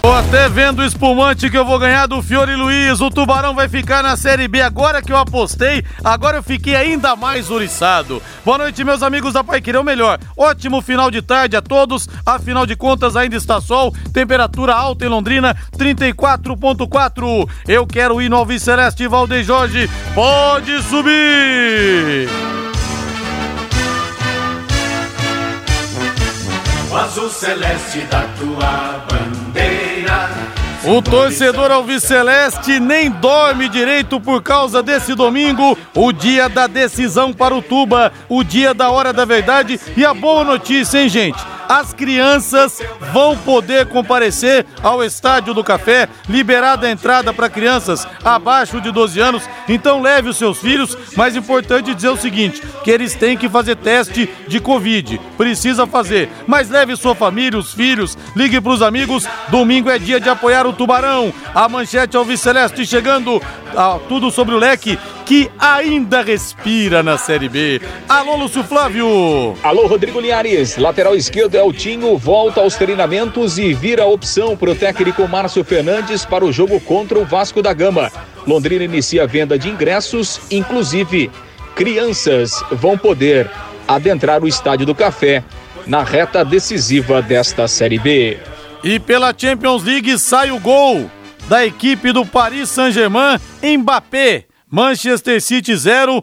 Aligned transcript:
Tô 0.00 0.12
até 0.12 0.48
vendo 0.48 0.78
o 0.78 0.84
espumante 0.84 1.50
que 1.50 1.58
eu 1.58 1.64
vou 1.64 1.78
ganhar 1.78 2.06
do 2.06 2.22
Fiore 2.22 2.54
Luiz. 2.54 3.00
O 3.00 3.10
Tubarão 3.10 3.54
vai 3.54 3.68
ficar 3.68 4.02
na 4.02 4.16
Série 4.16 4.46
B. 4.46 4.60
Agora 4.60 5.02
que 5.02 5.12
eu 5.12 5.16
apostei, 5.16 5.84
agora 6.04 6.38
eu 6.38 6.42
fiquei 6.42 6.76
ainda 6.76 7.16
mais 7.16 7.50
oriçado. 7.50 8.22
Boa 8.44 8.58
noite, 8.58 8.84
meus 8.84 9.02
amigos 9.02 9.34
da 9.34 9.42
Pai 9.42 9.60
Querer, 9.60 9.78
o 9.78 9.84
melhor. 9.84 10.18
Ótimo 10.36 10.80
final 10.80 11.10
de 11.10 11.20
tarde 11.20 11.56
a 11.56 11.62
todos. 11.62 12.08
Afinal 12.24 12.64
de 12.64 12.76
contas, 12.76 13.16
ainda 13.16 13.36
está 13.36 13.60
sol. 13.60 13.92
Temperatura 14.12 14.72
alta 14.72 15.04
em 15.04 15.08
Londrina, 15.08 15.56
34.4. 15.76 17.48
Eu 17.66 17.86
quero 17.86 18.22
ir 18.22 18.28
no 18.28 18.36
Alves 18.36 18.62
Celeste 18.62 19.06
Valdeir 19.08 19.44
Jorge. 19.44 19.90
Pode 20.14 20.80
subir! 20.84 22.28
O 26.90 26.96
azul 26.96 27.28
celeste 27.28 28.00
da 28.10 28.22
tua 28.38 29.04
bandeira. 29.10 29.37
O 30.90 31.02
torcedor 31.02 31.70
Alviceleste 31.70 32.80
nem 32.80 33.10
dorme 33.10 33.68
direito 33.68 34.18
por 34.18 34.42
causa 34.42 34.82
desse 34.82 35.14
domingo, 35.14 35.76
o 35.94 36.10
dia 36.12 36.48
da 36.48 36.66
decisão 36.66 37.30
para 37.30 37.54
o 37.54 37.60
Tuba, 37.60 38.10
o 38.26 38.42
dia 38.42 38.72
da 38.72 38.88
hora 38.88 39.12
da 39.12 39.26
verdade 39.26 39.78
e 39.94 40.02
a 40.02 40.14
boa 40.14 40.44
notícia, 40.44 40.98
hein, 40.98 41.10
gente? 41.10 41.38
As 41.68 41.92
crianças 41.92 42.80
vão 43.12 43.36
poder 43.36 43.86
comparecer 43.88 44.64
ao 44.82 45.04
Estádio 45.04 45.52
do 45.52 45.62
Café, 45.62 46.08
liberada 46.26 46.86
a 46.86 46.90
entrada 46.90 47.30
para 47.30 47.50
crianças 47.50 48.08
abaixo 48.24 48.80
de 48.80 48.90
12 48.90 49.20
anos. 49.20 49.42
Então 49.68 50.00
leve 50.00 50.30
os 50.30 50.38
seus 50.38 50.58
filhos, 50.58 50.96
mas 51.14 51.36
importante 51.36 51.94
dizer 51.94 52.08
o 52.08 52.16
seguinte, 52.16 52.62
que 52.82 52.90
eles 52.90 53.14
têm 53.14 53.36
que 53.36 53.50
fazer 53.50 53.76
teste 53.76 54.30
de 54.48 54.60
Covid. 54.60 55.20
Precisa 55.36 55.86
fazer, 55.86 56.30
mas 56.46 56.70
leve 56.70 56.96
sua 56.96 57.14
família, 57.14 57.58
os 57.58 57.74
filhos, 57.74 58.16
ligue 58.34 58.62
para 58.62 58.72
os 58.72 58.80
amigos. 58.80 59.26
Domingo 59.48 59.90
é 59.90 59.98
dia 59.98 60.18
de 60.18 60.30
apoiar 60.30 60.66
o 60.66 60.72
Tubarão. 60.78 61.34
A 61.54 61.68
manchete 61.68 62.16
Alviceleste 62.16 62.86
chegando, 62.86 63.42
ah, 63.76 63.98
tudo 64.08 64.30
sobre 64.30 64.54
o 64.54 64.58
leque 64.58 64.98
que 65.26 65.50
ainda 65.58 66.22
respira 66.22 67.02
na 67.02 67.18
Série 67.18 67.50
B. 67.50 67.82
Alô, 68.08 68.36
Lúcio 68.36 68.64
Flávio. 68.64 69.54
Alô, 69.62 69.86
Rodrigo 69.86 70.20
Linhares. 70.20 70.78
Lateral 70.78 71.14
esquerdo 71.14 71.56
Eltinho 71.56 72.16
volta 72.16 72.60
aos 72.62 72.76
treinamentos 72.76 73.58
e 73.58 73.74
vira 73.74 74.06
opção 74.06 74.56
para 74.56 74.70
o 74.70 74.74
técnico 74.74 75.28
Márcio 75.28 75.62
Fernandes 75.62 76.24
para 76.24 76.46
o 76.46 76.52
jogo 76.52 76.80
contra 76.80 77.18
o 77.18 77.26
Vasco 77.26 77.60
da 77.60 77.74
Gama. 77.74 78.10
Londrina 78.46 78.84
inicia 78.84 79.24
a 79.24 79.26
venda 79.26 79.58
de 79.58 79.68
ingressos, 79.68 80.40
inclusive 80.50 81.30
crianças 81.74 82.64
vão 82.72 82.96
poder 82.96 83.50
adentrar 83.86 84.42
o 84.42 84.48
Estádio 84.48 84.86
do 84.86 84.94
Café 84.94 85.44
na 85.86 86.02
reta 86.02 86.44
decisiva 86.44 87.20
desta 87.20 87.68
Série 87.68 87.98
B. 87.98 88.38
E 88.82 88.98
pela 88.98 89.34
Champions 89.36 89.82
League 89.82 90.18
sai 90.18 90.50
o 90.50 90.60
gol 90.60 91.10
da 91.48 91.64
equipe 91.66 92.12
do 92.12 92.24
Paris 92.24 92.68
Saint-Germain, 92.70 93.38
Mbappé. 93.62 94.44
Manchester 94.70 95.40
City 95.40 95.74
0, 95.74 96.22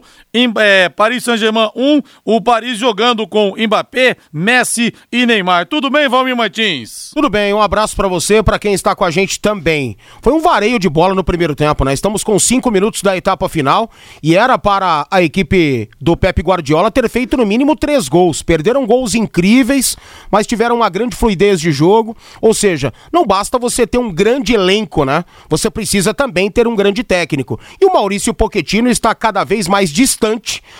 é, 0.58 0.88
Paris 0.90 1.24
Saint-Germain 1.24 1.70
1, 1.74 2.02
o 2.24 2.40
Paris 2.42 2.78
jogando 2.78 3.26
com 3.26 3.54
Mbappé, 3.56 4.16
Messi 4.30 4.92
e 5.10 5.24
Neymar. 5.24 5.66
Tudo 5.66 5.88
bem, 5.88 6.08
Valmir 6.08 6.36
Martins? 6.36 7.10
Tudo 7.14 7.30
bem, 7.30 7.54
um 7.54 7.62
abraço 7.62 7.96
para 7.96 8.06
você, 8.06 8.42
para 8.42 8.58
quem 8.58 8.74
está 8.74 8.94
com 8.94 9.04
a 9.04 9.10
gente 9.10 9.40
também. 9.40 9.96
Foi 10.20 10.34
um 10.34 10.40
vareio 10.40 10.78
de 10.78 10.90
bola 10.90 11.14
no 11.14 11.24
primeiro 11.24 11.54
tempo, 11.54 11.84
né? 11.84 11.94
Estamos 11.94 12.22
com 12.22 12.38
cinco 12.38 12.70
minutos 12.70 13.00
da 13.00 13.16
etapa 13.16 13.48
final 13.48 13.90
e 14.22 14.36
era 14.36 14.58
para 14.58 15.06
a 15.10 15.22
equipe 15.22 15.88
do 15.98 16.16
Pepe 16.16 16.42
Guardiola 16.42 16.90
ter 16.90 17.08
feito 17.08 17.36
no 17.36 17.46
mínimo 17.46 17.74
três 17.74 18.06
gols. 18.06 18.42
Perderam 18.42 18.86
gols 18.86 19.14
incríveis, 19.14 19.96
mas 20.30 20.46
tiveram 20.46 20.76
uma 20.76 20.90
grande 20.90 21.16
fluidez 21.16 21.60
de 21.60 21.72
jogo. 21.72 22.14
Ou 22.42 22.52
seja, 22.52 22.92
não 23.10 23.24
basta 23.24 23.58
você 23.58 23.86
ter 23.86 23.98
um 23.98 24.12
grande 24.12 24.52
elenco, 24.52 25.04
né? 25.04 25.24
Você 25.48 25.70
precisa 25.70 26.12
também 26.12 26.50
ter 26.50 26.66
um 26.66 26.76
grande 26.76 27.02
técnico. 27.02 27.58
E 27.80 27.86
o 27.86 27.92
Maurício 27.92 28.34
Pochettino 28.34 28.90
está 28.90 29.14
cada 29.14 29.42
vez 29.42 29.66
mais 29.66 29.90
distante 29.90 30.25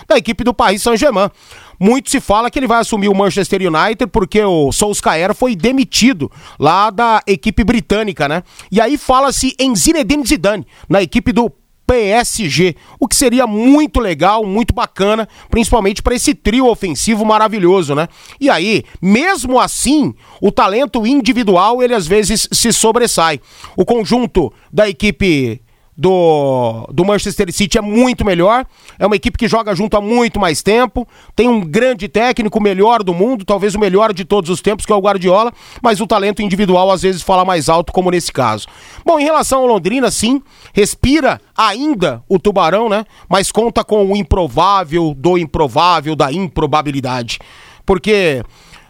da 0.08 0.16
equipe 0.16 0.44
do 0.44 0.54
Paris 0.54 0.82
Saint-Germain. 0.82 1.30
Muito 1.78 2.10
se 2.10 2.20
fala 2.20 2.50
que 2.50 2.58
ele 2.58 2.66
vai 2.66 2.80
assumir 2.80 3.08
o 3.08 3.14
Manchester 3.14 3.60
United 3.60 4.06
porque 4.10 4.42
o 4.42 4.72
Solskjaer 4.72 5.34
foi 5.34 5.54
demitido 5.54 6.30
lá 6.58 6.90
da 6.90 7.22
equipe 7.26 7.62
britânica, 7.62 8.28
né? 8.28 8.42
E 8.72 8.80
aí 8.80 8.96
fala-se 8.96 9.54
em 9.58 9.74
Zinedine 9.76 10.26
Zidane, 10.26 10.66
na 10.88 11.02
equipe 11.02 11.32
do 11.32 11.52
PSG, 11.86 12.74
o 12.98 13.06
que 13.06 13.14
seria 13.14 13.46
muito 13.46 14.00
legal, 14.00 14.44
muito 14.44 14.74
bacana, 14.74 15.28
principalmente 15.48 16.02
para 16.02 16.16
esse 16.16 16.34
trio 16.34 16.66
ofensivo 16.66 17.24
maravilhoso, 17.24 17.94
né? 17.94 18.08
E 18.40 18.50
aí, 18.50 18.82
mesmo 19.00 19.60
assim, 19.60 20.12
o 20.42 20.50
talento 20.50 21.06
individual 21.06 21.82
ele 21.82 21.94
às 21.94 22.06
vezes 22.06 22.48
se 22.50 22.72
sobressai. 22.72 23.40
O 23.76 23.84
conjunto 23.84 24.52
da 24.72 24.88
equipe 24.88 25.60
do, 25.96 26.86
do 26.92 27.04
Manchester 27.04 27.50
City 27.52 27.78
é 27.78 27.80
muito 27.80 28.24
melhor. 28.24 28.66
É 28.98 29.06
uma 29.06 29.16
equipe 29.16 29.38
que 29.38 29.48
joga 29.48 29.74
junto 29.74 29.96
há 29.96 30.00
muito 30.00 30.38
mais 30.38 30.62
tempo. 30.62 31.08
Tem 31.34 31.48
um 31.48 31.60
grande 31.60 32.06
técnico, 32.06 32.58
o 32.58 32.62
melhor 32.62 33.02
do 33.02 33.14
mundo, 33.14 33.44
talvez 33.44 33.74
o 33.74 33.78
melhor 33.78 34.12
de 34.12 34.24
todos 34.24 34.50
os 34.50 34.60
tempos, 34.60 34.84
que 34.84 34.92
é 34.92 34.94
o 34.94 35.00
Guardiola. 35.00 35.52
Mas 35.82 36.00
o 36.00 36.06
talento 36.06 36.42
individual 36.42 36.90
às 36.90 37.02
vezes 37.02 37.22
fala 37.22 37.44
mais 37.44 37.68
alto, 37.68 37.92
como 37.92 38.10
nesse 38.10 38.30
caso. 38.30 38.66
Bom, 39.04 39.18
em 39.18 39.24
relação 39.24 39.60
ao 39.60 39.66
Londrina, 39.66 40.10
sim, 40.10 40.42
respira 40.74 41.40
ainda 41.56 42.22
o 42.28 42.38
Tubarão, 42.38 42.88
né? 42.88 43.06
Mas 43.28 43.50
conta 43.50 43.82
com 43.82 44.04
o 44.04 44.16
improvável 44.16 45.14
do 45.14 45.38
improvável, 45.38 46.14
da 46.14 46.30
improbabilidade. 46.30 47.38
Porque 47.86 48.42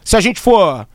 se 0.03 0.17
a 0.17 0.19
gente 0.19 0.41
for 0.41 0.85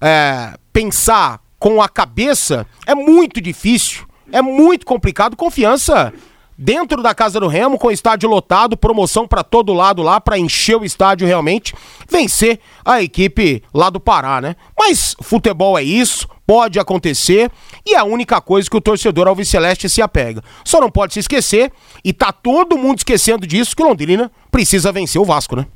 é, 0.00 0.54
pensar 0.72 1.40
com 1.58 1.82
a 1.82 1.88
cabeça, 1.88 2.66
é 2.86 2.94
muito 2.94 3.40
difícil 3.40 4.06
é 4.32 4.42
muito 4.42 4.84
complicado. 4.86 5.36
Confiança 5.36 6.12
dentro 6.58 7.02
da 7.02 7.14
Casa 7.14 7.38
do 7.38 7.48
Remo, 7.48 7.78
com 7.78 7.88
o 7.88 7.92
estádio 7.92 8.28
lotado, 8.28 8.76
promoção 8.76 9.28
para 9.28 9.44
todo 9.44 9.72
lado 9.72 10.02
lá, 10.02 10.20
para 10.20 10.38
encher 10.38 10.76
o 10.76 10.84
estádio 10.84 11.26
realmente, 11.26 11.74
vencer 12.08 12.60
a 12.84 13.02
equipe 13.02 13.62
lá 13.74 13.90
do 13.90 14.00
Pará, 14.00 14.40
né? 14.40 14.56
Mas 14.78 15.14
futebol 15.20 15.78
é 15.78 15.82
isso, 15.82 16.28
pode 16.46 16.78
acontecer, 16.78 17.50
e 17.84 17.94
é 17.94 17.98
a 17.98 18.04
única 18.04 18.40
coisa 18.40 18.70
que 18.70 18.76
o 18.76 18.80
torcedor 18.80 19.28
Alviceleste 19.28 19.88
se 19.88 20.00
apega. 20.00 20.42
Só 20.64 20.80
não 20.80 20.90
pode 20.90 21.12
se 21.12 21.20
esquecer, 21.20 21.72
e 22.04 22.12
tá 22.12 22.32
todo 22.32 22.78
mundo 22.78 22.98
esquecendo 22.98 23.46
disso, 23.46 23.76
que 23.76 23.82
o 23.82 23.88
Londrina 23.88 24.30
precisa 24.50 24.92
vencer 24.92 25.20
o 25.20 25.24
Vasco, 25.24 25.56
né? 25.56 25.66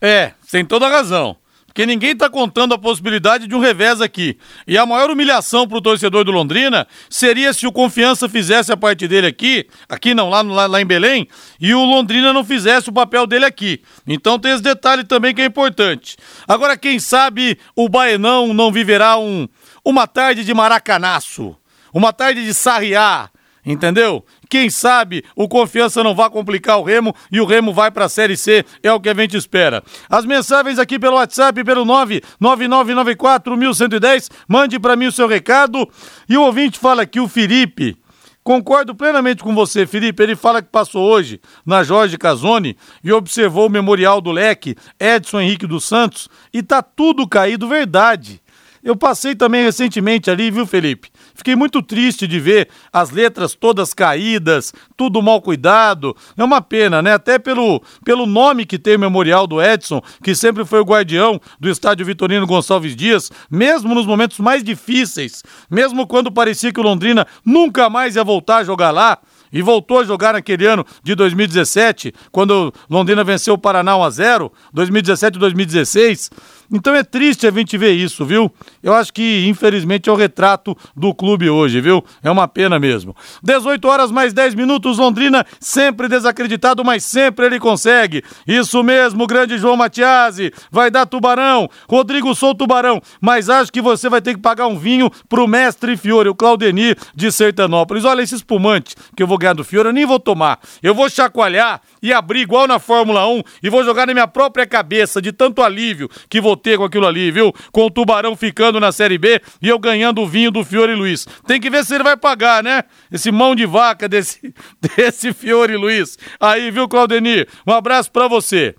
É, 0.00 0.32
tem 0.50 0.64
toda 0.64 0.86
a 0.86 0.90
razão. 0.90 1.36
Porque 1.72 1.86
ninguém 1.86 2.10
está 2.10 2.28
contando 2.28 2.74
a 2.74 2.78
possibilidade 2.78 3.46
de 3.46 3.54
um 3.54 3.58
revés 3.58 4.02
aqui. 4.02 4.36
E 4.66 4.76
a 4.76 4.84
maior 4.84 5.10
humilhação 5.10 5.66
para 5.66 5.78
o 5.78 5.80
torcedor 5.80 6.22
do 6.22 6.30
Londrina 6.30 6.86
seria 7.08 7.50
se 7.54 7.66
o 7.66 7.72
Confiança 7.72 8.28
fizesse 8.28 8.70
a 8.70 8.76
parte 8.76 9.08
dele 9.08 9.26
aqui, 9.26 9.66
aqui 9.88 10.12
não, 10.12 10.28
lá, 10.28 10.42
lá, 10.42 10.66
lá 10.66 10.82
em 10.82 10.84
Belém, 10.84 11.26
e 11.58 11.72
o 11.72 11.82
Londrina 11.82 12.30
não 12.30 12.44
fizesse 12.44 12.90
o 12.90 12.92
papel 12.92 13.26
dele 13.26 13.46
aqui. 13.46 13.80
Então 14.06 14.38
tem 14.38 14.52
esse 14.52 14.62
detalhe 14.62 15.02
também 15.02 15.34
que 15.34 15.40
é 15.40 15.46
importante. 15.46 16.18
Agora, 16.46 16.76
quem 16.76 16.98
sabe 16.98 17.58
o 17.74 17.88
Baenão 17.88 18.52
não 18.52 18.70
viverá 18.70 19.16
um, 19.16 19.48
uma 19.82 20.06
tarde 20.06 20.44
de 20.44 20.52
maracanaço, 20.52 21.56
uma 21.90 22.12
tarde 22.12 22.44
de 22.44 22.52
sarriá, 22.52 23.30
entendeu? 23.64 24.22
Quem 24.52 24.68
sabe 24.68 25.24
o 25.34 25.48
Confiança 25.48 26.04
não 26.04 26.14
vai 26.14 26.28
complicar 26.28 26.78
o 26.78 26.82
Remo 26.82 27.16
e 27.30 27.40
o 27.40 27.46
Remo 27.46 27.72
vai 27.72 27.90
para 27.90 28.04
a 28.04 28.08
Série 28.08 28.36
C, 28.36 28.66
é 28.82 28.92
o 28.92 29.00
que 29.00 29.08
a 29.08 29.14
gente 29.14 29.34
espera. 29.34 29.82
As 30.10 30.26
mensagens 30.26 30.78
aqui 30.78 30.98
pelo 30.98 31.16
WhatsApp, 31.16 31.64
pelo 31.64 31.86
999941110, 31.86 34.30
mande 34.46 34.78
para 34.78 34.94
mim 34.94 35.06
o 35.06 35.12
seu 35.12 35.26
recado. 35.26 35.88
E 36.28 36.36
o 36.36 36.42
ouvinte 36.42 36.78
fala 36.78 37.00
aqui, 37.00 37.18
o 37.18 37.28
Felipe, 37.28 37.96
Concordo 38.44 38.94
plenamente 38.94 39.42
com 39.42 39.54
você, 39.54 39.86
Felipe. 39.86 40.22
Ele 40.22 40.36
fala 40.36 40.60
que 40.60 40.68
passou 40.68 41.02
hoje 41.02 41.40
na 41.64 41.82
Jorge 41.82 42.18
Casoni 42.18 42.76
e 43.02 43.10
observou 43.10 43.68
o 43.68 43.70
memorial 43.70 44.20
do 44.20 44.32
Leque, 44.32 44.76
Edson 45.00 45.40
Henrique 45.40 45.66
dos 45.66 45.84
Santos, 45.84 46.28
e 46.52 46.62
tá 46.62 46.82
tudo 46.82 47.26
caído, 47.26 47.66
verdade. 47.66 48.42
Eu 48.82 48.96
passei 48.96 49.36
também 49.36 49.62
recentemente 49.62 50.28
ali, 50.28 50.50
viu, 50.50 50.66
Felipe? 50.66 51.08
Fiquei 51.34 51.56
muito 51.56 51.82
triste 51.82 52.26
de 52.26 52.38
ver 52.38 52.68
as 52.92 53.10
letras 53.10 53.54
todas 53.54 53.94
caídas, 53.94 54.72
tudo 54.96 55.22
mal 55.22 55.40
cuidado. 55.40 56.16
É 56.36 56.44
uma 56.44 56.60
pena, 56.60 57.02
né? 57.02 57.14
Até 57.14 57.38
pelo, 57.38 57.82
pelo 58.04 58.26
nome 58.26 58.66
que 58.66 58.78
tem 58.78 58.96
o 58.96 58.98
memorial 58.98 59.46
do 59.46 59.62
Edson, 59.62 60.00
que 60.22 60.34
sempre 60.34 60.64
foi 60.64 60.80
o 60.80 60.84
guardião 60.84 61.40
do 61.58 61.68
estádio 61.68 62.06
Vitorino 62.06 62.46
Gonçalves 62.46 62.96
Dias, 62.96 63.30
mesmo 63.50 63.94
nos 63.94 64.06
momentos 64.06 64.38
mais 64.38 64.62
difíceis, 64.62 65.42
mesmo 65.70 66.06
quando 66.06 66.30
parecia 66.30 66.72
que 66.72 66.80
o 66.80 66.82
Londrina 66.82 67.26
nunca 67.44 67.88
mais 67.88 68.16
ia 68.16 68.24
voltar 68.24 68.58
a 68.58 68.64
jogar 68.64 68.90
lá 68.90 69.18
e 69.52 69.60
voltou 69.60 70.00
a 70.00 70.04
jogar 70.04 70.32
naquele 70.32 70.66
ano 70.66 70.84
de 71.02 71.14
2017, 71.14 72.14
quando 72.30 72.72
Londrina 72.88 73.22
venceu 73.22 73.54
o 73.54 73.58
Paraná 73.58 73.96
1 73.96 74.02
a 74.02 74.10
0, 74.10 74.52
2017 74.72 75.36
e 75.36 75.38
2016. 75.38 76.30
Então 76.72 76.94
é 76.94 77.04
triste 77.04 77.46
a 77.46 77.50
gente 77.50 77.76
ver 77.76 77.92
isso, 77.92 78.24
viu? 78.24 78.50
Eu 78.82 78.94
acho 78.94 79.12
que, 79.12 79.46
infelizmente, 79.46 80.08
é 80.08 80.12
o 80.12 80.16
retrato 80.16 80.74
do 80.96 81.14
clube 81.14 81.50
hoje, 81.50 81.80
viu? 81.82 82.02
É 82.22 82.30
uma 82.30 82.48
pena 82.48 82.78
mesmo. 82.78 83.14
18 83.42 83.86
horas 83.86 84.10
mais 84.10 84.32
10 84.32 84.54
minutos, 84.54 84.96
Londrina, 84.96 85.44
sempre 85.60 86.08
desacreditado, 86.08 86.82
mas 86.82 87.04
sempre 87.04 87.44
ele 87.44 87.60
consegue. 87.60 88.24
Isso 88.46 88.82
mesmo, 88.82 89.26
grande 89.26 89.58
João 89.58 89.76
Matiasi, 89.76 90.50
vai 90.70 90.90
dar 90.90 91.04
tubarão. 91.04 91.68
Rodrigo 91.88 92.34
Sou 92.34 92.54
Tubarão, 92.54 93.02
mas 93.20 93.50
acho 93.50 93.70
que 93.70 93.82
você 93.82 94.08
vai 94.08 94.22
ter 94.22 94.34
que 94.34 94.40
pagar 94.40 94.66
um 94.66 94.78
vinho 94.78 95.10
pro 95.28 95.46
mestre 95.46 95.96
Fiore, 95.96 96.30
o 96.30 96.34
Claudenir 96.34 96.96
de 97.14 97.30
Sertanópolis. 97.30 98.04
Olha 98.04 98.22
esse 98.22 98.34
espumante 98.34 98.94
que 99.14 99.22
eu 99.22 99.26
vou 99.26 99.36
ganhar 99.36 99.52
do 99.52 99.64
Fiore, 99.64 99.88
eu 99.88 99.92
nem 99.92 100.06
vou 100.06 100.18
tomar. 100.18 100.58
Eu 100.82 100.94
vou 100.94 101.10
chacoalhar 101.10 101.82
e 102.02 102.12
abrir 102.12 102.40
igual 102.40 102.66
na 102.66 102.78
Fórmula 102.78 103.26
1 103.26 103.42
e 103.62 103.68
vou 103.68 103.84
jogar 103.84 104.06
na 104.06 104.14
minha 104.14 104.26
própria 104.26 104.66
cabeça 104.66 105.20
de 105.20 105.32
tanto 105.32 105.62
alívio 105.62 106.08
que 106.30 106.40
vou 106.40 106.56
com 106.76 106.84
aquilo 106.84 107.06
ali, 107.06 107.30
viu? 107.30 107.52
Com 107.70 107.86
o 107.86 107.90
Tubarão 107.90 108.36
ficando 108.36 108.80
na 108.80 108.92
Série 108.92 109.18
B 109.18 109.40
e 109.60 109.68
eu 109.68 109.78
ganhando 109.78 110.22
o 110.22 110.26
vinho 110.26 110.50
do 110.50 110.64
Fiore 110.64 110.94
Luiz. 110.94 111.26
Tem 111.46 111.60
que 111.60 111.70
ver 111.70 111.84
se 111.84 111.94
ele 111.94 112.04
vai 112.04 112.16
pagar, 112.16 112.62
né? 112.62 112.84
Esse 113.10 113.30
mão 113.30 113.54
de 113.54 113.66
vaca 113.66 114.08
desse, 114.08 114.54
desse 114.96 115.32
Fiore 115.32 115.76
Luiz. 115.76 116.18
Aí, 116.40 116.70
viu, 116.70 116.88
Claudenir? 116.88 117.48
Um 117.66 117.72
abraço 117.72 118.10
para 118.10 118.28
você. 118.28 118.74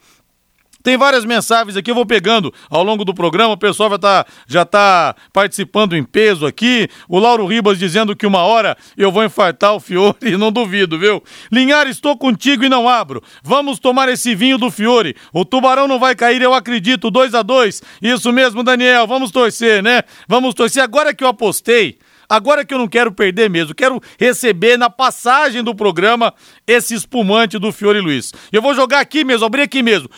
Tem 0.84 0.98
várias 0.98 1.24
mensagens 1.24 1.78
aqui, 1.78 1.90
eu 1.90 1.96
vou 1.96 2.06
pegando 2.06 2.54
ao 2.70 2.84
longo 2.84 3.06
do 3.06 3.14
programa. 3.14 3.54
O 3.54 3.58
pessoal 3.58 3.90
vai 3.90 3.98
tá, 3.98 4.26
já 4.46 4.64
está 4.64 5.16
participando 5.32 5.96
em 5.96 6.04
peso 6.04 6.46
aqui. 6.46 6.90
O 7.08 7.20
Lauro 7.20 7.46
Ribas 7.46 7.80
dizendo 7.80 8.14
que 8.14 8.28
uma 8.28 8.40
hora 8.40 8.78
eu 8.98 9.10
vou 9.10 9.24
infartar 9.24 9.74
o 9.74 9.80
Fiore, 9.80 10.36
não 10.38 10.52
duvido, 10.52 11.00
viu? 11.00 11.24
Linhares, 11.50 11.96
estou 11.96 12.18
contigo 12.18 12.66
e 12.66 12.70
não 12.70 12.90
abro. 12.90 13.24
Vamos 13.42 13.80
tomar 13.80 14.10
esse 14.10 14.36
vinho 14.36 14.58
do 14.58 14.70
Fiore. 14.70 15.16
O 15.32 15.46
tubarão 15.46 15.88
não 15.88 15.98
vai 15.98 16.16
cair, 16.16 16.42
eu 16.42 16.54
acredito. 16.54 17.10
2 17.10 17.34
a 17.34 17.42
2 17.42 17.82
Isso 18.02 18.34
mesmo, 18.34 18.62
Daniel. 18.62 19.08
Vamos 19.08 19.32
torcer, 19.32 19.82
né? 19.82 20.04
Vamos 20.28 20.54
torcer. 20.54 20.84
Agora 20.84 21.14
que 21.14 21.24
eu 21.24 21.30
apostei. 21.30 21.98
Agora 22.28 22.66
que 22.66 22.74
eu 22.74 22.78
não 22.78 22.88
quero 22.88 23.12
perder 23.12 23.50
mesmo, 23.50 23.76
quero 23.76 24.02
receber 24.18 24.78
na 24.78 24.90
passagem 24.90 25.62
do 25.62 25.76
programa 25.76 26.34
esse 26.66 26.96
espumante 26.96 27.60
do 27.60 27.72
Fiore 27.72 28.00
Luiz. 28.00 28.32
Eu 28.52 28.62
vou 28.62 28.74
jogar 28.74 29.02
aqui 29.02 29.24
mesmo, 29.24 29.46
abrir 29.46 29.62
aqui 29.62 29.84
mesmo. 29.84 30.10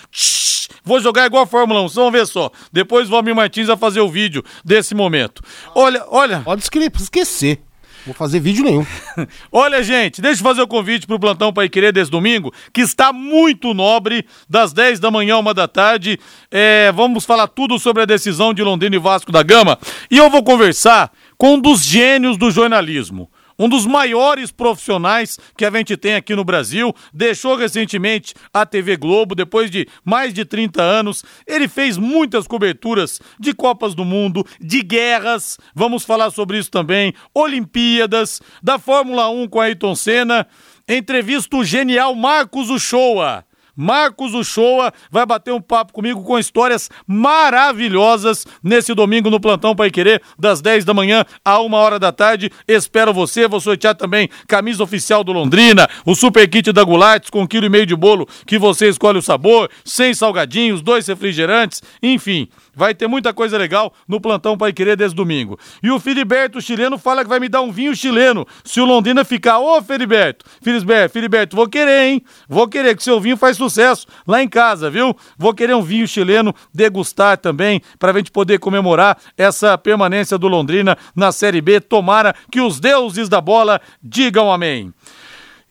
Vou 0.83 0.99
jogar 0.99 1.25
igual 1.25 1.43
a 1.43 1.47
Fórmula 1.47 1.81
1, 1.81 1.87
vamos 1.89 2.11
ver 2.11 2.27
só. 2.27 2.51
Depois 2.71 3.07
o 3.07 3.11
Valmir 3.11 3.35
Martins 3.35 3.67
vai 3.67 3.77
fazer 3.77 4.01
o 4.01 4.09
vídeo 4.09 4.43
desse 4.63 4.93
momento. 4.93 5.41
Olha, 5.73 6.05
olha. 6.09 6.41
Pode 6.41 6.63
esquecer. 6.63 7.61
Vou 8.05 8.13
fazer 8.13 8.39
vídeo 8.39 8.63
nenhum. 8.63 8.85
Olha, 9.51 9.81
gente, 9.81 10.21
deixa 10.21 10.39
eu 10.39 10.43
fazer 10.43 10.61
o 10.61 10.67
convite 10.67 11.07
pro 11.07 11.19
plantão 11.19 11.51
Pai 11.51 11.67
Querer 11.67 11.91
desse 11.91 12.11
domingo, 12.11 12.53
que 12.71 12.81
está 12.81 13.11
muito 13.11 13.73
nobre, 13.73 14.27
das 14.47 14.71
10 14.71 14.99
da 14.99 15.09
manhã, 15.09 15.39
uma 15.39 15.55
da 15.55 15.67
tarde. 15.67 16.19
É, 16.51 16.91
vamos 16.91 17.25
falar 17.25 17.47
tudo 17.47 17.79
sobre 17.79 18.03
a 18.03 18.05
decisão 18.05 18.53
de 18.53 18.61
Londrina 18.61 18.95
e 18.95 18.99
Vasco 18.99 19.31
da 19.31 19.41
Gama. 19.41 19.79
E 20.11 20.17
eu 20.17 20.29
vou 20.29 20.43
conversar 20.43 21.11
com 21.35 21.55
um 21.55 21.59
dos 21.59 21.83
gênios 21.83 22.37
do 22.37 22.51
jornalismo 22.51 23.27
um 23.57 23.69
dos 23.69 23.85
maiores 23.85 24.51
profissionais 24.51 25.39
que 25.57 25.65
a 25.65 25.71
gente 25.71 25.95
tem 25.97 26.15
aqui 26.15 26.35
no 26.35 26.43
Brasil, 26.43 26.93
deixou 27.13 27.55
recentemente 27.55 28.33
a 28.53 28.65
TV 28.65 28.97
Globo 28.97 29.35
depois 29.35 29.71
de 29.71 29.87
mais 30.03 30.33
de 30.33 30.45
30 30.45 30.81
anos. 30.81 31.23
Ele 31.47 31.67
fez 31.67 31.97
muitas 31.97 32.47
coberturas 32.47 33.21
de 33.39 33.53
Copas 33.53 33.95
do 33.95 34.05
Mundo, 34.05 34.45
de 34.59 34.81
guerras, 34.81 35.57
vamos 35.73 36.03
falar 36.03 36.31
sobre 36.31 36.57
isso 36.57 36.71
também, 36.71 37.13
Olimpíadas, 37.33 38.41
da 38.61 38.77
Fórmula 38.77 39.29
1 39.29 39.47
com 39.47 39.59
Ayrton 39.59 39.95
Senna. 39.95 40.47
Entrevista 40.87 41.57
o 41.57 41.63
genial 41.63 42.13
Marcos 42.13 42.69
Uchoa 42.69 43.43
Marcos 43.75 44.33
Uchoa 44.33 44.93
vai 45.11 45.25
bater 45.25 45.53
um 45.53 45.61
papo 45.61 45.93
comigo 45.93 46.23
com 46.23 46.39
histórias 46.39 46.89
maravilhosas 47.05 48.45
nesse 48.63 48.93
domingo 48.93 49.29
no 49.29 49.39
Plantão 49.39 49.75
Pai 49.75 49.91
Querer, 49.91 50.21
das 50.39 50.61
10 50.61 50.85
da 50.85 50.93
manhã 50.93 51.25
a 51.43 51.59
1 51.59 51.73
hora 51.73 51.99
da 51.99 52.11
tarde. 52.11 52.51
Espero 52.67 53.13
você, 53.13 53.47
vou 53.47 53.59
sortear 53.59 53.95
também 53.95 54.29
camisa 54.47 54.83
oficial 54.83 55.23
do 55.23 55.31
Londrina, 55.31 55.87
o 56.05 56.15
super 56.15 56.47
kit 56.47 56.71
da 56.71 56.83
Gulates 56.83 57.29
com 57.29 57.41
um 57.41 57.47
quilo 57.47 57.65
e 57.65 57.69
meio 57.69 57.85
de 57.85 57.95
bolo 57.95 58.27
que 58.45 58.57
você 58.57 58.87
escolhe 58.87 59.19
o 59.19 59.21
sabor, 59.21 59.69
sem 59.83 60.13
salgadinhos, 60.13 60.81
dois 60.81 61.07
refrigerantes, 61.07 61.81
enfim. 62.01 62.47
Vai 62.75 62.93
ter 62.93 63.07
muita 63.07 63.33
coisa 63.33 63.57
legal 63.57 63.93
no 64.07 64.19
plantão 64.19 64.57
Pai 64.57 64.73
Querer 64.73 64.97
desse 64.97 65.15
domingo. 65.15 65.57
E 65.81 65.89
o 65.89 65.99
Filiberto 65.99 66.61
chileno 66.61 66.97
fala 66.97 67.23
que 67.23 67.29
vai 67.29 67.39
me 67.39 67.49
dar 67.49 67.61
um 67.61 67.71
vinho 67.71 67.95
chileno 67.95 68.45
se 68.63 68.81
o 68.81 68.85
Londrina 68.85 69.23
ficar. 69.23 69.59
Ô, 69.59 69.81
Filiberto, 69.81 70.45
Filiberto, 70.61 71.13
Filiberto, 71.13 71.55
vou 71.55 71.67
querer, 71.67 72.07
hein? 72.07 72.21
Vou 72.47 72.67
querer, 72.67 72.95
que 72.95 73.03
seu 73.03 73.19
vinho 73.19 73.37
faz 73.37 73.57
sucesso 73.57 74.07
lá 74.27 74.41
em 74.41 74.47
casa, 74.47 74.89
viu? 74.89 75.15
Vou 75.37 75.53
querer 75.53 75.75
um 75.75 75.81
vinho 75.81 76.07
chileno 76.07 76.53
degustar 76.73 77.37
também, 77.37 77.81
pra 77.97 78.13
gente 78.13 78.31
poder 78.31 78.59
comemorar 78.59 79.17
essa 79.37 79.77
permanência 79.77 80.37
do 80.37 80.47
Londrina 80.47 80.97
na 81.15 81.31
Série 81.31 81.61
B. 81.61 81.79
Tomara 81.79 82.35
que 82.51 82.61
os 82.61 82.79
deuses 82.79 83.29
da 83.29 83.39
bola 83.39 83.79
digam 84.01 84.51
amém. 84.51 84.93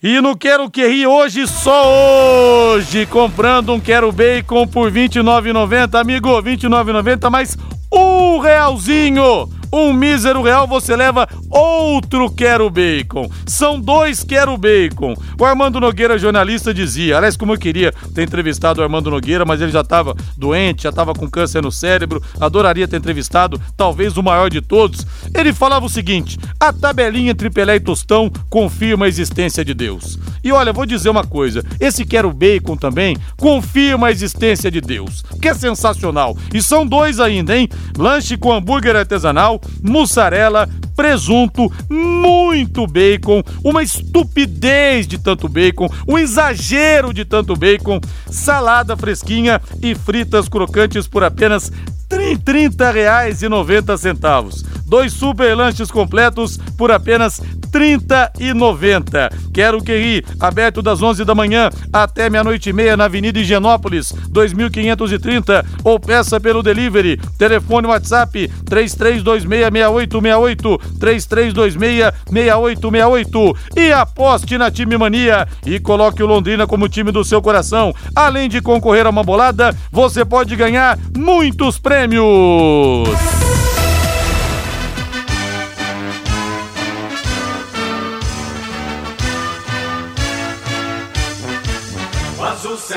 E 0.06 0.20
no 0.20 0.36
Quero 0.36 0.70
Que 0.70 0.86
Ri 0.86 1.06
hoje, 1.06 1.46
só 1.46 2.74
hoje, 2.74 3.06
comprando 3.06 3.72
um 3.72 3.80
Quero 3.80 4.12
Bacon 4.12 4.66
por 4.66 4.92
R$ 4.92 5.08
29,90, 5.08 5.98
amigo, 5.98 6.38
R$ 6.38 6.42
29,90 6.58 7.30
mais 7.30 7.56
um 7.90 8.38
realzinho 8.38 9.48
um 9.74 9.92
mísero 9.92 10.40
real 10.40 10.68
você 10.68 10.94
leva 10.94 11.28
outro 11.50 12.30
Quero 12.30 12.70
Bacon. 12.70 13.28
São 13.44 13.80
dois 13.80 14.22
Quero 14.22 14.56
Bacon. 14.56 15.14
O 15.38 15.44
Armando 15.44 15.80
Nogueira, 15.80 16.16
jornalista, 16.16 16.72
dizia, 16.72 17.16
aliás, 17.16 17.36
como 17.36 17.52
eu 17.52 17.58
queria 17.58 17.92
ter 18.14 18.22
entrevistado 18.22 18.80
o 18.80 18.84
Armando 18.84 19.10
Nogueira, 19.10 19.44
mas 19.44 19.60
ele 19.60 19.72
já 19.72 19.80
estava 19.80 20.14
doente, 20.36 20.84
já 20.84 20.90
estava 20.90 21.12
com 21.12 21.28
câncer 21.28 21.60
no 21.60 21.72
cérebro, 21.72 22.22
adoraria 22.40 22.86
ter 22.86 22.98
entrevistado 22.98 23.60
talvez 23.76 24.16
o 24.16 24.22
maior 24.22 24.48
de 24.48 24.60
todos. 24.60 25.04
Ele 25.34 25.52
falava 25.52 25.86
o 25.86 25.90
seguinte, 25.90 26.38
a 26.60 26.72
tabelinha 26.72 27.32
entre 27.32 27.50
Pelé 27.50 27.76
e 27.76 27.80
Tostão 27.80 28.30
confirma 28.48 29.06
a 29.06 29.08
existência 29.08 29.64
de 29.64 29.74
Deus. 29.74 30.18
E 30.44 30.52
olha, 30.52 30.72
vou 30.72 30.86
dizer 30.86 31.08
uma 31.08 31.24
coisa, 31.24 31.64
esse 31.80 32.04
Quero 32.04 32.32
Bacon 32.32 32.76
também 32.76 33.16
confirma 33.36 34.06
a 34.06 34.10
existência 34.10 34.70
de 34.70 34.80
Deus, 34.80 35.24
que 35.40 35.48
é 35.48 35.54
sensacional. 35.54 36.36
E 36.52 36.62
são 36.62 36.86
dois 36.86 37.18
ainda, 37.18 37.56
hein? 37.56 37.68
Lanche 37.98 38.36
com 38.36 38.52
hambúrguer 38.52 38.94
artesanal, 38.94 39.60
mussarela, 39.82 40.68
presunto, 40.96 41.70
muito 41.88 42.86
bacon, 42.86 43.42
uma 43.62 43.82
estupidez 43.82 45.06
de 45.06 45.18
tanto 45.18 45.48
bacon, 45.48 45.88
um 46.06 46.18
exagero 46.18 47.10
de 47.12 47.24
tanto 47.24 47.56
bacon, 47.56 48.00
salada 48.30 48.96
fresquinha 48.96 49.60
e 49.82 49.92
fritas 49.94 50.48
crocantes 50.48 51.08
por 51.08 51.24
apenas 51.24 51.72
R$ 52.10 52.36
30,90. 52.36 54.64
Dois 54.94 55.12
super 55.12 55.56
lanches 55.56 55.90
completos 55.90 56.56
por 56.78 56.92
apenas 56.92 57.40
R$ 57.40 57.98
30,90. 57.98 59.28
Quero 59.52 59.82
que 59.82 59.92
ri, 59.92 60.24
aberto 60.38 60.80
das 60.80 61.02
11 61.02 61.24
da 61.24 61.34
manhã 61.34 61.68
até 61.92 62.30
meia-noite 62.30 62.70
e 62.70 62.72
meia 62.72 62.96
na 62.96 63.06
Avenida 63.06 63.40
Higienópolis, 63.40 64.12
2530 64.28 65.66
ou 65.82 65.98
peça 65.98 66.38
pelo 66.38 66.62
delivery. 66.62 67.20
Telefone 67.36 67.88
WhatsApp 67.88 68.48
33266868 68.66 70.80
33266868 71.00 73.56
e 73.76 73.90
aposte 73.90 74.56
na 74.56 74.70
Time 74.70 74.96
Mania 74.96 75.48
e 75.66 75.80
coloque 75.80 76.22
o 76.22 76.26
Londrina 76.26 76.68
como 76.68 76.88
time 76.88 77.10
do 77.10 77.24
seu 77.24 77.42
coração. 77.42 77.92
Além 78.14 78.48
de 78.48 78.60
concorrer 78.60 79.06
a 79.06 79.10
uma 79.10 79.24
bolada, 79.24 79.76
você 79.90 80.24
pode 80.24 80.54
ganhar 80.54 80.96
muitos 81.16 81.80
prêmios 81.80 82.22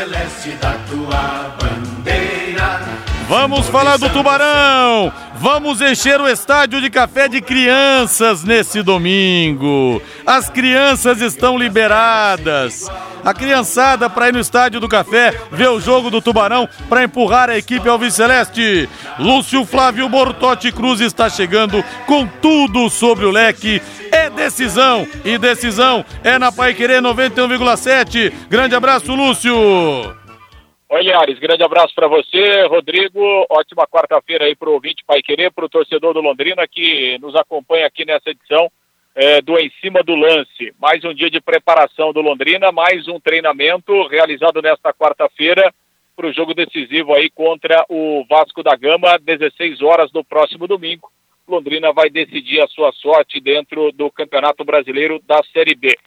celeste 0.08 0.52
da 0.62 0.74
tua 0.90 1.56
bandeira. 1.60 2.80
Vamos 3.28 3.68
falar 3.68 3.98
do 3.98 4.10
Tubarão! 4.10 5.12
Vamos 5.36 5.82
encher 5.82 6.20
o 6.20 6.28
estádio 6.28 6.82
de 6.82 6.90
café 6.90 7.28
de 7.28 7.42
crianças 7.42 8.44
nesse 8.44 8.82
domingo. 8.82 10.02
As 10.26 10.50
crianças 10.50 11.22
estão 11.22 11.58
liberadas. 11.58 12.90
A 13.24 13.34
criançada 13.34 14.10
para 14.10 14.30
ir 14.30 14.34
no 14.34 14.40
estádio 14.40 14.80
do 14.80 14.88
café 14.88 15.38
ver 15.52 15.68
o 15.68 15.80
jogo 15.80 16.10
do 16.10 16.22
Tubarão 16.22 16.68
para 16.88 17.04
empurrar 17.04 17.50
a 17.50 17.58
equipe 17.58 17.88
Alves 17.88 18.14
Celeste. 18.14 18.90
Lúcio 19.20 19.66
Flávio 19.66 20.08
Bortotti 20.08 20.72
Cruz 20.72 21.02
está 21.02 21.30
chegando 21.30 21.84
com 22.06 22.26
tudo 22.26 22.90
sobre 22.90 23.26
o 23.26 23.32
leque. 23.32 23.82
Decisão 24.38 25.08
e 25.26 25.36
decisão 25.40 26.06
é 26.24 26.38
na 26.38 26.52
Pai 26.52 26.72
Querer 26.76 27.02
91,7. 27.02 28.32
Grande 28.48 28.76
abraço, 28.76 29.16
Lúcio. 29.16 29.52
Oi, 30.90 31.02
Liares, 31.02 31.40
grande 31.40 31.64
abraço 31.64 31.96
para 31.96 32.08
você, 32.08 32.62
Rodrigo. 32.68 33.20
Ótima 33.50 33.88
quarta-feira 33.88 34.46
aí 34.46 34.56
para 34.56 34.70
o 34.70 34.74
ouvinte 34.74 35.04
Pai 35.08 35.24
Querer, 35.24 35.52
para 35.52 35.66
o 35.66 35.70
torcedor 35.70 36.14
do 36.14 36.22
Londrina 36.22 36.68
que 36.68 37.18
nos 37.18 37.36
acompanha 37.36 37.88
aqui 37.88 38.06
nessa 38.06 38.30
edição 38.30 38.72
é, 39.16 39.42
do 39.42 39.58
Em 39.58 39.72
Cima 39.82 40.04
do 40.04 40.14
Lance. 40.14 40.72
Mais 40.80 41.04
um 41.04 41.16
dia 41.16 41.32
de 41.32 41.42
preparação 41.42 42.14
do 42.14 42.22
Londrina, 42.22 42.72
mais 42.72 43.08
um 43.08 43.20
treinamento 43.20 44.06
realizado 44.08 44.62
nesta 44.62 44.94
quarta-feira 44.94 45.74
para 46.16 46.28
o 46.28 46.34
jogo 46.34 46.54
decisivo 46.54 47.12
aí 47.16 47.28
contra 47.32 47.84
o 47.90 48.24
Vasco 48.30 48.62
da 48.62 48.76
Gama, 48.76 49.18
16 49.18 49.82
horas 49.82 50.12
no 50.14 50.24
próximo 50.24 50.68
domingo. 50.68 51.12
Londrina 51.48 51.94
vai 51.94 52.10
decidir 52.10 52.62
a 52.62 52.68
sua 52.68 52.92
sorte 52.92 53.40
dentro 53.40 53.92
do 53.94 54.12
Campeonato 54.12 54.66
Brasileiro 54.66 55.22
da 55.26 55.42
Série 55.54 55.76
B. 55.76 55.98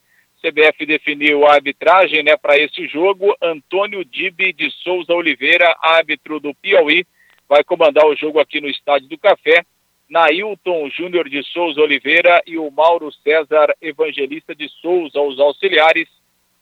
CBF 0.43 0.87
definiu 0.87 1.47
a 1.47 1.55
arbitragem 1.55 2.23
né, 2.23 2.37
para 2.37 2.59
esse 2.59 2.87
jogo. 2.87 3.35
Antônio 3.43 4.05
Dibe 4.05 4.53
de 4.53 4.71
Souza 4.71 5.13
Oliveira, 5.15 5.75
árbitro 5.83 6.41
do 6.41 6.55
Piauí, 6.55 7.07
vai 7.49 7.65
comandar 7.65 8.07
o 8.07 8.15
jogo 8.15 8.39
aqui 8.39 8.61
no 8.61 8.69
Estádio 8.69 9.09
do 9.09 9.19
Café. 9.19 9.65
Nailton 10.09 10.91
Júnior 10.91 11.29
de 11.29 11.43
Souza 11.45 11.81
Oliveira 11.81 12.43
e 12.47 12.59
o 12.59 12.71
Mauro 12.71 13.13
César 13.23 13.75
Evangelista 13.81 14.55
de 14.55 14.69
Souza, 14.81 15.21
os 15.21 15.39
auxiliares. 15.39 16.09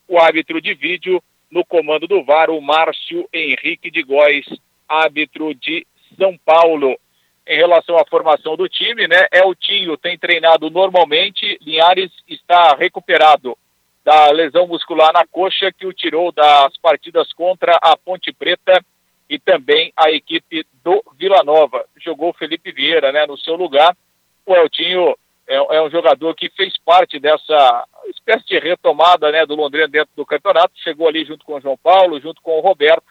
O 0.06 0.18
árbitro 0.18 0.60
de 0.60 0.74
vídeo 0.74 1.22
no 1.50 1.64
comando 1.64 2.06
do 2.06 2.22
VAR, 2.22 2.50
o 2.50 2.60
Márcio 2.60 3.28
Henrique 3.32 3.90
de 3.90 4.02
Góes, 4.02 4.46
árbitro 4.88 5.54
de 5.54 5.86
São 6.18 6.36
Paulo. 6.44 6.98
Em 7.48 7.56
relação 7.56 7.96
à 7.96 8.04
formação 8.04 8.56
do 8.56 8.68
time, 8.68 9.08
né? 9.08 9.26
Eltinho 9.32 9.96
tem 9.96 10.18
treinado 10.18 10.68
normalmente, 10.68 11.58
Linhares 11.62 12.12
está 12.28 12.76
recuperado 12.76 13.56
da 14.04 14.30
lesão 14.30 14.66
muscular 14.66 15.12
na 15.14 15.26
coxa 15.26 15.72
que 15.72 15.86
o 15.86 15.92
tirou 15.94 16.30
das 16.30 16.76
partidas 16.76 17.32
contra 17.32 17.78
a 17.80 17.96
Ponte 17.96 18.34
Preta 18.34 18.84
e 19.30 19.38
também 19.38 19.92
a 19.96 20.10
equipe 20.10 20.66
do 20.84 21.02
Vila 21.18 21.42
Nova. 21.42 21.86
Jogou 21.96 22.34
Felipe 22.34 22.70
Vieira, 22.70 23.12
né, 23.12 23.26
no 23.26 23.38
seu 23.38 23.54
lugar. 23.54 23.96
O 24.44 24.54
Eltinho 24.54 25.16
é, 25.46 25.56
é, 25.56 25.82
um 25.82 25.90
jogador 25.90 26.34
que 26.34 26.50
fez 26.50 26.74
parte 26.84 27.18
dessa 27.18 27.84
espécie 28.10 28.46
de 28.46 28.58
retomada 28.58 29.32
né, 29.32 29.46
do 29.46 29.54
Londrina 29.54 29.88
dentro 29.88 30.10
do 30.14 30.26
campeonato, 30.26 30.72
chegou 30.84 31.08
ali 31.08 31.24
junto 31.24 31.46
com 31.46 31.54
o 31.54 31.60
João 31.62 31.78
Paulo, 31.78 32.20
junto 32.20 32.42
com 32.42 32.58
o 32.58 32.60
Roberto, 32.60 33.06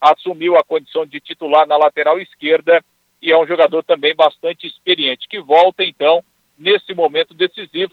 assumiu 0.00 0.56
a 0.56 0.62
condição 0.62 1.04
de 1.04 1.20
titular 1.20 1.66
na 1.66 1.76
lateral 1.76 2.20
esquerda 2.20 2.80
e 3.22 3.30
é 3.32 3.38
um 3.38 3.46
jogador 3.46 3.82
também 3.82 4.14
bastante 4.14 4.66
experiente, 4.66 5.28
que 5.28 5.40
volta 5.40 5.84
então 5.84 6.24
nesse 6.58 6.94
momento 6.94 7.34
decisivo. 7.34 7.92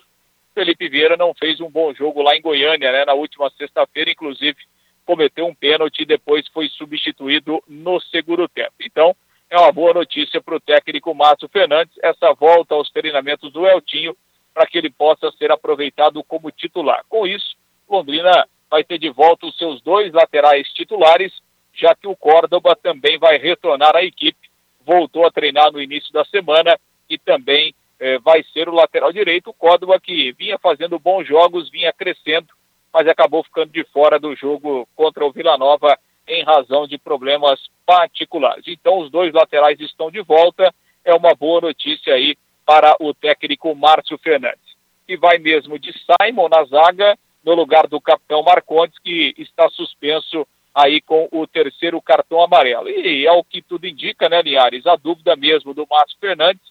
Felipe 0.53 0.89
Vieira 0.89 1.15
não 1.15 1.33
fez 1.33 1.59
um 1.59 1.69
bom 1.69 1.93
jogo 1.93 2.21
lá 2.21 2.35
em 2.35 2.41
Goiânia, 2.41 2.91
né, 2.91 3.05
na 3.05 3.13
última 3.13 3.49
sexta-feira, 3.51 4.11
inclusive 4.11 4.57
cometeu 5.05 5.47
um 5.47 5.55
pênalti 5.55 6.01
e 6.01 6.05
depois 6.05 6.45
foi 6.49 6.67
substituído 6.67 7.63
no 7.67 7.99
segundo 8.01 8.47
tempo. 8.47 8.73
Então, 8.81 9.15
é 9.49 9.57
uma 9.57 9.71
boa 9.71 9.93
notícia 9.93 10.41
para 10.41 10.55
o 10.55 10.59
técnico 10.59 11.15
Márcio 11.15 11.47
Fernandes, 11.47 11.95
essa 12.03 12.33
volta 12.33 12.75
aos 12.75 12.91
treinamentos 12.91 13.51
do 13.53 13.65
Eltinho, 13.65 14.15
para 14.53 14.67
que 14.67 14.77
ele 14.77 14.89
possa 14.89 15.31
ser 15.31 15.51
aproveitado 15.51 16.21
como 16.23 16.51
titular. 16.51 17.05
Com 17.07 17.25
isso, 17.25 17.55
Londrina 17.87 18.45
vai 18.69 18.83
ter 18.83 18.97
de 18.97 19.09
volta 19.09 19.45
os 19.45 19.57
seus 19.57 19.81
dois 19.81 20.11
laterais 20.11 20.67
titulares, 20.73 21.31
já 21.73 21.95
que 21.95 22.07
o 22.07 22.15
Córdoba 22.15 22.75
também 22.75 23.17
vai 23.17 23.37
retornar 23.37 23.95
à 23.95 24.03
equipe, 24.03 24.46
voltou 24.87 25.27
a 25.27 25.31
treinar 25.31 25.71
no 25.71 25.81
início 25.81 26.13
da 26.13 26.23
semana 26.23 26.79
e 27.09 27.17
também 27.17 27.75
eh, 27.99 28.17
vai 28.19 28.41
ser 28.53 28.69
o 28.69 28.73
lateral 28.73 29.11
direito, 29.11 29.49
o 29.49 29.53
Córdoba 29.53 29.99
que 29.99 30.31
vinha 30.31 30.57
fazendo 30.57 30.97
bons 30.97 31.27
jogos, 31.27 31.69
vinha 31.69 31.91
crescendo, 31.91 32.47
mas 32.93 33.05
acabou 33.05 33.43
ficando 33.43 33.71
de 33.71 33.83
fora 33.91 34.17
do 34.17 34.33
jogo 34.33 34.87
contra 34.95 35.25
o 35.25 35.31
Vila 35.31 35.57
Nova 35.57 35.99
em 36.25 36.43
razão 36.43 36.87
de 36.87 36.97
problemas 36.97 37.59
particulares. 37.85 38.63
Então, 38.67 38.99
os 38.99 39.11
dois 39.11 39.33
laterais 39.33 39.79
estão 39.81 40.09
de 40.09 40.21
volta, 40.21 40.73
é 41.03 41.13
uma 41.13 41.35
boa 41.35 41.61
notícia 41.61 42.13
aí 42.13 42.37
para 42.65 42.95
o 42.99 43.13
técnico 43.13 43.75
Márcio 43.75 44.17
Fernandes. 44.17 44.77
E 45.07 45.15
vai 45.17 45.37
mesmo 45.37 45.77
de 45.77 45.93
Simon 45.93 46.49
na 46.49 46.63
zaga, 46.65 47.17
no 47.43 47.53
lugar 47.53 47.87
do 47.87 47.99
capitão 47.99 48.43
Marcondes, 48.43 48.97
que 48.99 49.33
está 49.37 49.69
suspenso 49.69 50.45
aí 50.77 51.01
com 51.01 51.27
o 51.31 51.47
terceiro 51.47 51.99
cartão 51.99 52.39
amarelo. 52.39 52.87
E 52.87 53.27
ao 53.27 53.43
que 53.43 53.63
tudo 53.63 53.87
indica, 53.87 54.29
né, 54.29 54.43
Linhares, 54.43 54.85
a 54.85 54.95
dúvida 54.95 55.35
mesmo 55.35 55.73
do 55.73 55.87
Márcio 55.89 56.15
Fernandes 56.19 56.61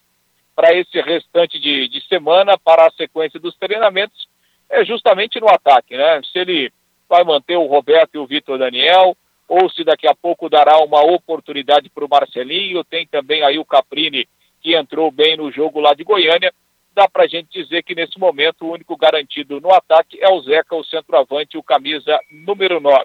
para 0.55 0.73
esse 0.73 1.01
restante 1.01 1.59
de, 1.59 1.89
de 1.89 2.01
semana, 2.07 2.57
para 2.57 2.87
a 2.87 2.93
sequência 2.93 3.41
dos 3.41 3.57
treinamentos, 3.57 4.29
é 4.71 4.85
justamente 4.85 5.41
no 5.41 5.49
ataque, 5.49 5.97
né? 5.97 6.21
Se 6.33 6.39
ele 6.39 6.73
vai 7.09 7.25
manter 7.25 7.57
o 7.57 7.67
Roberto 7.67 8.15
e 8.15 8.19
o 8.19 8.27
Vitor 8.27 8.57
Daniel, 8.57 9.17
ou 9.49 9.69
se 9.69 9.83
daqui 9.83 10.07
a 10.07 10.15
pouco 10.15 10.49
dará 10.49 10.79
uma 10.79 11.03
oportunidade 11.03 11.91
para 11.91 12.05
o 12.05 12.09
Marcelinho, 12.09 12.85
tem 12.85 13.09
também 13.09 13.43
aí 13.43 13.59
o 13.59 13.65
Caprini, 13.65 14.29
que 14.63 14.77
entrou 14.77 15.11
bem 15.11 15.37
no 15.37 15.51
jogo 15.51 15.81
lá 15.81 15.95
de 15.95 16.05
Goiânia, 16.05 16.55
dá 16.95 17.09
para 17.09 17.25
a 17.25 17.29
gente 17.29 17.49
dizer 17.51 17.83
que 17.83 17.95
nesse 17.95 18.19
momento 18.21 18.65
o 18.65 18.73
único 18.73 18.97
garantido 18.97 19.61
no 19.61 19.75
ataque 19.75 20.17
é 20.23 20.29
o 20.29 20.41
Zeca, 20.43 20.77
o 20.77 20.85
centroavante, 20.85 21.59
o 21.59 21.63
camisa 21.63 22.19
número 22.31 22.81
9. 22.81 23.05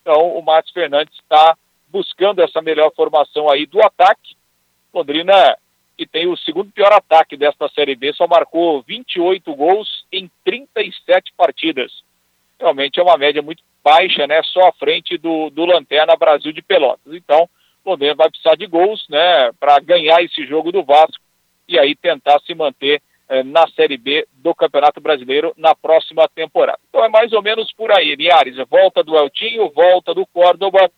Então 0.00 0.36
o 0.36 0.42
Matos 0.42 0.72
Fernandes 0.72 1.14
está 1.14 1.56
buscando 1.88 2.42
essa 2.42 2.62
melhor 2.62 2.92
formação 2.94 3.50
aí 3.50 3.66
do 3.66 3.82
ataque. 3.82 4.36
Londrina, 4.92 5.56
que 5.96 6.06
tem 6.06 6.26
o 6.26 6.36
segundo 6.36 6.72
pior 6.72 6.92
ataque 6.92 7.36
desta 7.36 7.68
Série 7.68 7.94
B, 7.94 8.12
só 8.12 8.26
marcou 8.26 8.82
28 8.82 9.54
gols 9.54 10.04
em 10.12 10.30
37 10.44 11.32
partidas. 11.36 11.92
Realmente 12.58 12.98
é 12.98 13.02
uma 13.02 13.16
média 13.16 13.42
muito 13.42 13.62
baixa, 13.82 14.26
né? 14.26 14.42
Só 14.44 14.68
à 14.68 14.72
frente 14.72 15.16
do, 15.16 15.50
do 15.50 15.64
Lanterna 15.64 16.16
Brasil 16.16 16.52
de 16.52 16.62
Pelotas. 16.62 17.14
Então, 17.14 17.48
Londrina 17.84 18.14
vai 18.14 18.30
precisar 18.30 18.54
de 18.56 18.66
gols, 18.66 19.06
né? 19.08 19.52
Para 19.58 19.80
ganhar 19.80 20.22
esse 20.22 20.46
jogo 20.46 20.70
do 20.70 20.82
Vasco 20.82 21.22
e 21.66 21.78
aí 21.78 21.94
tentar 21.94 22.40
se 22.40 22.54
manter 22.54 23.00
eh, 23.30 23.44
na 23.44 23.64
Série 23.68 23.96
B 23.96 24.26
do 24.32 24.52
Campeonato 24.52 25.00
Brasileiro 25.00 25.54
na 25.56 25.72
próxima 25.72 26.28
temporada. 26.34 26.80
Então 26.88 27.04
é 27.04 27.08
mais 27.08 27.32
ou 27.32 27.40
menos 27.40 27.72
por 27.72 27.92
aí, 27.92 28.16
Liares. 28.16 28.56
Volta 28.68 29.04
do 29.04 29.16
Eltinho, 29.16 29.70
volta 29.70 30.12
do 30.12 30.26
Córdoba 30.26 30.90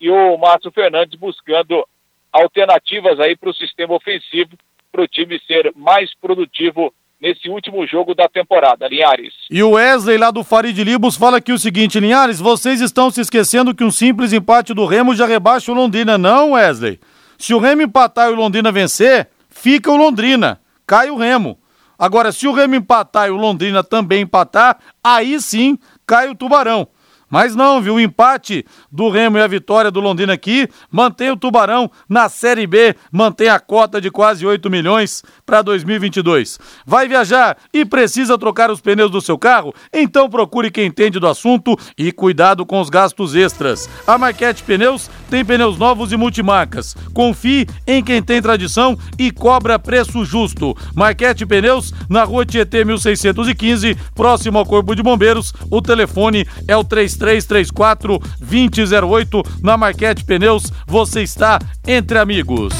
e 0.00 0.10
o 0.10 0.36
Márcio 0.36 0.72
Fernandes 0.72 1.16
buscando 1.16 1.86
alternativas 2.32 3.20
aí 3.20 3.36
para 3.36 3.50
o 3.50 3.54
sistema 3.54 3.94
ofensivo, 3.94 4.50
para 4.90 5.02
o 5.02 5.06
time 5.06 5.40
ser 5.46 5.72
mais 5.76 6.12
produtivo 6.20 6.92
nesse 7.20 7.48
último 7.48 7.86
jogo 7.86 8.16
da 8.16 8.28
temporada, 8.28 8.88
Linhares. 8.88 9.32
E 9.48 9.62
o 9.62 9.70
Wesley 9.70 10.18
lá 10.18 10.32
do 10.32 10.42
Farid 10.42 10.82
Libos 10.82 11.16
fala 11.16 11.38
aqui 11.38 11.52
o 11.52 11.58
seguinte, 11.58 12.00
Linhares, 12.00 12.40
vocês 12.40 12.80
estão 12.80 13.12
se 13.12 13.20
esquecendo 13.20 13.72
que 13.72 13.84
um 13.84 13.92
simples 13.92 14.32
empate 14.32 14.74
do 14.74 14.84
Remo 14.86 15.14
já 15.14 15.24
rebaixa 15.24 15.70
o 15.70 15.74
Londrina, 15.74 16.18
não, 16.18 16.52
Wesley? 16.52 16.98
Se 17.38 17.54
o 17.54 17.58
Remo 17.58 17.82
empatar 17.82 18.28
e 18.28 18.32
o 18.32 18.36
Londrina 18.36 18.72
vencer, 18.72 19.28
fica 19.48 19.90
o 19.90 19.96
Londrina, 19.96 20.60
cai 20.84 21.10
o 21.10 21.16
Remo. 21.16 21.56
Agora, 21.98 22.32
se 22.32 22.46
o 22.46 22.52
Remo 22.52 22.74
empatar 22.74 23.28
e 23.28 23.30
o 23.30 23.36
Londrina 23.36 23.82
também 23.82 24.22
empatar, 24.22 24.78
aí 25.02 25.40
sim 25.40 25.78
cai 26.06 26.28
o 26.28 26.34
Tubarão. 26.34 26.88
Mas 27.36 27.54
não, 27.54 27.82
viu? 27.82 27.96
O 27.96 28.00
empate 28.00 28.64
do 28.90 29.10
Remo 29.10 29.36
e 29.36 29.42
a 29.42 29.46
vitória 29.46 29.90
do 29.90 30.00
Londrina 30.00 30.32
aqui 30.32 30.66
mantém 30.90 31.30
o 31.30 31.36
Tubarão 31.36 31.90
na 32.08 32.30
Série 32.30 32.66
B, 32.66 32.96
mantém 33.12 33.50
a 33.50 33.60
cota 33.60 34.00
de 34.00 34.10
quase 34.10 34.46
8 34.46 34.70
milhões 34.70 35.22
para 35.44 35.60
2022. 35.60 36.58
Vai 36.86 37.06
viajar 37.06 37.58
e 37.74 37.84
precisa 37.84 38.38
trocar 38.38 38.70
os 38.70 38.80
pneus 38.80 39.10
do 39.10 39.20
seu 39.20 39.36
carro? 39.36 39.74
Então 39.92 40.30
procure 40.30 40.70
quem 40.70 40.86
entende 40.86 41.20
do 41.20 41.26
assunto 41.26 41.76
e 41.98 42.10
cuidado 42.10 42.64
com 42.64 42.80
os 42.80 42.88
gastos 42.88 43.34
extras. 43.34 43.86
A 44.06 44.16
Marquete 44.16 44.62
Pneus 44.62 45.10
tem 45.28 45.44
pneus 45.44 45.76
novos 45.76 46.12
e 46.12 46.16
multimarcas. 46.16 46.96
Confie 47.12 47.66
em 47.86 48.02
quem 48.02 48.22
tem 48.22 48.40
tradição 48.40 48.98
e 49.18 49.30
cobra 49.30 49.78
preço 49.78 50.24
justo. 50.24 50.74
Marquete 50.94 51.44
Pneus 51.44 51.92
na 52.08 52.24
rua 52.24 52.46
Tietê 52.46 52.82
1615, 52.82 53.94
próximo 54.14 54.56
ao 54.56 54.64
Corpo 54.64 54.96
de 54.96 55.02
Bombeiros. 55.02 55.52
O 55.70 55.82
telefone 55.82 56.46
é 56.66 56.74
o 56.74 56.82
3 56.82 57.25
3334 57.26 58.18
2008 58.38 59.42
na 59.62 59.76
Marquete 59.76 60.24
Pneus. 60.24 60.72
Você 60.86 61.22
está 61.22 61.58
entre 61.86 62.18
amigos. 62.18 62.72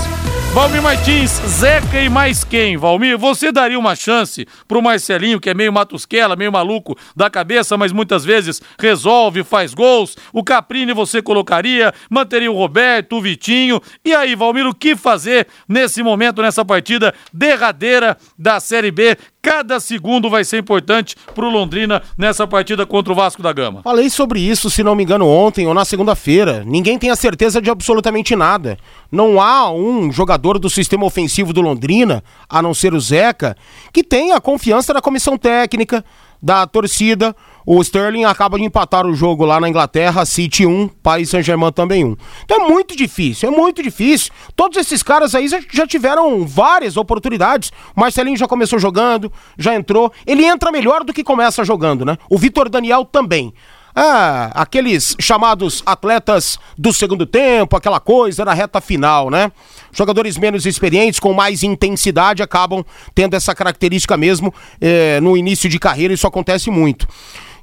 Valmir 0.57 0.81
Martins, 0.81 1.33
Zeca 1.47 2.01
e 2.01 2.09
mais 2.09 2.43
quem? 2.43 2.79
Valmir, 2.79 3.19
você 3.19 3.53
daria 3.53 3.79
uma 3.79 3.95
chance 3.95 4.47
pro 4.67 4.81
Marcelinho, 4.81 5.39
que 5.39 5.51
é 5.51 5.55
meio 5.55 5.71
matusquela, 5.71 6.35
meio 6.35 6.51
maluco 6.51 6.97
da 7.15 7.29
cabeça, 7.29 7.77
mas 7.77 7.93
muitas 7.93 8.25
vezes 8.25 8.63
resolve, 8.79 9.45
faz 9.45 9.75
gols. 9.75 10.17
O 10.33 10.43
Caprini 10.43 10.95
você 10.95 11.21
colocaria, 11.21 11.93
manteria 12.09 12.51
o 12.51 12.57
Roberto, 12.57 13.17
o 13.17 13.21
Vitinho. 13.21 13.83
E 14.03 14.15
aí, 14.15 14.35
Valmir, 14.35 14.67
o 14.67 14.75
que 14.75 14.97
fazer 14.97 15.47
nesse 15.69 16.03
momento, 16.03 16.41
nessa 16.41 16.65
partida 16.65 17.13
derradeira 17.31 18.17
da 18.39 18.59
Série 18.59 18.91
B? 18.91 19.19
Cada 19.47 19.79
segundo 19.79 20.29
vai 20.29 20.45
ser 20.45 20.59
importante 20.59 21.15
pro 21.33 21.49
Londrina 21.49 22.03
nessa 22.19 22.49
partida 22.49 22.85
contra 22.85 23.13
o 23.13 23.15
Vasco 23.15 23.41
da 23.41 23.53
Gama. 23.53 23.81
Falei 23.85 24.11
sobre 24.11 24.41
isso, 24.41 24.69
se 24.69 24.83
não 24.83 24.97
me 24.97 25.05
engano, 25.05 25.25
ontem 25.25 25.69
ou 25.69 25.73
na 25.73 25.85
segunda-feira. 25.85 26.65
Ninguém 26.67 26.99
tem 26.99 27.11
a 27.11 27.17
certeza 27.17 27.63
de 27.63 27.71
absolutamente 27.71 28.35
nada. 28.35 28.77
Não 29.09 29.41
há 29.41 29.71
um 29.71 30.11
jogador 30.11 30.59
do 30.59 30.69
sistema 30.69 31.07
ofensivo 31.07 31.53
do 31.53 31.61
Londrina, 31.61 32.25
a 32.49 32.61
não 32.61 32.75
ser 32.75 32.93
o 32.93 32.99
Zeca, 32.99 33.57
que 33.93 34.03
tenha 34.03 34.41
confiança 34.41 34.93
da 34.93 35.01
comissão 35.01 35.39
técnica, 35.39 36.05
da 36.43 36.67
torcida. 36.67 37.33
O 37.69 37.83
Sterling 37.83 38.25
acaba 38.25 38.57
de 38.57 38.65
empatar 38.65 39.05
o 39.05 39.13
jogo 39.13 39.45
lá 39.45 39.59
na 39.59 39.69
Inglaterra, 39.69 40.25
City 40.25 40.65
1, 40.65 40.87
Paris 41.03 41.31
Saint-Germain 41.31 41.73
também 41.73 42.05
1. 42.05 42.17
Então 42.45 42.65
é 42.65 42.69
muito 42.69 42.97
difícil, 42.97 43.49
é 43.49 43.53
muito 43.53 43.83
difícil. 43.83 44.33
Todos 44.55 44.79
esses 44.79 45.03
caras 45.03 45.35
aí 45.35 45.49
já 45.49 45.85
tiveram 45.85 46.47
várias 46.47 46.97
oportunidades. 46.97 47.73
O 47.97 48.01
Marcelinho 48.01 48.37
já 48.37 48.47
começou 48.47 48.79
jogando, 48.79 49.33
já 49.59 49.75
entrou. 49.75 50.13
Ele 50.25 50.45
entra 50.45 50.71
melhor 50.71 51.03
do 51.03 51.13
que 51.13 51.25
começa 51.25 51.65
jogando, 51.65 52.05
né? 52.05 52.17
O 52.31 52.39
Vitor 52.39 52.69
Daniel 52.69 53.05
também. 53.05 53.53
ah, 53.99 54.53
aqueles 54.55 55.17
chamados 55.19 55.83
atletas 55.87 56.59
do 56.77 56.93
segundo 56.93 57.25
tempo, 57.25 57.77
aquela 57.77 57.99
coisa 57.99 58.45
na 58.45 58.53
reta 58.53 58.79
final, 58.79 59.31
né? 59.31 59.51
Jogadores 59.91 60.37
menos 60.37 60.67
experientes, 60.67 61.19
com 61.19 61.33
mais 61.33 61.63
intensidade, 61.63 62.43
acabam 62.43 62.85
tendo 63.15 63.35
essa 63.35 63.55
característica 63.55 64.15
mesmo 64.15 64.55
eh, 64.83 65.19
no 65.23 65.35
início 65.35 65.69
de 65.71 65.79
carreira, 65.79 66.13
isso 66.13 66.27
acontece 66.27 66.71
muito. 66.71 67.09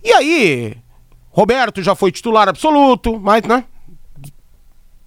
E 0.03 0.12
aí, 0.12 0.75
Roberto 1.29 1.81
já 1.81 1.95
foi 1.95 2.12
titular 2.12 2.50
absoluto, 2.50 3.19
mas, 3.19 3.43
né? 3.43 3.63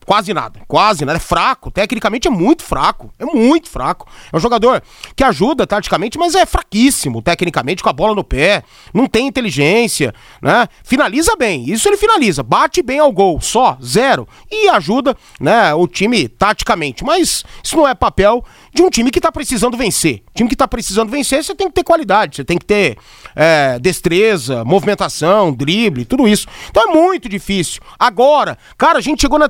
Quase 0.07 0.33
nada, 0.33 0.61
quase 0.69 1.05
nada. 1.05 1.17
É 1.17 1.21
fraco, 1.21 1.69
tecnicamente 1.69 2.29
é 2.29 2.31
muito 2.31 2.63
fraco. 2.63 3.13
É 3.19 3.25
muito 3.25 3.69
fraco. 3.69 4.07
É 4.33 4.37
um 4.37 4.41
jogador 4.41 4.81
que 5.17 5.25
ajuda 5.25 5.67
taticamente, 5.67 6.17
mas 6.17 6.37
é 6.37 6.47
fraquíssimo 6.47 7.21
tecnicamente, 7.21 7.83
com 7.83 7.89
a 7.89 7.93
bola 7.93 8.15
no 8.15 8.23
pé. 8.23 8.63
Não 8.95 9.09
tem 9.09 9.27
inteligência, 9.27 10.15
né? 10.41 10.69
Finaliza 10.85 11.35
bem, 11.37 11.69
isso 11.69 11.89
ele 11.89 11.97
finaliza. 11.97 12.45
Bate 12.45 12.83
bem 12.83 13.01
ao 13.01 13.11
gol, 13.11 13.41
só, 13.41 13.77
zero. 13.83 14.29
E 14.49 14.69
ajuda, 14.69 15.17
né, 15.41 15.75
o 15.75 15.89
time 15.89 16.29
taticamente. 16.29 17.03
Mas 17.03 17.45
isso 17.65 17.77
não 17.77 17.89
é 17.89 17.95
papel 17.95 18.45
de 18.73 18.83
um 18.83 18.91
time 18.91 19.11
que 19.11 19.21
tá 19.21 19.33
precisando 19.33 19.77
vencer. 19.77 20.23
Time 20.35 20.49
que 20.49 20.55
tá 20.55 20.69
precisando 20.69 21.11
vencer, 21.11 21.43
você 21.43 21.55
tem 21.55 21.67
que 21.67 21.75
ter 21.75 21.83
qualidade, 21.83 22.37
você 22.37 22.45
tem 22.45 22.59
que 22.59 22.65
ter 22.65 22.97
é, 23.35 23.79
destreza, 23.81 24.65
movimentação, 24.65 25.53
drible, 25.53 26.05
tudo 26.05 26.29
isso. 26.29 26.47
Então 26.71 26.91
é 26.91 26.95
muito 26.95 27.29
difícil. 27.29 27.83
Agora, 27.99 28.57
cara, 28.79 28.99
a 28.99 29.03
gente 29.03 29.21
chegou 29.21 29.39
na 29.39 29.49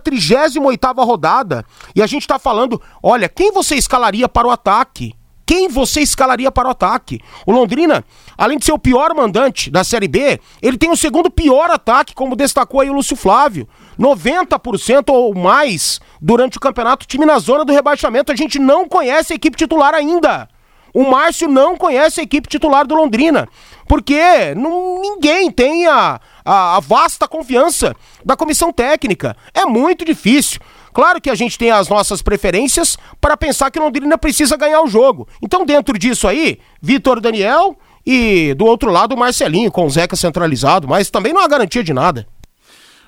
38 0.53 1.05
rodada 1.05 1.65
e 1.95 2.03
a 2.03 2.07
gente 2.07 2.27
tá 2.27 2.39
falando: 2.39 2.81
olha, 3.03 3.29
quem 3.29 3.53
você 3.53 3.75
escalaria 3.75 4.29
para 4.29 4.47
o 4.47 4.51
ataque? 4.51 5.15
Quem 5.47 5.69
você 5.69 6.01
escalaria 6.01 6.51
para 6.51 6.67
o 6.67 6.73
ataque? 6.73 7.21
O 7.47 7.53
Londrina, 7.53 8.05
além 8.37 8.59
de 8.59 8.65
ser 8.65 8.73
o 8.73 8.79
pior 8.79 9.15
mandante 9.15 9.71
da 9.71 9.85
Série 9.85 10.09
B, 10.09 10.41
ele 10.61 10.77
tem 10.77 10.91
o 10.91 10.97
segundo 10.97 11.31
pior 11.31 11.71
ataque, 11.71 12.17
como 12.17 12.35
destacou 12.35 12.81
aí 12.81 12.91
o 12.91 12.93
Lúcio 12.93 13.15
Flávio. 13.15 13.69
90% 13.97 15.05
ou 15.09 15.33
mais 15.37 16.01
durante 16.21 16.59
o 16.59 16.61
campeonato, 16.61 17.07
time 17.07 17.25
na 17.25 17.39
zona 17.39 17.65
do 17.65 17.73
rebaixamento. 17.73 18.33
A 18.33 18.37
gente 18.37 18.59
não 18.59 18.89
conhece 18.89 19.33
a 19.33 19.37
equipe 19.37 19.57
titular 19.57 19.95
ainda. 19.95 20.49
O 20.97 21.05
Márcio 21.05 21.47
não 21.47 21.77
conhece 21.77 22.21
a 22.21 22.23
equipe 22.23 22.49
titular 22.49 22.87
do 22.87 22.95
Londrina, 22.95 23.47
porque 23.87 24.19
não, 24.57 24.99
ninguém 24.99 25.51
tem 25.51 25.87
a, 25.87 26.19
a, 26.43 26.77
a 26.79 26.81
vasta 26.81 27.29
confiança 27.29 27.95
da 28.25 28.35
comissão 28.35 28.73
técnica. 28.73 29.37
É 29.53 29.67
muito 29.67 30.07
difícil. 30.07 30.59
Claro 30.95 31.21
que 31.21 31.29
a 31.29 31.35
gente 31.35 31.59
tem 31.59 31.71
as 31.71 31.91
nossas 31.91 32.23
preferências 32.23 32.97
para 33.21 33.37
pensar 33.37 33.71
que 33.71 33.79
Londrina 33.79 34.17
precisa 34.17 34.57
ganhar 34.57 34.81
o 34.81 34.89
jogo. 34.89 35.29
Então, 35.43 35.67
dentro 35.67 35.99
disso 35.99 36.27
aí, 36.27 36.61
Vitor 36.81 37.21
Daniel 37.21 37.77
e 38.07 38.55
do 38.55 38.65
outro 38.65 38.91
lado 38.91 39.15
o 39.15 39.19
Marcelinho 39.19 39.71
com 39.71 39.85
o 39.85 39.91
Zeca 39.91 40.17
centralizado, 40.17 40.89
mas 40.89 41.11
também 41.11 41.35
não 41.35 41.43
há 41.43 41.47
garantia 41.47 41.85
de 41.85 41.93
nada. 41.93 42.27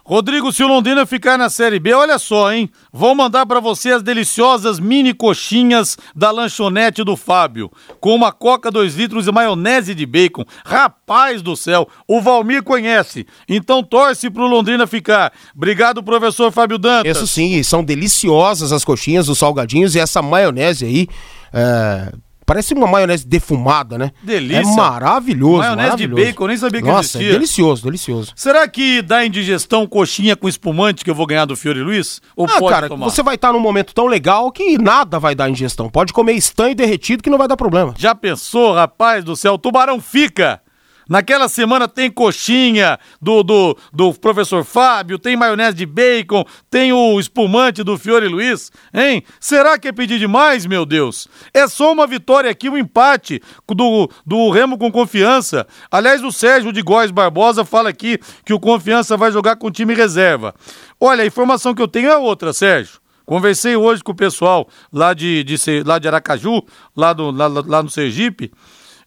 Rodrigo, 0.09 0.51
se 0.51 0.65
o 0.65 0.67
Londrina 0.67 1.05
ficar 1.05 1.37
na 1.37 1.51
Série 1.51 1.79
B, 1.79 1.93
olha 1.93 2.19
só, 2.19 2.51
hein? 2.51 2.71
Vou 2.91 3.15
mandar 3.15 3.45
para 3.45 3.61
você 3.61 3.91
as 3.91 4.03
deliciosas 4.03 4.81
mini 4.81 5.13
coxinhas 5.13 5.99
da 6.17 6.31
lanchonete 6.31 7.05
do 7.05 7.15
Fábio, 7.15 7.71
com 8.01 8.15
uma 8.15 8.33
coca 8.33 8.71
2 8.71 8.95
litros 8.95 9.27
e 9.27 9.31
maionese 9.31 9.95
de 9.95 10.07
bacon. 10.07 10.47
Rapaz 10.65 11.43
do 11.43 11.55
céu, 11.55 11.87
o 12.09 12.23
Valmir 12.23 12.63
conhece, 12.63 13.27
então 13.47 13.83
torce 13.83 14.31
pro 14.31 14.47
Londrina 14.47 14.87
ficar. 14.87 15.31
Obrigado, 15.55 16.03
professor 16.03 16.51
Fábio 16.51 16.79
Dantas. 16.79 17.15
Isso 17.15 17.27
sim, 17.27 17.63
são 17.63 17.85
deliciosas 17.85 18.73
as 18.73 18.87
coxinhas, 18.87 19.29
os 19.29 19.37
salgadinhos 19.37 19.95
e 19.95 20.01
essa 20.01 20.23
maionese 20.23 20.87
aí. 20.87 21.07
É 21.53 22.13
Parece 22.49 22.73
uma 22.73 22.87
maionese 22.87 23.27
defumada, 23.27 23.99
né? 23.99 24.11
Delícia. 24.23 24.63
É 24.63 24.65
maravilhoso. 24.65 25.59
Maionese 25.59 25.87
maravilhoso. 25.89 26.17
de 26.17 26.27
bacon, 26.29 26.47
nem 26.47 26.57
sabia 26.57 26.81
que 26.81 26.89
Nossa, 26.89 27.01
existia. 27.01 27.29
É 27.29 27.33
delicioso, 27.33 27.85
delicioso. 27.85 28.33
Será 28.35 28.67
que 28.67 29.03
dá 29.03 29.23
indigestão 29.23 29.87
coxinha 29.87 30.35
com 30.35 30.49
espumante 30.49 31.05
que 31.05 31.11
eu 31.11 31.15
vou 31.15 31.27
ganhar 31.27 31.45
do 31.45 31.55
Fiore 31.55 31.83
Luiz? 31.83 32.23
Ou 32.35 32.47
ah, 32.47 32.59
pode 32.59 32.75
cara, 32.75 32.89
tomar? 32.89 33.05
você 33.05 33.23
vai 33.23 33.35
estar 33.35 33.53
num 33.53 33.61
momento 33.61 33.93
tão 33.93 34.07
legal 34.07 34.51
que 34.51 34.79
nada 34.79 35.19
vai 35.19 35.35
dar 35.35 35.51
ingestão. 35.51 35.91
Pode 35.91 36.11
comer 36.15 36.33
estanho 36.33 36.75
derretido 36.75 37.23
que 37.23 37.29
não 37.29 37.37
vai 37.37 37.47
dar 37.47 37.57
problema. 37.59 37.95
Já 37.99 38.15
pensou, 38.15 38.73
rapaz 38.73 39.23
do 39.23 39.37
céu? 39.37 39.53
O 39.53 39.59
tubarão 39.59 40.01
fica. 40.01 40.63
Naquela 41.09 41.49
semana 41.49 41.89
tem 41.89 42.11
coxinha 42.11 42.99
do, 43.21 43.43
do, 43.43 43.79
do 43.93 44.13
professor 44.13 44.63
Fábio, 44.65 45.19
tem 45.19 45.37
maionese 45.37 45.77
de 45.77 45.87
bacon, 45.87 46.45
tem 46.71 46.93
o 46.93 47.19
espumante 47.19 47.83
do 47.83 47.97
Fiore 47.97 48.29
Luiz, 48.29 48.71
hein? 48.93 49.23
Será 49.41 49.79
que 49.79 49.89
é 49.89 49.93
pedir 49.93 50.19
demais, 50.19 50.67
meu 50.67 50.85
Deus? 50.85 51.27
É 51.55 51.67
só 51.67 51.93
uma 51.93 52.07
vitória 52.07 52.51
aqui, 52.51 52.69
um 52.69 52.77
empate 52.77 53.41
do, 53.67 54.11
do 54.27 54.51
Remo 54.51 54.77
com 54.77 54.93
confiança. 54.93 55.67
Aliás, 55.91 56.23
o 56.23 56.31
Sérgio 56.31 56.73
de 56.73 56.83
Góes 56.83 57.11
Barbosa 57.11 57.65
fala 57.65 57.89
aqui 57.89 58.19
que 58.45 58.53
o 58.53 58.61
Confiança 58.61 59.17
vai 59.17 59.33
jogar 59.33 59.57
com 59.57 59.71
time 59.71 59.95
reserva. 59.95 60.55
Olha, 61.01 61.23
a 61.23 61.27
informação 61.27 61.75
que 61.75 61.81
eu 61.81 61.89
tenho 61.89 62.11
é 62.11 62.19
outra, 62.19 62.53
Sérgio. 62.53 63.01
Conversei 63.25 63.77
hoje 63.77 64.03
com 64.03 64.13
o 64.13 64.15
pessoal 64.15 64.69
lá 64.91 65.13
de, 65.13 65.45
de, 65.45 65.57
lá 65.85 65.99
de 65.99 66.09
Aracaju, 66.09 66.63
lá, 66.97 67.13
do, 67.13 67.31
lá, 67.31 67.47
lá 67.47 67.83
no 67.83 67.91
Sergipe, 67.91 68.51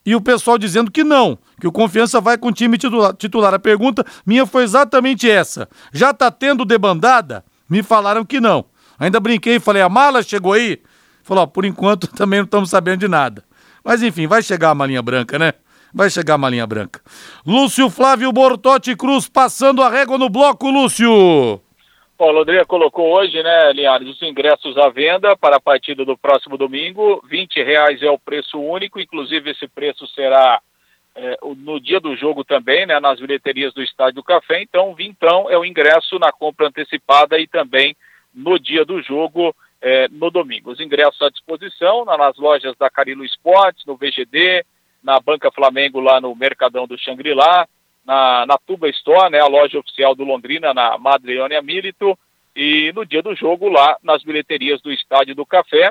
e 0.04 0.14
o 0.14 0.20
pessoal 0.20 0.58
dizendo 0.58 0.90
que 0.90 1.04
não, 1.04 1.38
que 1.60 1.66
o 1.66 1.72
Confiança 1.72 2.20
vai 2.20 2.36
com 2.36 2.48
o 2.48 2.52
time 2.52 2.76
titular. 2.76 3.14
titular. 3.14 3.54
A 3.54 3.58
pergunta 3.58 4.04
minha 4.26 4.44
foi 4.44 4.64
exatamente 4.64 5.30
essa. 5.30 5.68
Já 5.92 6.12
tá 6.12 6.30
tendo 6.30 6.64
debandada? 6.64 7.44
Me 7.68 7.82
falaram 7.82 8.24
que 8.24 8.40
não. 8.40 8.64
Ainda 8.98 9.20
brinquei 9.20 9.56
e 9.56 9.60
falei, 9.60 9.82
a 9.82 9.88
mala 9.88 10.22
chegou 10.22 10.52
aí? 10.52 10.80
Falou, 11.22 11.46
por 11.46 11.64
enquanto 11.64 12.06
também 12.14 12.40
não 12.40 12.44
estamos 12.44 12.70
sabendo 12.70 13.00
de 13.00 13.08
nada. 13.08 13.44
Mas 13.84 14.02
enfim, 14.02 14.26
vai 14.26 14.42
chegar 14.42 14.70
a 14.70 14.74
malinha 14.74 15.02
branca, 15.02 15.38
né? 15.38 15.54
Vai 15.94 16.08
chegar 16.08 16.34
a 16.34 16.38
malinha 16.38 16.66
branca. 16.66 17.00
Lúcio 17.46 17.90
Flávio 17.90 18.32
Bortotti 18.32 18.96
Cruz 18.96 19.28
passando 19.28 19.82
a 19.82 19.90
régua 19.90 20.16
no 20.18 20.30
bloco, 20.30 20.70
Lúcio. 20.70 21.60
Bom, 22.18 22.28
o 22.28 22.32
Londrina 22.32 22.64
colocou 22.64 23.16
hoje, 23.16 23.42
né, 23.42 23.72
Linhares, 23.72 24.08
os 24.08 24.22
ingressos 24.22 24.76
à 24.76 24.88
venda 24.88 25.36
para 25.36 25.56
a 25.56 25.60
partida 25.60 26.04
do 26.04 26.16
próximo 26.16 26.56
domingo. 26.56 27.22
20 27.28 27.62
reais 27.62 28.02
é 28.02 28.10
o 28.10 28.18
preço 28.18 28.60
único, 28.60 29.00
inclusive 29.00 29.50
esse 29.50 29.66
preço 29.66 30.06
será 30.08 30.60
é, 31.14 31.38
no 31.56 31.80
dia 31.80 32.00
do 32.00 32.14
jogo 32.16 32.44
também, 32.44 32.86
né, 32.86 33.00
nas 33.00 33.20
bilheterias 33.20 33.72
do 33.74 33.82
Estádio 33.82 34.16
do 34.16 34.22
Café. 34.22 34.62
Então, 34.62 34.94
vintão 34.94 35.50
é 35.50 35.58
o 35.58 35.64
ingresso 35.64 36.18
na 36.18 36.30
compra 36.30 36.68
antecipada 36.68 37.38
e 37.38 37.46
também 37.46 37.96
no 38.32 38.58
dia 38.58 38.84
do 38.84 39.02
jogo, 39.02 39.54
é, 39.80 40.08
no 40.08 40.30
domingo. 40.30 40.70
Os 40.70 40.80
ingressos 40.80 41.20
à 41.20 41.28
disposição 41.28 42.04
nas 42.04 42.36
lojas 42.36 42.76
da 42.76 42.88
Carilo 42.88 43.24
Esportes, 43.24 43.84
no 43.84 43.96
VGD, 43.96 44.64
na 45.02 45.18
Banca 45.18 45.50
Flamengo 45.50 46.00
lá 46.00 46.20
no 46.20 46.34
Mercadão 46.34 46.86
do 46.86 46.96
Xangri-Lá, 46.96 47.66
na, 48.04 48.46
na 48.46 48.58
Tuba 48.58 48.88
Store, 48.88 49.30
né, 49.30 49.40
a 49.40 49.46
loja 49.46 49.78
oficial 49.78 50.14
do 50.14 50.24
Londrina, 50.24 50.72
na 50.74 50.98
Madreônia 50.98 51.62
Milito, 51.62 52.18
e 52.54 52.92
no 52.94 53.06
dia 53.06 53.22
do 53.22 53.34
jogo 53.34 53.68
lá 53.68 53.96
nas 54.02 54.22
bilheterias 54.22 54.80
do 54.82 54.92
Estádio 54.92 55.34
do 55.34 55.46
Café. 55.46 55.90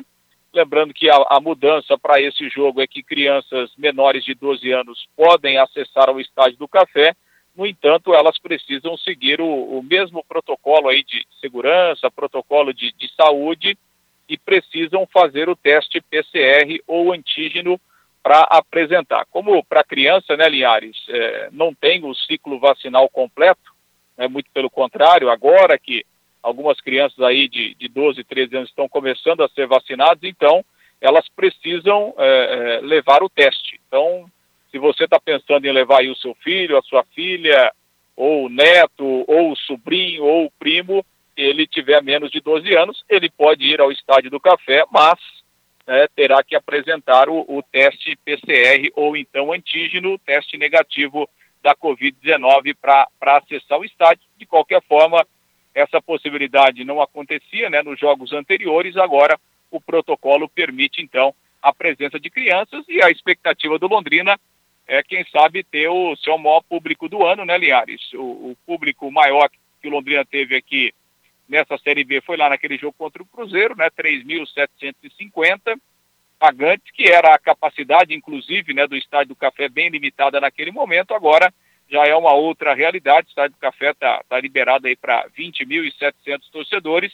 Lembrando 0.53 0.93
que 0.93 1.09
a, 1.09 1.15
a 1.29 1.39
mudança 1.39 1.97
para 1.97 2.21
esse 2.21 2.49
jogo 2.49 2.81
é 2.81 2.87
que 2.87 3.01
crianças 3.01 3.71
menores 3.77 4.23
de 4.23 4.35
12 4.35 4.71
anos 4.71 5.07
podem 5.15 5.57
acessar 5.57 6.09
o 6.09 6.19
Estádio 6.19 6.57
do 6.57 6.67
Café, 6.67 7.15
no 7.55 7.67
entanto, 7.67 8.13
elas 8.13 8.37
precisam 8.39 8.97
seguir 8.97 9.41
o, 9.41 9.45
o 9.45 9.83
mesmo 9.83 10.23
protocolo 10.23 10.87
aí 10.87 11.03
de 11.03 11.25
segurança, 11.39 12.09
protocolo 12.09 12.73
de, 12.73 12.93
de 12.93 13.13
saúde, 13.13 13.77
e 14.27 14.37
precisam 14.37 15.05
fazer 15.11 15.49
o 15.49 15.55
teste 15.55 15.99
PCR 16.01 16.81
ou 16.87 17.11
antígeno 17.11 17.79
para 18.23 18.41
apresentar. 18.43 19.25
Como 19.31 19.63
para 19.63 19.83
criança, 19.83 20.37
né, 20.37 20.47
Linhares, 20.47 20.97
é, 21.09 21.49
não 21.51 21.73
tem 21.73 22.03
o 22.05 22.13
ciclo 22.13 22.59
vacinal 22.59 23.09
completo, 23.09 23.71
é 24.17 24.27
muito 24.27 24.49
pelo 24.51 24.69
contrário, 24.69 25.29
agora 25.29 25.77
que 25.79 26.05
algumas 26.41 26.79
crianças 26.81 27.19
aí 27.19 27.47
de, 27.47 27.75
de 27.75 27.87
12, 27.87 28.23
13 28.23 28.57
anos 28.57 28.69
estão 28.69 28.87
começando 28.87 29.43
a 29.43 29.49
ser 29.49 29.67
vacinadas, 29.67 30.23
então 30.23 30.63
elas 30.99 31.27
precisam 31.35 32.13
é, 32.17 32.27
é, 32.77 32.81
levar 32.81 33.23
o 33.23 33.29
teste. 33.29 33.79
Então, 33.87 34.29
se 34.69 34.77
você 34.77 35.05
está 35.05 35.19
pensando 35.19 35.65
em 35.65 35.71
levar 35.71 35.99
aí 35.99 36.09
o 36.09 36.15
seu 36.15 36.35
filho, 36.35 36.77
a 36.77 36.81
sua 36.83 37.03
filha, 37.15 37.71
ou 38.15 38.45
o 38.45 38.49
neto, 38.49 39.25
ou 39.27 39.51
o 39.51 39.55
sobrinho, 39.55 40.23
ou 40.23 40.45
o 40.45 40.51
primo, 40.59 41.03
ele 41.35 41.65
tiver 41.65 42.03
menos 42.03 42.29
de 42.29 42.39
12 42.39 42.75
anos, 42.75 43.03
ele 43.09 43.29
pode 43.29 43.65
ir 43.65 43.81
ao 43.81 43.91
estádio 43.91 44.29
do 44.29 44.39
café, 44.39 44.85
mas 44.91 45.19
né, 45.87 46.07
terá 46.15 46.43
que 46.43 46.55
apresentar 46.55 47.29
o, 47.29 47.45
o, 47.47 47.63
teste 47.63 48.15
PCR 48.17 48.91
ou 48.95 49.15
então 49.15 49.51
antígeno, 49.51 50.17
teste 50.19 50.57
negativo 50.57 51.29
da 51.61 51.75
Covid-19 51.75 52.75
para 52.79 53.07
acessar 53.37 53.79
o 53.79 53.85
estádio. 53.85 54.23
De 54.37 54.45
qualquer 54.45 54.81
forma, 54.83 55.25
essa 55.73 56.01
possibilidade 56.01 56.83
não 56.83 57.01
acontecia 57.01 57.69
né, 57.69 57.81
nos 57.81 57.99
jogos 57.99 58.33
anteriores, 58.33 58.97
agora 58.97 59.39
o 59.69 59.79
protocolo 59.79 60.49
permite 60.49 61.01
então 61.01 61.33
a 61.61 61.73
presença 61.73 62.19
de 62.19 62.29
crianças 62.29 62.83
e 62.89 63.01
a 63.03 63.09
expectativa 63.09 63.77
do 63.77 63.87
Londrina 63.87 64.37
é, 64.87 65.01
quem 65.01 65.25
sabe, 65.31 65.63
ter 65.63 65.87
o 65.87 66.15
seu 66.17 66.37
maior 66.37 66.61
público 66.63 67.07
do 67.07 67.25
ano, 67.25 67.45
né, 67.45 67.57
Liares? 67.57 68.01
O, 68.13 68.51
o 68.51 68.57
público 68.65 69.09
maior 69.09 69.49
que 69.81 69.87
o 69.87 69.91
Londrina 69.91 70.25
teve 70.25 70.55
aqui 70.55 70.93
nessa 71.51 71.77
Série 71.77 72.05
B 72.05 72.21
foi 72.21 72.37
lá 72.37 72.47
naquele 72.47 72.77
jogo 72.77 72.95
contra 72.97 73.21
o 73.21 73.25
Cruzeiro, 73.25 73.75
né, 73.75 73.89
3.750 73.89 75.77
pagantes, 76.39 76.89
que 76.93 77.11
era 77.11 77.35
a 77.35 77.39
capacidade, 77.39 78.15
inclusive, 78.15 78.73
né, 78.73 78.87
do 78.87 78.95
Estádio 78.95 79.29
do 79.29 79.35
Café 79.35 79.67
bem 79.67 79.89
limitada 79.89 80.39
naquele 80.39 80.71
momento, 80.71 81.13
agora 81.13 81.53
já 81.89 82.07
é 82.07 82.15
uma 82.15 82.31
outra 82.31 82.73
realidade. 82.73 83.27
O 83.27 83.29
Estádio 83.29 83.57
do 83.57 83.59
Café 83.59 83.91
está 83.91 84.23
tá 84.29 84.39
liberado 84.39 84.87
aí 84.87 84.95
para 84.95 85.27
20.700 85.37 86.49
torcedores. 86.49 87.11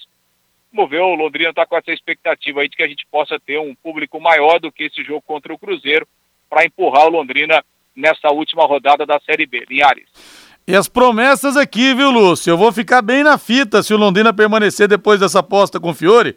Vamos 0.71 0.91
ver, 0.91 1.01
o 1.01 1.15
Londrina 1.15 1.49
está 1.49 1.65
com 1.65 1.75
essa 1.75 1.91
expectativa 1.91 2.61
aí 2.61 2.69
de 2.69 2.77
que 2.77 2.83
a 2.83 2.87
gente 2.87 3.07
possa 3.07 3.39
ter 3.39 3.59
um 3.59 3.73
público 3.73 4.21
maior 4.21 4.59
do 4.59 4.71
que 4.71 4.83
esse 4.83 5.03
jogo 5.03 5.23
contra 5.23 5.51
o 5.51 5.57
Cruzeiro 5.57 6.07
para 6.47 6.63
empurrar 6.63 7.07
o 7.07 7.09
Londrina 7.09 7.65
nessa 7.95 8.29
última 8.31 8.65
rodada 8.65 9.03
da 9.03 9.19
Série 9.19 9.47
B. 9.47 9.65
Linhares. 9.67 10.46
E 10.69 10.75
as 10.75 10.89
promessas 10.89 11.55
aqui, 11.55 11.93
viu, 11.95 12.11
Lúcio? 12.11 12.51
Eu 12.51 12.57
vou 12.57 12.73
ficar 12.73 13.01
bem 13.01 13.23
na 13.23 13.37
fita 13.37 13.81
se 13.81 13.93
o 13.93 13.97
Londrina 13.97 14.33
permanecer 14.33 14.85
depois 14.85 15.17
dessa 15.17 15.39
aposta 15.39 15.79
com 15.79 15.91
o 15.91 15.93
Fiore. 15.93 16.35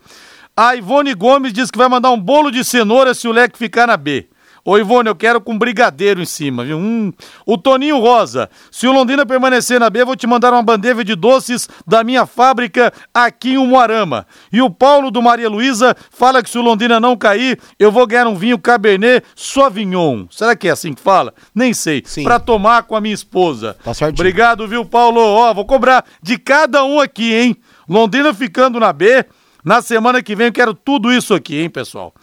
A 0.56 0.76
Ivone 0.76 1.14
Gomes 1.14 1.52
diz 1.52 1.68
que 1.68 1.76
vai 1.76 1.88
mandar 1.88 2.12
um 2.12 2.20
bolo 2.20 2.48
de 2.48 2.62
cenoura 2.62 3.12
se 3.12 3.26
o 3.26 3.32
Leque 3.32 3.58
ficar 3.58 3.88
na 3.88 3.96
B. 3.96 4.29
Ô 4.64 4.76
Ivone, 4.76 5.08
eu 5.08 5.14
quero 5.14 5.40
com 5.40 5.56
brigadeiro 5.56 6.20
em 6.20 6.26
cima, 6.26 6.64
viu? 6.64 6.76
Hum. 6.76 7.12
O 7.46 7.56
Toninho 7.56 7.98
Rosa, 7.98 8.50
se 8.70 8.86
o 8.86 8.92
Londrina 8.92 9.24
permanecer 9.24 9.80
na 9.80 9.88
B, 9.88 10.04
vou 10.04 10.16
te 10.16 10.26
mandar 10.26 10.52
uma 10.52 10.62
bandeja 10.62 11.02
de 11.02 11.14
doces 11.14 11.68
da 11.86 12.04
minha 12.04 12.26
fábrica 12.26 12.92
aqui 13.14 13.52
em 13.52 13.58
Umuarama. 13.58 14.26
E 14.52 14.60
o 14.60 14.70
Paulo 14.70 15.10
do 15.10 15.22
Maria 15.22 15.48
Luísa 15.48 15.96
fala 16.10 16.42
que 16.42 16.50
se 16.50 16.58
o 16.58 16.62
Londrina 16.62 17.00
não 17.00 17.16
cair, 17.16 17.58
eu 17.78 17.90
vou 17.90 18.06
ganhar 18.06 18.26
um 18.26 18.34
vinho 18.34 18.58
Cabernet 18.58 19.24
Sauvignon. 19.34 20.26
Será 20.30 20.54
que 20.54 20.68
é 20.68 20.70
assim 20.70 20.92
que 20.92 21.00
fala? 21.00 21.32
Nem 21.54 21.72
sei. 21.72 22.02
Sim. 22.04 22.24
Pra 22.24 22.38
tomar 22.38 22.82
com 22.82 22.94
a 22.94 23.00
minha 23.00 23.14
esposa. 23.14 23.76
Tá 23.82 23.94
certinho. 23.94 24.20
Obrigado, 24.20 24.68
viu, 24.68 24.84
Paulo? 24.84 25.20
Ó, 25.20 25.54
vou 25.54 25.64
cobrar 25.64 26.04
de 26.22 26.38
cada 26.38 26.84
um 26.84 27.00
aqui, 27.00 27.34
hein? 27.34 27.56
Londrina 27.88 28.34
ficando 28.34 28.78
na 28.78 28.92
B. 28.92 29.24
Na 29.64 29.82
semana 29.82 30.22
que 30.22 30.34
vem 30.34 30.46
eu 30.46 30.52
quero 30.52 30.72
tudo 30.72 31.12
isso 31.12 31.34
aqui, 31.34 31.60
hein, 31.60 31.68
pessoal? 31.68 32.14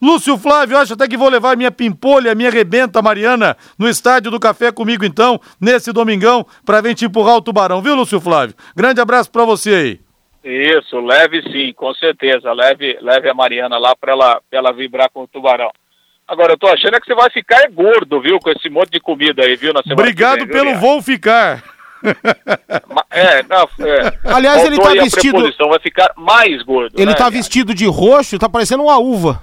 Lúcio 0.00 0.36
Flávio, 0.36 0.76
acho 0.76 0.94
até 0.94 1.08
que 1.08 1.16
vou 1.16 1.28
levar 1.28 1.56
minha 1.56 1.70
pimpolha, 1.70 2.34
minha 2.34 2.50
rebenta 2.50 3.00
Mariana 3.00 3.56
no 3.78 3.88
estádio 3.88 4.30
do 4.30 4.40
Café 4.40 4.70
comigo 4.70 5.04
então, 5.04 5.40
nesse 5.60 5.92
domingão, 5.92 6.46
pra 6.64 6.80
vir 6.80 6.94
te 6.94 7.04
empurrar 7.04 7.36
o 7.36 7.42
tubarão, 7.42 7.80
viu, 7.80 7.94
Lúcio 7.94 8.20
Flávio? 8.20 8.54
Grande 8.76 9.00
abraço 9.00 9.30
pra 9.30 9.44
você 9.44 9.74
aí. 9.74 10.00
Isso, 10.44 11.00
leve 11.00 11.42
sim, 11.50 11.72
com 11.72 11.92
certeza. 11.94 12.52
Leve, 12.52 12.96
leve 13.00 13.28
a 13.28 13.34
Mariana 13.34 13.78
lá 13.78 13.96
para 13.96 14.12
ela, 14.12 14.40
pra 14.48 14.58
ela 14.60 14.72
vibrar 14.72 15.10
com 15.12 15.24
o 15.24 15.26
tubarão. 15.26 15.70
Agora, 16.28 16.52
eu 16.52 16.58
tô 16.58 16.68
achando 16.68 16.96
é 16.96 17.00
que 17.00 17.06
você 17.06 17.14
vai 17.14 17.30
ficar 17.30 17.68
gordo, 17.70 18.20
viu, 18.20 18.38
com 18.38 18.50
esse 18.50 18.68
monte 18.68 18.90
de 18.90 19.00
comida 19.00 19.44
aí, 19.44 19.56
viu, 19.56 19.72
na 19.72 19.82
semana 19.82 20.02
Obrigado 20.02 20.38
que 20.38 20.44
vem, 20.44 20.46
viu, 20.46 20.54
pelo 20.54 20.64
Linhares? 20.66 20.88
voo 20.88 21.02
ficar. 21.02 21.62
É, 23.10 23.42
não, 23.44 23.68
é. 23.86 24.18
Aliás, 24.24 24.64
ele 24.64 24.76
Faltou 24.76 24.84
tá 24.84 24.90
aí 24.92 24.98
a 24.98 25.04
vestido- 25.04 25.68
vai 25.68 25.78
ficar 25.78 26.12
mais 26.16 26.62
gordo. 26.62 26.94
Ele 26.96 27.06
né, 27.06 27.14
tá 27.14 27.30
vestido 27.30 27.74
de 27.74 27.86
roxo, 27.86 28.38
tá 28.38 28.48
parecendo 28.48 28.82
uma 28.82 28.98
uva. 28.98 29.42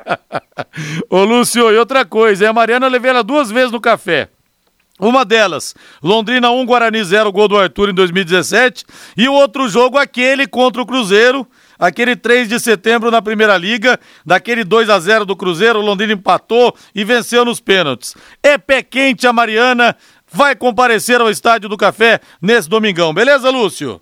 Ô, 1.08 1.24
Lúcio, 1.24 1.70
e 1.70 1.78
outra 1.78 2.04
coisa, 2.04 2.48
a 2.48 2.52
Mariana 2.52 2.88
levei 2.88 3.10
ela 3.10 3.22
duas 3.22 3.50
vezes 3.50 3.70
no 3.70 3.80
café. 3.80 4.28
Uma 4.98 5.24
delas, 5.24 5.74
Londrina 6.02 6.50
1, 6.50 6.66
Guarani 6.66 7.02
0, 7.02 7.32
gol 7.32 7.48
do 7.48 7.56
Arthur 7.56 7.88
em 7.88 7.94
2017. 7.94 8.84
E 9.16 9.28
o 9.28 9.32
outro 9.32 9.66
jogo, 9.66 9.96
aquele 9.96 10.46
contra 10.46 10.82
o 10.82 10.86
Cruzeiro, 10.86 11.46
aquele 11.78 12.14
3 12.14 12.46
de 12.50 12.60
setembro 12.60 13.10
na 13.10 13.22
Primeira 13.22 13.56
Liga, 13.56 13.98
daquele 14.26 14.62
2 14.62 14.90
a 14.90 14.98
0 14.98 15.24
do 15.24 15.34
Cruzeiro, 15.34 15.78
o 15.78 15.82
Londrina 15.82 16.12
empatou 16.12 16.76
e 16.94 17.02
venceu 17.02 17.46
nos 17.46 17.60
pênaltis. 17.60 18.14
É 18.42 18.58
pé 18.58 18.82
quente 18.82 19.26
a 19.26 19.32
Mariana, 19.32 19.96
vai 20.32 20.54
comparecer 20.56 21.20
ao 21.20 21.30
Estádio 21.30 21.68
do 21.68 21.76
Café 21.76 22.20
nesse 22.40 22.68
domingão, 22.68 23.12
beleza, 23.14 23.50
Lúcio? 23.50 24.00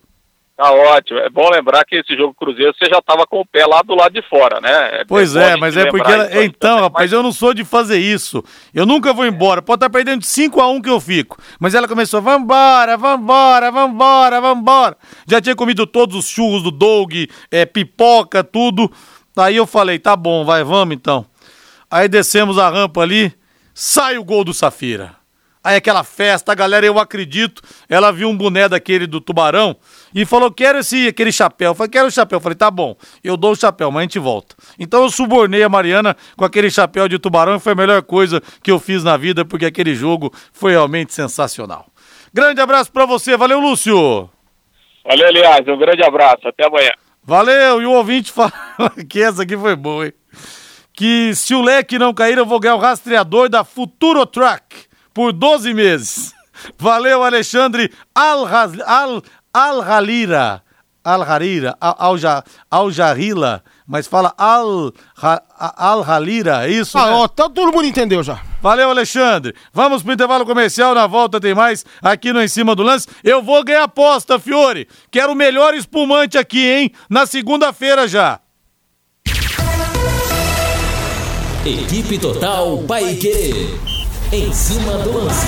Tá 0.56 0.72
ótimo. 0.72 1.20
É 1.20 1.30
bom 1.30 1.48
lembrar 1.50 1.84
que 1.84 1.94
esse 1.94 2.16
jogo 2.16 2.34
Cruzeiro 2.34 2.74
você 2.76 2.90
já 2.90 3.00
tava 3.00 3.24
com 3.24 3.38
o 3.40 3.46
pé 3.46 3.64
lá 3.64 3.80
do 3.80 3.94
lado 3.94 4.12
de 4.12 4.22
fora, 4.28 4.60
né? 4.60 5.04
Pois 5.06 5.34
bom 5.34 5.38
a 5.38 5.42
é, 5.50 5.56
mas 5.56 5.76
é 5.76 5.86
porque. 5.86 6.10
ela- 6.10 6.44
Então, 6.44 6.70
também. 6.70 6.82
rapaz, 6.82 7.04
Mas- 7.04 7.12
eu 7.12 7.22
não 7.22 7.30
sou 7.30 7.54
de 7.54 7.64
fazer 7.64 7.98
isso. 7.98 8.42
Eu 8.74 8.84
nunca 8.84 9.12
vou 9.12 9.24
embora. 9.24 9.62
Pode 9.62 9.76
estar 9.76 9.88
perdendo 9.90 10.18
de 10.22 10.26
5 10.26 10.60
a 10.60 10.68
1 10.68 10.82
que 10.82 10.90
eu 10.90 10.98
fico. 10.98 11.38
Mas 11.60 11.76
ela 11.76 11.86
começou, 11.86 12.20
vambora, 12.20 12.96
vambora, 12.96 13.70
vambora, 13.70 14.40
vambora. 14.40 14.96
Já 15.28 15.40
tinha 15.40 15.54
comido 15.54 15.86
todos 15.86 16.16
os 16.16 16.28
churros 16.28 16.64
do 16.64 16.72
Doug, 16.72 17.12
é, 17.52 17.64
pipoca, 17.64 18.42
tudo. 18.42 18.90
Aí 19.36 19.54
eu 19.54 19.64
falei, 19.64 20.00
tá 20.00 20.16
bom, 20.16 20.44
vai, 20.44 20.64
vamos 20.64 20.96
então. 20.96 21.24
Aí 21.88 22.08
descemos 22.08 22.58
a 22.58 22.68
rampa 22.68 23.00
ali, 23.00 23.32
sai 23.72 24.18
o 24.18 24.24
gol 24.24 24.42
do 24.42 24.52
Safira. 24.52 25.14
Aí 25.62 25.76
aquela 25.76 26.04
festa, 26.04 26.52
a 26.52 26.54
galera, 26.54 26.86
eu 26.86 26.98
acredito, 26.98 27.60
ela 27.88 28.12
viu 28.12 28.28
um 28.28 28.36
boné 28.36 28.68
daquele 28.68 29.06
do 29.06 29.20
tubarão 29.20 29.76
e 30.14 30.24
falou, 30.24 30.50
quero 30.50 30.78
esse, 30.78 31.08
aquele 31.08 31.32
chapéu. 31.32 31.72
Eu 31.72 31.74
falei, 31.74 31.90
quero 31.90 32.06
o 32.06 32.10
chapéu. 32.10 32.36
Eu 32.36 32.40
falei, 32.40 32.56
tá 32.56 32.70
bom, 32.70 32.96
eu 33.22 33.36
dou 33.36 33.52
o 33.52 33.56
chapéu, 33.56 33.90
mas 33.90 34.00
a 34.00 34.02
gente 34.02 34.18
volta. 34.18 34.54
Então 34.78 35.02
eu 35.02 35.10
subornei 35.10 35.62
a 35.62 35.68
Mariana 35.68 36.16
com 36.36 36.44
aquele 36.44 36.70
chapéu 36.70 37.08
de 37.08 37.18
tubarão 37.18 37.56
e 37.56 37.60
foi 37.60 37.72
a 37.72 37.76
melhor 37.76 38.02
coisa 38.02 38.40
que 38.62 38.70
eu 38.70 38.78
fiz 38.78 39.02
na 39.02 39.16
vida, 39.16 39.44
porque 39.44 39.66
aquele 39.66 39.94
jogo 39.94 40.32
foi 40.52 40.72
realmente 40.72 41.12
sensacional. 41.12 41.86
Grande 42.32 42.60
abraço 42.60 42.92
pra 42.92 43.04
você, 43.04 43.36
valeu, 43.36 43.58
Lúcio! 43.60 44.30
Valeu, 45.04 45.26
aliás, 45.26 45.66
um 45.66 45.78
grande 45.78 46.04
abraço. 46.04 46.46
Até 46.46 46.66
amanhã. 46.66 46.92
Valeu! 47.24 47.82
E 47.82 47.86
o 47.86 47.92
ouvinte 47.92 48.30
fala 48.32 48.52
que 49.08 49.20
essa 49.20 49.42
aqui 49.42 49.56
foi 49.56 49.74
boa, 49.74 50.06
hein? 50.06 50.12
Que 50.92 51.34
se 51.34 51.54
o 51.54 51.62
leque 51.62 51.98
não 51.98 52.12
cair, 52.12 52.38
eu 52.38 52.46
vou 52.46 52.60
ganhar 52.60 52.74
o 52.74 52.78
rastreador 52.78 53.48
da 53.48 53.64
Futuro 53.64 54.26
Truck 54.26 54.87
por 55.18 55.32
12 55.32 55.74
meses. 55.74 56.32
Valeu, 56.78 57.24
Alexandre 57.24 57.90
Al-Halira. 58.14 58.84
Al, 58.86 59.22
Al 59.52 60.62
Al-Harira, 61.04 61.76
Al- 61.80 62.44
Al-Jarila, 62.70 63.62
mas 63.84 64.06
fala 64.06 64.32
Al- 64.38 64.92
Ha- 65.20 65.42
Al-Halira, 65.76 66.68
é 66.68 66.70
isso? 66.70 66.96
Ah, 66.96 67.06
né? 67.06 67.12
ó, 67.14 67.26
tá- 67.26 67.48
todo 67.50 67.72
mundo 67.72 67.84
entendeu 67.86 68.22
já. 68.22 68.40
Valeu, 68.62 68.90
Alexandre. 68.90 69.54
Vamos 69.72 70.04
pro 70.04 70.12
intervalo 70.12 70.46
comercial. 70.46 70.94
Na 70.94 71.08
volta 71.08 71.40
tem 71.40 71.52
mais 71.54 71.84
aqui 72.00 72.32
no 72.32 72.40
Em 72.40 72.46
Cima 72.46 72.76
do 72.76 72.84
Lance. 72.84 73.08
Eu 73.24 73.42
vou 73.42 73.64
ganhar 73.64 73.82
aposta, 73.84 74.38
Fiore. 74.38 74.86
Quero 75.10 75.32
o 75.32 75.36
melhor 75.36 75.74
espumante 75.74 76.38
aqui, 76.38 76.64
hein? 76.64 76.92
Na 77.10 77.26
segunda-feira 77.26 78.06
já. 78.06 78.38
Equipe 81.64 82.18
Total 82.20 82.78
Paique. 82.86 83.97
Em 84.30 84.52
cima 84.52 84.98
do 84.98 85.24
lance. 85.24 85.46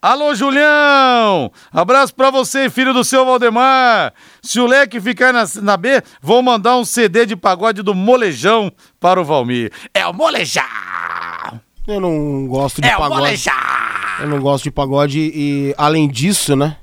Alô, 0.00 0.34
Julião! 0.34 1.50
Abraço 1.72 2.14
pra 2.14 2.30
você, 2.30 2.68
filho 2.70 2.92
do 2.94 3.04
seu 3.04 3.24
Valdemar. 3.24 4.12
Se 4.42 4.58
o 4.58 4.66
leque 4.66 5.00
ficar 5.00 5.32
na, 5.32 5.44
na 5.62 5.76
B, 5.76 6.02
vou 6.22 6.42
mandar 6.42 6.76
um 6.76 6.84
CD 6.84 7.26
de 7.26 7.36
pagode 7.36 7.82
do 7.82 7.94
Molejão 7.94 8.72
para 8.98 9.20
o 9.20 9.24
Valmir. 9.24 9.72
É 9.92 10.06
o 10.06 10.12
Molejão! 10.12 10.62
Eu 11.86 12.00
não 12.00 12.46
gosto 12.46 12.80
de 12.80 12.88
É 12.88 12.96
o 12.96 13.00
pagode. 13.00 13.20
Molejão! 13.20 13.52
Eu 14.20 14.28
não 14.28 14.40
gosto 14.40 14.64
de 14.64 14.70
pagode 14.70 15.18
e, 15.18 15.74
além 15.76 16.08
disso, 16.08 16.56
né? 16.56 16.76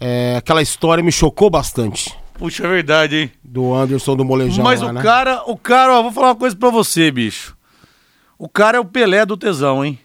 é, 0.00 0.36
aquela 0.36 0.62
história 0.62 1.02
me 1.02 1.12
chocou 1.12 1.50
bastante. 1.50 2.14
Puxa, 2.34 2.64
é 2.64 2.68
verdade, 2.68 3.16
hein? 3.16 3.32
Do 3.42 3.74
Anderson 3.74 4.14
do 4.16 4.24
Molejão. 4.24 4.64
Mas 4.64 4.80
lá, 4.80 4.90
o 4.90 4.92
né? 4.92 5.02
cara, 5.02 5.42
o 5.46 5.56
cara, 5.56 5.98
ó, 5.98 6.02
vou 6.02 6.12
falar 6.12 6.28
uma 6.28 6.36
coisa 6.36 6.56
pra 6.56 6.70
você, 6.70 7.10
bicho. 7.10 7.57
O 8.38 8.48
cara 8.48 8.76
é 8.76 8.80
o 8.80 8.84
Pelé 8.84 9.26
do 9.26 9.36
tesão, 9.36 9.84
hein? 9.84 9.98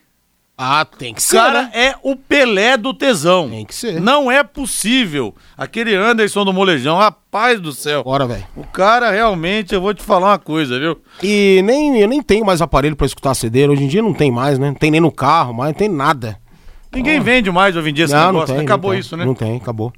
Ah, 0.57 0.85
tem 0.85 1.13
que 1.13 1.19
O 1.19 1.23
ser. 1.23 1.35
cara 1.37 1.63
né? 1.63 1.71
é 1.73 1.95
o 2.03 2.15
Pelé 2.15 2.77
do 2.77 2.93
tesão. 2.93 3.49
Tem 3.49 3.65
que 3.65 3.73
ser. 3.73 3.99
Não 3.99 4.31
é 4.31 4.43
possível. 4.43 5.33
Aquele 5.57 5.95
Anderson 5.95 6.45
do 6.45 6.53
Molejão, 6.53 6.95
rapaz 6.97 7.59
do 7.59 7.71
céu. 7.71 8.03
Bora, 8.03 8.25
velho. 8.27 8.45
O 8.55 8.63
cara 8.63 9.09
realmente, 9.11 9.73
eu 9.73 9.81
vou 9.81 9.93
te 9.93 10.03
falar 10.03 10.27
uma 10.31 10.39
coisa, 10.39 10.79
viu? 10.79 10.97
E 11.23 11.61
nem, 11.63 11.99
eu 11.99 12.07
nem 12.07 12.21
tenho 12.21 12.45
mais 12.45 12.61
aparelho 12.61 12.95
pra 12.95 13.05
escutar 13.07 13.33
CD. 13.33 13.67
Hoje 13.67 13.83
em 13.83 13.87
dia 13.87 14.01
não 14.01 14.13
tem 14.13 14.31
mais, 14.31 14.59
né? 14.59 14.67
Não 14.67 14.75
tem 14.75 14.91
nem 14.91 15.01
no 15.01 15.11
carro, 15.11 15.53
mais 15.53 15.71
não 15.71 15.77
tem 15.77 15.89
nada. 15.89 16.39
Ninguém 16.93 17.19
vende 17.19 17.49
mais 17.51 17.75
hoje 17.75 17.89
em 17.89 17.93
dia 17.93 18.05
esse 18.05 18.13
não, 18.13 18.21
não 18.25 18.31
negócio. 18.33 18.55
tem. 18.55 18.63
Acabou 18.63 18.89
não 18.91 18.93
tem. 18.93 18.99
isso, 18.99 19.17
né? 19.17 19.25
Não 19.25 19.33
tem, 19.35 19.57
acabou. 19.57 19.91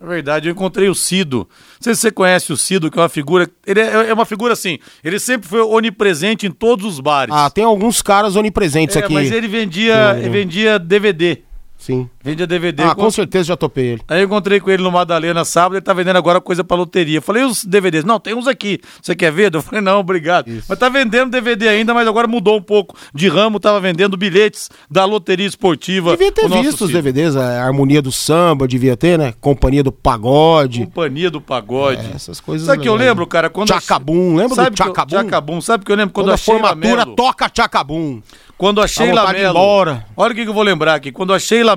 É 0.00 0.06
verdade, 0.06 0.48
eu 0.48 0.52
encontrei 0.52 0.88
o 0.88 0.94
Cido. 0.94 1.38
Não 1.38 1.46
sei 1.80 1.94
se 1.94 2.02
você 2.02 2.10
conhece 2.12 2.52
o 2.52 2.56
Cido, 2.56 2.90
que 2.90 2.98
é 2.98 3.02
uma 3.02 3.08
figura. 3.08 3.50
Ele 3.66 3.80
é, 3.80 4.10
é 4.10 4.14
uma 4.14 4.24
figura 4.24 4.52
assim. 4.52 4.78
Ele 5.02 5.18
sempre 5.18 5.48
foi 5.48 5.60
onipresente 5.60 6.46
em 6.46 6.52
todos 6.52 6.86
os 6.86 7.00
bares. 7.00 7.34
Ah, 7.34 7.50
tem 7.50 7.64
alguns 7.64 8.00
caras 8.00 8.36
onipresentes 8.36 8.94
é, 8.94 9.00
aqui. 9.00 9.12
mas 9.12 9.32
ele 9.32 9.48
vendia, 9.48 10.16
ele 10.16 10.28
vendia 10.28 10.78
DVD. 10.78 11.38
Sim. 11.76 12.08
Vendia 12.30 12.46
DVD. 12.46 12.82
Ah, 12.82 12.86
Eu 12.88 12.94
com 12.94 13.10
certeza 13.10 13.44
já 13.44 13.56
topei 13.56 13.86
ele. 13.92 14.02
Aí 14.08 14.20
eu 14.20 14.26
encontrei 14.26 14.60
com 14.60 14.70
ele 14.70 14.82
no 14.82 14.90
Madalena 14.90 15.44
sábado, 15.44 15.74
ele 15.76 15.82
tá 15.82 15.92
vendendo 15.92 16.16
agora 16.16 16.40
coisa 16.40 16.62
pra 16.62 16.76
loteria. 16.76 17.20
Falei, 17.20 17.44
os 17.44 17.64
DVDs? 17.64 18.04
Não, 18.04 18.20
tem 18.20 18.34
uns 18.34 18.46
aqui. 18.46 18.80
Você 19.02 19.14
quer 19.14 19.32
ver? 19.32 19.54
Eu 19.54 19.62
falei, 19.62 19.80
não, 19.80 20.00
obrigado. 20.00 20.50
Mas 20.68 20.78
tá 20.78 20.88
vendendo 20.88 21.30
DVD 21.30 21.68
ainda, 21.68 21.92
mas 21.94 22.06
agora 22.06 22.26
mudou 22.26 22.56
um 22.58 22.62
pouco 22.62 22.96
de 23.14 23.28
ramo, 23.28 23.58
tava 23.58 23.80
vendendo 23.80 24.16
bilhetes 24.16 24.68
da 24.90 25.04
loteria 25.04 25.46
esportiva. 25.46 26.10
Devia 26.12 26.32
ter 26.32 26.48
visto 26.48 26.84
os. 26.84 26.90
DVDs, 26.90 27.36
a 27.36 27.64
Harmonia 27.64 28.00
do 28.02 28.10
Samba, 28.12 28.66
devia 28.66 28.96
ter, 28.96 29.18
né? 29.18 29.32
Companhia 29.40 29.82
do 29.82 29.92
Pagode. 29.92 30.84
Companhia 30.86 31.30
do 31.30 31.40
Pagode. 31.40 32.06
É, 32.12 32.16
essas 32.16 32.40
coisas 32.40 32.66
Sabe 32.66 32.78
o 32.78 32.82
que 32.82 32.88
eu 32.88 32.94
lembro, 32.94 33.26
cara? 33.26 33.48
Quando 33.50 33.72
a- 33.72 33.80
Tchacabum, 33.80 34.36
lembra 34.36 34.54
Sabe 34.54 34.70
do 34.70 34.76
que 34.76 34.82
eu- 34.82 34.86
Tchacabum? 34.86 35.16
Tchacabum. 35.16 35.60
Sabe 35.60 35.84
que 35.84 35.92
eu 35.92 35.96
lembro? 35.96 36.12
Quando 36.12 36.26
Quando 36.26 36.30
a 36.32 36.34
a 36.34 36.38
formatura 36.38 37.04
Mello... 37.04 37.16
toca 37.16 37.48
Tchacabum. 37.48 38.20
Quando 38.56 38.80
a 38.80 38.88
Sheila 38.88 39.24
embora. 39.38 40.04
Olha 40.16 40.32
o 40.32 40.34
que, 40.34 40.42
que 40.42 40.48
eu 40.48 40.54
vou 40.54 40.64
lembrar 40.64 40.94
aqui. 40.94 41.12
Quando 41.12 41.32
a 41.32 41.38
Sheila 41.38 41.76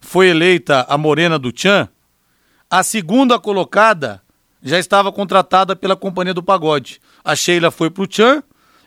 Foi 0.00 0.28
eleita 0.28 0.86
a 0.88 0.96
morena 0.96 1.38
do 1.38 1.52
Tchan, 1.52 1.88
a 2.70 2.82
segunda 2.82 3.38
colocada 3.38 4.22
já 4.62 4.78
estava 4.78 5.12
contratada 5.12 5.74
pela 5.74 5.96
Companhia 5.96 6.32
do 6.32 6.42
Pagode. 6.42 7.00
A 7.24 7.34
Sheila 7.34 7.70
foi 7.70 7.90
pro 7.90 8.06
Tchan 8.06 8.42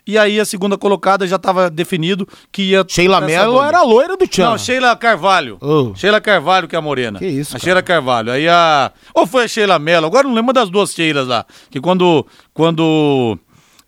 e 0.06 0.16
aí 0.16 0.38
a 0.38 0.44
segunda 0.44 0.78
colocada 0.78 1.26
já 1.26 1.36
estava 1.36 1.68
definido 1.68 2.28
que 2.50 2.62
ia. 2.62 2.84
Sheila 2.86 3.20
Mello 3.20 3.62
era 3.62 3.78
a 3.78 3.82
loira 3.82 4.16
do 4.16 4.26
Tchan. 4.26 4.50
Não, 4.50 4.58
Sheila 4.58 4.96
Carvalho. 4.96 5.58
Oh. 5.60 5.94
Sheila 5.94 6.20
Carvalho, 6.20 6.68
que 6.68 6.76
é 6.76 6.78
a 6.78 6.82
morena. 6.82 7.18
Que 7.18 7.26
isso, 7.26 7.50
A 7.50 7.52
cara. 7.54 7.64
Sheila 7.64 7.82
Carvalho. 7.82 8.32
Aí 8.32 8.48
a. 8.48 8.92
Ou 9.12 9.26
foi 9.26 9.44
a 9.44 9.48
Sheila 9.48 9.78
Mello? 9.78 10.06
Agora 10.06 10.26
não 10.26 10.34
lembro 10.34 10.52
das 10.52 10.70
duas 10.70 10.92
Sheilas 10.92 11.26
lá. 11.26 11.44
Que 11.70 11.80
quando. 11.80 12.26
Quando. 12.54 13.38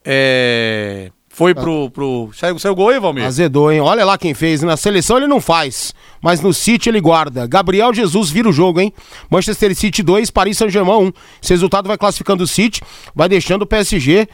É. 0.04 1.10
Foi 1.38 1.54
pro. 1.54 1.88
pro... 1.90 2.30
Saiu, 2.34 2.58
saiu 2.58 2.74
gol 2.74 2.88
aí, 2.88 2.98
Valmir? 2.98 3.24
Azedou, 3.24 3.70
hein? 3.70 3.80
Olha 3.80 4.04
lá 4.04 4.18
quem 4.18 4.34
fez. 4.34 4.60
Na 4.62 4.76
seleção 4.76 5.16
ele 5.18 5.28
não 5.28 5.40
faz, 5.40 5.94
mas 6.20 6.40
no 6.40 6.52
City 6.52 6.88
ele 6.88 7.00
guarda. 7.00 7.46
Gabriel 7.46 7.94
Jesus 7.94 8.28
vira 8.28 8.48
o 8.48 8.52
jogo, 8.52 8.80
hein? 8.80 8.92
Manchester 9.30 9.72
City 9.76 10.02
2, 10.02 10.32
Paris 10.32 10.58
Saint-Germain 10.58 11.04
1. 11.04 11.12
Esse 11.40 11.52
resultado 11.52 11.86
vai 11.86 11.96
classificando 11.96 12.42
o 12.42 12.46
City, 12.46 12.82
vai 13.14 13.28
deixando 13.28 13.62
o 13.62 13.66
PSG 13.66 14.26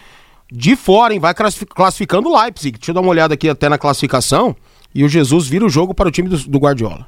de 0.51 0.75
fora, 0.77 1.13
hein? 1.13 1.21
Vai 1.21 1.35
classifi- 1.35 1.67
classificando 1.67 2.31
o 2.31 2.41
Leipzig. 2.41 2.79
Deixa 2.79 2.91
eu 2.91 2.95
dar 2.95 3.03
uma 3.03 3.11
olhada 3.11 3.35
aqui 3.35 3.51
até 3.51 3.69
na 3.69 3.77
classificação. 3.77 4.57
E 4.95 5.05
o 5.05 5.09
Jesus 5.09 5.47
vira 5.47 5.67
o 5.67 5.69
jogo 5.69 5.93
para 5.93 6.09
o 6.09 6.11
time 6.11 6.31
do, 6.31 6.39
do 6.39 6.59
Guardiola. 6.59 7.05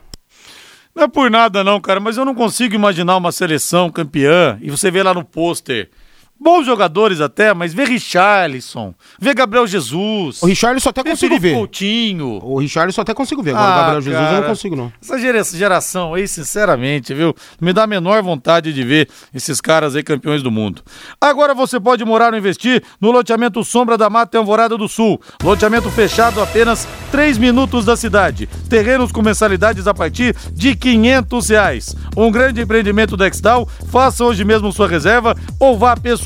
Não 0.95 1.05
é 1.05 1.09
por 1.09 1.31
nada, 1.31 1.65
não, 1.65 1.81
cara, 1.81 2.01
mas 2.01 2.19
eu 2.19 2.25
não 2.25 2.35
consigo 2.35 2.75
imaginar 2.75 3.17
uma 3.17 3.33
seleção 3.33 3.91
campeã 3.91 4.59
e 4.61 4.71
você 4.71 4.91
vê 4.91 5.03
lá 5.03 5.15
no 5.15 5.25
pôster. 5.25 5.89
Bons 6.39 6.65
jogadores 6.67 7.21
até, 7.21 7.53
mas 7.55 7.73
vê 7.73 7.85
Richarlison, 7.85 8.95
vê 9.19 9.33
Gabriel 9.35 9.67
Jesus. 9.67 10.43
O 10.43 10.47
Richarlison 10.47 10.91
até 10.91 11.03
consigo 11.03 11.39
ver. 11.41 11.55
Coutinho. 11.55 12.39
O 12.43 12.59
Richarlison 12.59 13.01
até 13.01 13.15
consigo 13.15 13.43
ver. 13.43 13.51
Agora 13.55 13.65
o 13.65 13.73
Ah, 13.73 13.77
Gabriel 13.81 14.01
Jesus 14.03 14.31
eu 14.33 14.41
não 14.43 14.49
consigo, 14.49 14.77
não. 14.77 14.93
Essa 15.03 15.19
gera- 15.19 15.43
geração 15.43 16.15
aí, 16.15 16.29
sinceramente, 16.29 17.15
viu? 17.15 17.35
Me 17.61 17.73
dá 17.73 17.85
a 17.85 17.87
menor 17.87 18.23
vontade 18.23 18.73
de 18.73 18.85
ver 18.85 19.09
esses 19.35 19.61
caras 19.61 19.97
aí 19.97 20.03
campeões 20.03 20.43
do 20.43 20.51
mundo. 20.51 20.83
Agora 21.21 21.55
você 21.55 21.81
pode 21.81 22.05
morar 22.05 22.33
ou 22.33 22.39
investir 22.39 22.83
no 23.01 23.11
loteamento 23.11 23.65
Sombra 23.65 23.97
da 23.97 24.11
Mata 24.11 24.37
em 24.37 24.41
Alvorada 24.41 24.77
do 24.77 24.87
Sul. 24.89 25.21
Loteamento 25.43 25.91
fechado 25.91 26.39
a 26.41 26.45
apenas 26.45 26.87
3 27.11 27.39
minutos 27.39 27.85
da 27.87 27.97
cidade. 27.97 28.47
Terrenos 28.69 29.11
com 29.11 29.23
mensalidades 29.23 29.87
a 29.87 29.95
partir 29.95 30.37
de 30.53 30.77
500 30.77 31.49
reais. 31.49 31.97
Um 32.17 32.31
grande 32.31 32.61
empreendimento 32.61 33.17
da 33.17 33.27
Exdal. 33.27 33.67
Faça 33.91 34.23
hoje 34.23 34.45
mesmo 34.45 34.71
sua 34.71 34.87
reserva 34.87 35.35
ou 35.59 35.79
vá 35.79 35.97
pessoalmente 35.97 36.26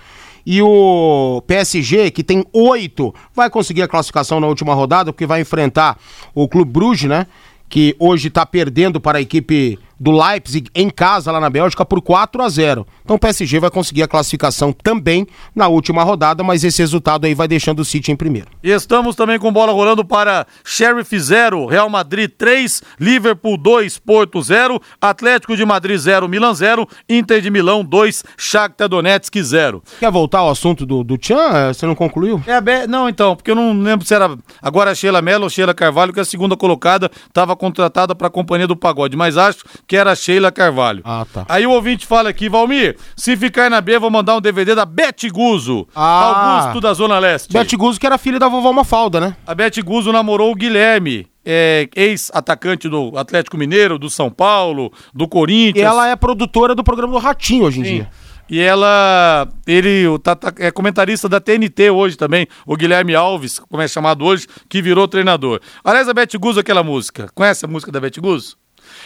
E 0.45 0.61
o 0.61 1.41
PSG, 1.45 2.11
que 2.11 2.23
tem 2.23 2.45
oito, 2.51 3.13
vai 3.33 3.49
conseguir 3.49 3.81
a 3.81 3.87
classificação 3.87 4.39
na 4.39 4.47
última 4.47 4.73
rodada, 4.73 5.11
porque 5.11 5.25
vai 5.25 5.41
enfrentar 5.41 5.97
o 6.33 6.47
Clube 6.47 6.71
Bruges, 6.71 7.09
né? 7.09 7.27
Que 7.69 7.95
hoje 7.99 8.27
está 8.27 8.45
perdendo 8.45 8.99
para 8.99 9.17
a 9.19 9.21
equipe 9.21 9.79
do 10.01 10.09
Leipzig 10.09 10.67
em 10.73 10.89
casa 10.89 11.31
lá 11.31 11.39
na 11.39 11.47
Bélgica 11.47 11.85
por 11.85 12.01
4 12.01 12.41
a 12.41 12.49
0. 12.49 12.87
Então 13.03 13.17
o 13.17 13.19
PSG 13.19 13.59
vai 13.59 13.69
conseguir 13.69 14.01
a 14.01 14.07
classificação 14.07 14.73
também 14.73 15.27
na 15.55 15.67
última 15.67 16.01
rodada, 16.01 16.43
mas 16.43 16.63
esse 16.63 16.81
resultado 16.81 17.25
aí 17.25 17.35
vai 17.35 17.47
deixando 17.47 17.81
o 17.81 17.85
City 17.85 18.11
em 18.11 18.15
primeiro. 18.15 18.47
E 18.63 18.71
estamos 18.71 19.15
também 19.15 19.37
com 19.37 19.53
bola 19.53 19.71
rolando 19.71 20.03
para 20.03 20.47
Sheriff 20.65 21.19
0, 21.19 21.67
Real 21.67 21.87
Madrid 21.87 22.31
3, 22.35 22.81
Liverpool 22.99 23.57
2, 23.57 23.99
Porto 23.99 24.41
0, 24.41 24.81
Atlético 24.99 25.55
de 25.55 25.63
Madrid 25.63 25.99
0, 25.99 26.27
Milan 26.27 26.55
0, 26.55 26.87
Inter 27.07 27.39
de 27.39 27.51
Milão 27.51 27.85
2, 27.85 28.23
Shakhtar 28.35 28.89
Donetsk 28.89 29.35
0. 29.39 29.83
Quer 29.99 30.09
voltar 30.09 30.39
ao 30.39 30.49
assunto 30.49 30.83
do, 30.83 31.03
do 31.03 31.15
Tchan? 31.15 31.71
Você 31.71 31.85
não 31.85 31.93
concluiu? 31.93 32.41
É. 32.47 32.87
Não, 32.87 33.07
então, 33.07 33.35
porque 33.35 33.51
eu 33.51 33.55
não 33.55 33.79
lembro 33.79 34.03
se 34.05 34.15
era 34.15 34.35
agora 34.59 34.89
a 34.89 34.95
Sheila 34.95 35.21
Mello 35.21 35.43
ou 35.43 35.49
Sheila 35.49 35.75
Carvalho, 35.75 36.11
que 36.11 36.19
a 36.19 36.25
segunda 36.25 36.57
colocada 36.57 37.11
estava 37.27 37.55
contratada 37.55 38.15
para 38.15 38.27
a 38.27 38.31
Companhia 38.31 38.65
do 38.65 38.75
Pagode, 38.75 39.15
mas 39.15 39.37
acho 39.37 39.63
que 39.91 39.97
era 39.97 40.13
a 40.13 40.15
Sheila 40.15 40.53
Carvalho. 40.53 41.01
Ah, 41.03 41.25
tá. 41.33 41.45
Aí 41.49 41.67
o 41.67 41.71
ouvinte 41.71 42.07
fala 42.07 42.29
aqui, 42.29 42.47
Valmir, 42.47 42.95
se 43.13 43.35
ficar 43.35 43.69
na 43.69 43.81
B, 43.81 43.99
vou 43.99 44.09
mandar 44.09 44.37
um 44.37 44.39
DVD 44.39 44.73
da 44.73 44.85
Bete 44.85 45.29
Guzo, 45.29 45.85
Ah. 45.93 46.61
Augusto 46.61 46.79
da 46.79 46.93
Zona 46.93 47.19
Leste. 47.19 47.51
Bete 47.51 47.75
Guzzo, 47.75 47.99
que 47.99 48.05
era 48.05 48.17
filha 48.17 48.39
da 48.39 48.47
vovó 48.47 48.71
Mafalda, 48.71 49.19
né? 49.19 49.35
A 49.45 49.53
Bete 49.53 49.81
Guzzo 49.81 50.13
namorou 50.13 50.49
o 50.49 50.55
Guilherme, 50.55 51.27
é, 51.45 51.89
ex-atacante 51.93 52.87
do 52.87 53.11
Atlético 53.17 53.57
Mineiro, 53.57 53.99
do 53.99 54.09
São 54.09 54.29
Paulo, 54.31 54.93
do 55.13 55.27
Corinthians. 55.27 55.83
E 55.83 55.85
ela 55.85 56.07
é 56.07 56.15
produtora 56.15 56.73
do 56.73 56.85
programa 56.85 57.11
do 57.11 57.19
Ratinho 57.19 57.65
hoje 57.65 57.81
em 57.81 57.83
Sim. 57.83 57.93
dia. 57.95 58.09
E 58.49 58.61
ela, 58.61 59.45
ele 59.67 60.07
o 60.07 60.17
tá- 60.17 60.37
é 60.59 60.71
comentarista 60.71 61.27
da 61.27 61.41
TNT 61.41 61.89
hoje 61.89 62.15
também, 62.15 62.47
o 62.65 62.77
Guilherme 62.77 63.13
Alves, 63.13 63.59
como 63.59 63.81
é 63.81 63.89
chamado 63.89 64.23
hoje, 64.23 64.47
que 64.69 64.81
virou 64.81 65.05
treinador. 65.05 65.59
Aliás, 65.83 66.07
a 66.07 66.13
Bete 66.13 66.37
Guzzo, 66.37 66.61
aquela 66.61 66.81
música, 66.81 67.27
conhece 67.35 67.65
a 67.65 67.67
música 67.67 67.91
da 67.91 67.99
Bete 67.99 68.21
Guzzo? 68.21 68.55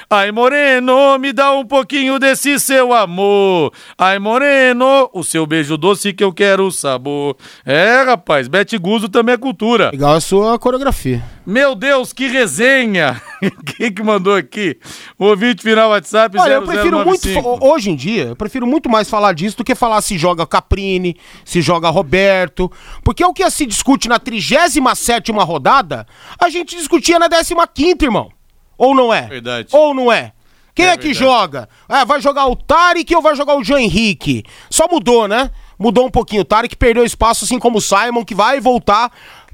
Ai, 0.10 0.31
Moreno, 0.31 1.17
me 1.19 1.34
dá 1.34 1.51
um 1.53 1.65
pouquinho 1.65 2.19
desse 2.19 2.60
seu 2.60 2.93
amor. 2.93 3.71
Ai, 3.97 4.19
Moreno, 4.19 5.10
o 5.13 5.23
seu 5.23 5.45
beijo 5.45 5.77
doce 5.77 6.13
que 6.13 6.23
eu 6.23 6.34
quero 6.34 6.67
o 6.67 6.71
sabor. 6.71 7.36
É, 7.65 8.03
rapaz, 8.03 8.47
Bete 8.47 8.77
Guzzo 8.77 9.10
também 9.10 9.34
é 9.34 9.38
cultura. 9.38 9.89
Legal 9.91 10.13
a 10.13 10.21
sua 10.21 10.58
coreografia. 10.60 11.23
Meu 11.45 11.75
Deus, 11.75 12.12
que 12.12 12.27
resenha! 12.27 13.21
Quem 13.77 13.93
que 13.93 14.01
mandou 14.01 14.36
aqui? 14.36 14.79
O 15.17 15.25
ouvinte 15.25 15.62
final 15.62 15.91
WhatsApp 15.91 16.38
Olha, 16.39 16.53
eu 16.53 16.63
prefiro 16.63 17.05
muito. 17.05 17.27
0095. 17.27 17.67
Hoje 17.67 17.91
em 17.91 17.95
dia, 17.95 18.23
eu 18.29 18.36
prefiro 18.36 18.65
muito 18.65 18.89
mais 18.89 19.08
falar 19.10 19.34
disso 19.34 19.58
do 19.58 19.63
que 19.63 19.75
falar 19.75 20.01
se 20.01 20.17
joga 20.17 20.47
Caprini, 20.47 21.15
se 21.43 21.62
joga 21.62 21.89
Roberto. 21.89 22.71
Porque 23.03 23.23
é 23.23 23.27
o 23.27 23.34
que 23.34 23.47
se 23.51 23.65
discute 23.65 24.10
na 24.10 24.17
37 24.17 25.31
rodada, 25.31 26.08
a 26.39 26.49
gente 26.49 26.75
discutia 26.75 27.19
na 27.19 27.27
15, 27.29 27.97
irmão. 28.01 28.34
Ou 28.77 28.93
não 28.95 29.13
é? 29.13 29.21
Verdade. 29.23 29.69
Ou 29.71 29.93
não 29.93 30.11
é? 30.11 30.33
Quem 30.73 30.85
é, 30.85 30.89
É 30.89 30.97
que 30.97 31.07
verdade. 31.07 31.19
joga? 31.25 31.69
Ah, 31.88 32.03
vai 32.03 32.19
jogar 32.19 32.47
o 32.47 32.55
Tarek 32.55 33.15
ou 33.15 33.21
vai 33.21 33.35
jogar 33.35 33.55
o 33.55 33.63
Jean 33.63 33.79
Henrique? 33.79 34.43
Só 34.69 34.88
mudou, 34.91 35.27
né? 35.27 35.49
Mudou 35.79 36.05
um 36.05 36.11
pouquinho. 36.11 36.41
O 36.41 36.45
Tarek 36.45 36.75
perdeu 36.75 37.05
espaço, 37.05 37.45
assim 37.45 37.57
como 37.59 37.77
o 37.77 37.81
Simon, 37.81 38.25
que 38.25 38.35
vai 38.35 38.59
voltar 38.59 39.11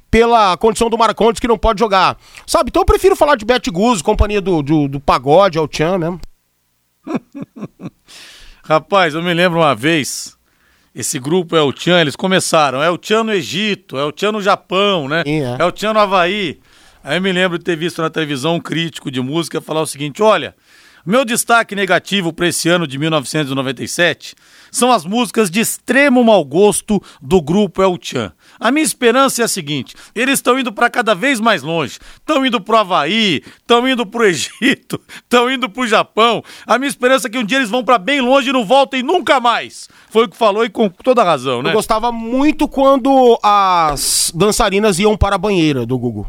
pela 0.10 0.58
condição 0.58 0.90
do 0.90 0.98
Marcondes, 0.98 1.40
que 1.40 1.48
não 1.48 1.58
pode 1.58 1.80
jogar. 1.80 2.18
Sabe? 2.46 2.70
Então 2.70 2.82
eu 2.82 2.86
prefiro 2.86 3.16
falar 3.16 3.36
de 3.36 3.46
Bet 3.46 3.70
Guzzo, 3.70 4.04
companhia 4.04 4.42
do, 4.42 4.62
do, 4.62 4.88
do 4.88 5.00
Pagode, 5.00 5.58
ao 5.58 5.68
Tchan 5.68 5.98
mesmo. 6.00 6.20
Rapaz, 8.64 9.14
eu 9.14 9.22
me 9.22 9.34
lembro 9.34 9.60
uma 9.60 9.76
vez, 9.76 10.38
esse 10.94 11.20
grupo 11.20 11.56
é 11.56 11.62
o 11.62 11.74
Tchan, 11.74 12.00
eles 12.02 12.16
começaram, 12.16 12.82
é 12.82 12.90
o 12.90 12.98
Tchan 12.98 13.24
no 13.24 13.34
Egito, 13.34 13.98
é 13.98 14.04
o 14.04 14.12
Tchan 14.12 14.32
no 14.34 14.42
Japão, 14.42 15.08
né? 15.08 15.24
É. 15.26 15.58
é 15.62 15.66
o 15.66 15.72
Tchan 15.72 15.94
no 15.94 16.00
Havaí. 16.00 16.60
Aí 17.04 17.18
eu 17.18 17.22
me 17.22 17.32
lembro 17.32 17.58
de 17.58 17.64
ter 17.64 17.76
visto 17.76 18.02
na 18.02 18.10
televisão 18.10 18.56
um 18.56 18.60
crítico 18.60 19.10
de 19.10 19.22
música 19.22 19.60
falar 19.60 19.82
o 19.82 19.88
seguinte: 19.88 20.22
olha, 20.22 20.56
meu 21.04 21.26
destaque 21.26 21.76
negativo 21.76 22.32
para 22.32 22.48
esse 22.48 22.70
ano 22.70 22.86
de 22.86 22.96
1997 23.00 24.36
são 24.70 24.92
as 24.92 25.04
músicas 25.04 25.50
de 25.50 25.60
extremo 25.60 26.24
mau 26.24 26.46
gosto 26.46 27.02
do 27.20 27.42
grupo 27.42 27.82
El 27.82 27.98
Chan. 28.00 28.32
A 28.60 28.72
minha 28.72 28.84
esperança 28.84 29.42
é 29.42 29.46
a 29.46 29.48
seguinte: 29.48 29.96
eles 30.14 30.36
estão 30.36 30.60
indo 30.60 30.72
para 30.72 30.92
cada 30.92 31.16
vez 31.16 31.40
mais 31.40 31.64
longe. 31.64 31.98
Estão 32.18 32.46
indo 32.46 32.62
pro 32.62 32.78
Havaí, 32.78 33.42
estão 33.60 33.90
indo 33.90 34.06
pro 34.06 34.24
Egito, 34.30 35.02
estão 35.24 35.50
indo 35.52 35.68
pro 35.68 35.88
Japão. 35.88 36.44
A 36.68 36.78
minha 36.78 36.90
esperança 36.90 37.28
é 37.28 37.32
que 37.32 37.38
um 37.40 37.44
dia 37.44 37.58
eles 37.58 37.70
vão 37.72 37.84
para 37.84 37.98
bem 37.98 38.22
longe 38.22 38.52
e 38.52 38.54
não 38.54 38.64
voltem 38.64 39.02
nunca 39.02 39.40
mais. 39.40 39.90
Foi 40.12 40.26
o 40.26 40.30
que 40.30 40.38
falou 40.38 40.64
e 40.64 40.70
com 40.70 40.88
toda 40.88 41.24
razão, 41.24 41.64
né? 41.64 41.72
Eu 41.72 41.74
gostava 41.74 42.12
muito 42.12 42.68
quando 42.68 43.40
as 43.42 44.32
dançarinas 44.36 45.00
iam 45.00 45.18
para 45.18 45.36
a 45.36 45.40
banheira 45.40 45.84
do 45.84 45.98
Gugu. 45.98 46.28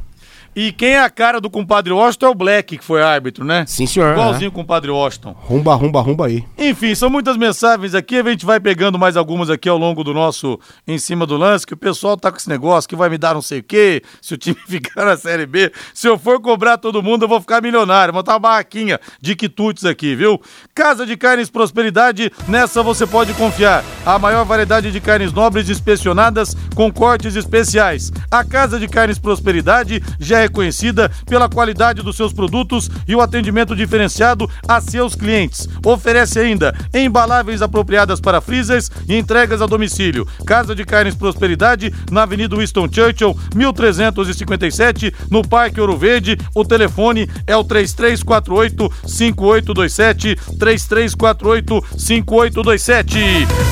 E 0.54 0.70
quem 0.70 0.90
é 0.90 1.00
a 1.00 1.08
cara 1.08 1.40
do 1.40 1.48
compadre 1.48 1.92
Washington 1.92 2.26
é 2.26 2.28
o 2.28 2.34
Black, 2.34 2.76
que 2.76 2.84
foi 2.84 3.02
árbitro, 3.02 3.44
né? 3.44 3.64
Sim, 3.66 3.86
senhor. 3.86 4.12
Igualzinho 4.12 4.50
o 4.50 4.52
compadre 4.52 4.90
Washington. 4.90 5.34
Rumba, 5.38 5.74
rumba, 5.74 6.00
rumba 6.00 6.26
aí. 6.26 6.44
Enfim, 6.58 6.94
são 6.94 7.08
muitas 7.08 7.36
mensagens 7.36 7.94
aqui, 7.94 8.16
a 8.16 8.22
gente 8.22 8.44
vai 8.44 8.60
pegando 8.60 8.98
mais 8.98 9.16
algumas 9.16 9.48
aqui 9.48 9.68
ao 9.68 9.78
longo 9.78 10.04
do 10.04 10.12
nosso 10.12 10.60
Em 10.86 10.98
Cima 10.98 11.26
do 11.26 11.36
Lance, 11.36 11.66
que 11.66 11.74
o 11.74 11.76
pessoal 11.76 12.16
tá 12.16 12.30
com 12.30 12.36
esse 12.36 12.48
negócio 12.48 12.88
que 12.88 12.94
vai 12.94 13.08
me 13.08 13.16
dar 13.16 13.34
não 13.34 13.42
sei 13.42 13.60
o 13.60 13.62
quê, 13.62 14.02
se 14.20 14.34
o 14.34 14.36
time 14.36 14.56
ficar 14.68 15.04
na 15.06 15.16
Série 15.16 15.46
B. 15.46 15.72
Se 15.94 16.06
eu 16.06 16.18
for 16.18 16.40
cobrar 16.40 16.76
todo 16.76 17.02
mundo, 17.02 17.24
eu 17.24 17.28
vou 17.28 17.40
ficar 17.40 17.62
milionário. 17.62 18.12
Vou 18.12 18.20
montar 18.20 18.34
uma 18.34 18.40
barraquinha 18.40 19.00
de 19.20 19.34
quitutes 19.34 19.84
aqui, 19.84 20.14
viu? 20.14 20.40
Casa 20.74 21.06
de 21.06 21.16
Carnes 21.16 21.50
Prosperidade, 21.50 22.30
nessa 22.46 22.82
você 22.82 23.06
pode 23.06 23.32
confiar. 23.34 23.82
A 24.04 24.18
maior 24.18 24.44
variedade 24.44 24.92
de 24.92 25.00
carnes 25.00 25.32
nobres 25.32 25.68
inspecionadas 25.68 26.54
com 26.74 26.92
cortes 26.92 27.36
especiais. 27.36 28.12
A 28.30 28.44
Casa 28.44 28.78
de 28.78 28.86
Carnes 28.86 29.18
Prosperidade 29.18 30.02
já 30.20 30.40
é 30.40 30.41
conhecida 30.48 31.10
pela 31.26 31.48
qualidade 31.48 32.02
dos 32.02 32.16
seus 32.16 32.32
produtos 32.32 32.90
e 33.06 33.14
o 33.14 33.20
atendimento 33.20 33.76
diferenciado 33.76 34.48
a 34.66 34.80
seus 34.80 35.14
clientes. 35.14 35.68
Oferece 35.84 36.38
ainda 36.38 36.74
embaláveis 36.94 37.62
apropriadas 37.62 38.20
para 38.20 38.40
freezers 38.40 38.90
e 39.08 39.16
entregas 39.16 39.62
a 39.62 39.66
domicílio. 39.66 40.26
Casa 40.46 40.74
de 40.74 40.84
Carnes 40.84 41.14
Prosperidade, 41.14 41.92
na 42.10 42.22
Avenida 42.22 42.56
Winston 42.56 42.88
Churchill, 42.92 43.36
1357, 43.54 45.14
no 45.30 45.46
Parque 45.46 45.80
Ouro 45.80 45.96
Verde. 45.96 46.38
O 46.54 46.64
telefone 46.64 47.28
é 47.46 47.56
o 47.56 47.64
3348 47.64 48.92
5827 49.06 50.36
3348 50.58 51.84
5827. 51.96 53.18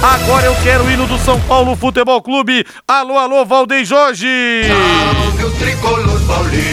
Agora 0.02 0.46
eu 0.46 0.54
quero 0.62 0.84
o 0.84 0.90
hino 0.90 1.06
do 1.06 1.18
São 1.18 1.40
Paulo 1.42 1.76
Futebol 1.76 2.20
Clube. 2.22 2.64
Alô, 2.86 3.18
alô, 3.18 3.44
Valdeir 3.44 3.84
Jorge. 3.84 4.26
O 4.26 5.58
Folly 6.30 6.69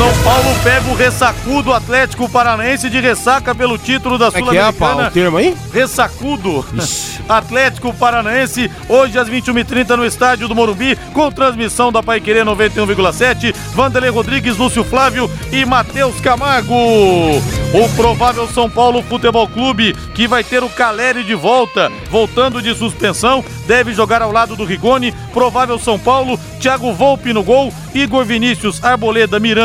São 0.00 0.12
Paulo 0.24 0.48
pega 0.64 0.88
o 0.88 0.94
ressacudo 0.94 1.72
Atlético 1.72 2.28
Paranaense 2.28 2.90
de 2.90 2.98
ressaca 3.00 3.54
pelo 3.54 3.78
título 3.78 4.18
da 4.18 4.32
Como 4.32 4.48
é 4.48 4.50
que 4.50 4.58
é, 4.58 4.62
pá, 4.62 4.72
Sul-Americana. 4.72 5.08
o 5.08 5.10
termo 5.12 5.36
aí? 5.36 5.56
Ressacudo. 5.72 6.64
Atlético 7.28 7.94
Paranaense, 7.94 8.68
hoje 8.88 9.16
às 9.16 9.28
21h30 9.28 9.96
no 9.96 10.04
estádio 10.04 10.48
do 10.48 10.54
Morumbi, 10.54 10.96
com 11.12 11.30
transmissão 11.30 11.92
da 11.92 12.02
Paiquerê 12.02 12.40
91,7, 12.40 13.54
Vanderlei 13.72 14.10
Rodrigues, 14.10 14.56
Lúcio 14.56 14.82
Flávio 14.82 15.30
e 15.52 15.64
Matheus 15.64 16.18
Camargo. 16.20 16.74
O 16.74 17.88
provável 17.94 18.48
São 18.48 18.68
Paulo 18.68 19.02
Futebol 19.02 19.46
Clube, 19.46 19.94
que 20.14 20.26
vai 20.26 20.42
ter 20.42 20.64
o 20.64 20.68
Caleri 20.68 21.22
de 21.22 21.36
volta, 21.36 21.92
voltando 22.10 22.60
de 22.60 22.74
suspensão, 22.74 23.44
deve 23.66 23.94
jogar 23.94 24.22
ao 24.22 24.32
lado 24.32 24.56
do 24.56 24.64
Rigoni. 24.64 25.14
Provável 25.32 25.78
São 25.78 25.96
Paulo, 25.96 26.36
Thiago 26.58 26.92
Volpe 26.92 27.32
no 27.32 27.44
gol, 27.44 27.72
Igor 27.94 28.24
Vinícius, 28.24 28.82
Arboleda, 28.82 29.38
Miranda 29.38 29.59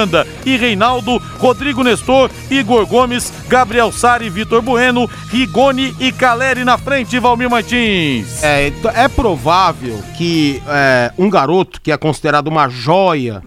e 0.45 0.57
Reinaldo, 0.57 1.17
Rodrigo 1.39 1.83
Nestor, 1.83 2.29
Igor 2.49 2.85
Gomes, 2.85 3.31
Gabriel 3.47 3.91
Sari, 3.91 4.29
Vitor 4.29 4.61
Bueno, 4.61 5.09
Rigoni 5.29 5.95
e 5.99 6.11
Caleri 6.11 6.63
na 6.63 6.77
frente, 6.77 7.19
Valmir 7.19 7.49
Martins. 7.49 8.43
É, 8.43 8.67
então, 8.67 8.91
é 8.91 9.07
provável 9.07 10.03
que 10.17 10.61
é, 10.67 11.11
um 11.17 11.29
garoto 11.29 11.79
que 11.81 11.91
é 11.91 11.97
considerado 11.97 12.47
uma 12.47 12.67
joia 12.67 13.41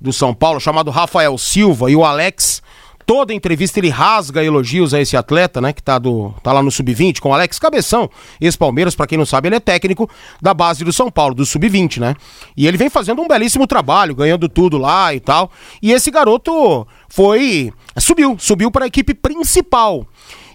do 0.00 0.12
São 0.12 0.34
Paulo, 0.34 0.60
chamado 0.60 0.90
Rafael 0.90 1.38
Silva, 1.38 1.90
e 1.90 1.96
o 1.96 2.04
Alex, 2.04 2.62
toda 3.06 3.34
entrevista 3.34 3.78
ele 3.78 3.88
rasga 3.88 4.42
elogios 4.42 4.94
a 4.94 5.00
esse 5.00 5.16
atleta, 5.16 5.60
né, 5.60 5.72
que 5.72 5.82
tá, 5.82 5.98
do, 5.98 6.34
tá 6.42 6.52
lá 6.52 6.62
no 6.62 6.70
Sub-20, 6.70 7.20
com 7.20 7.32
Alex 7.32 7.58
Cabeção, 7.58 8.10
ex-Palmeiras, 8.40 8.94
pra 8.94 9.06
quem 9.06 9.18
não 9.18 9.26
sabe, 9.26 9.48
ele 9.48 9.56
é 9.56 9.60
técnico 9.60 10.08
da 10.40 10.54
base 10.54 10.84
do 10.84 10.92
São 10.92 11.10
Paulo, 11.10 11.34
do 11.34 11.44
Sub-20, 11.44 11.98
né? 11.98 12.14
E 12.56 12.66
ele 12.66 12.76
vem 12.76 12.88
fazendo 12.88 13.20
um 13.22 13.28
belíssimo 13.28 13.66
trabalho, 13.66 14.14
ganhando 14.14 14.48
tudo 14.48 14.78
lá 14.78 15.14
e 15.14 15.20
tal. 15.20 15.50
E 15.82 15.92
esse 15.92 16.10
garoto 16.10 16.86
foi. 17.08 17.72
subiu, 17.98 18.36
subiu 18.38 18.70
para 18.70 18.84
a 18.84 18.88
equipe 18.88 19.14
principal. 19.14 20.06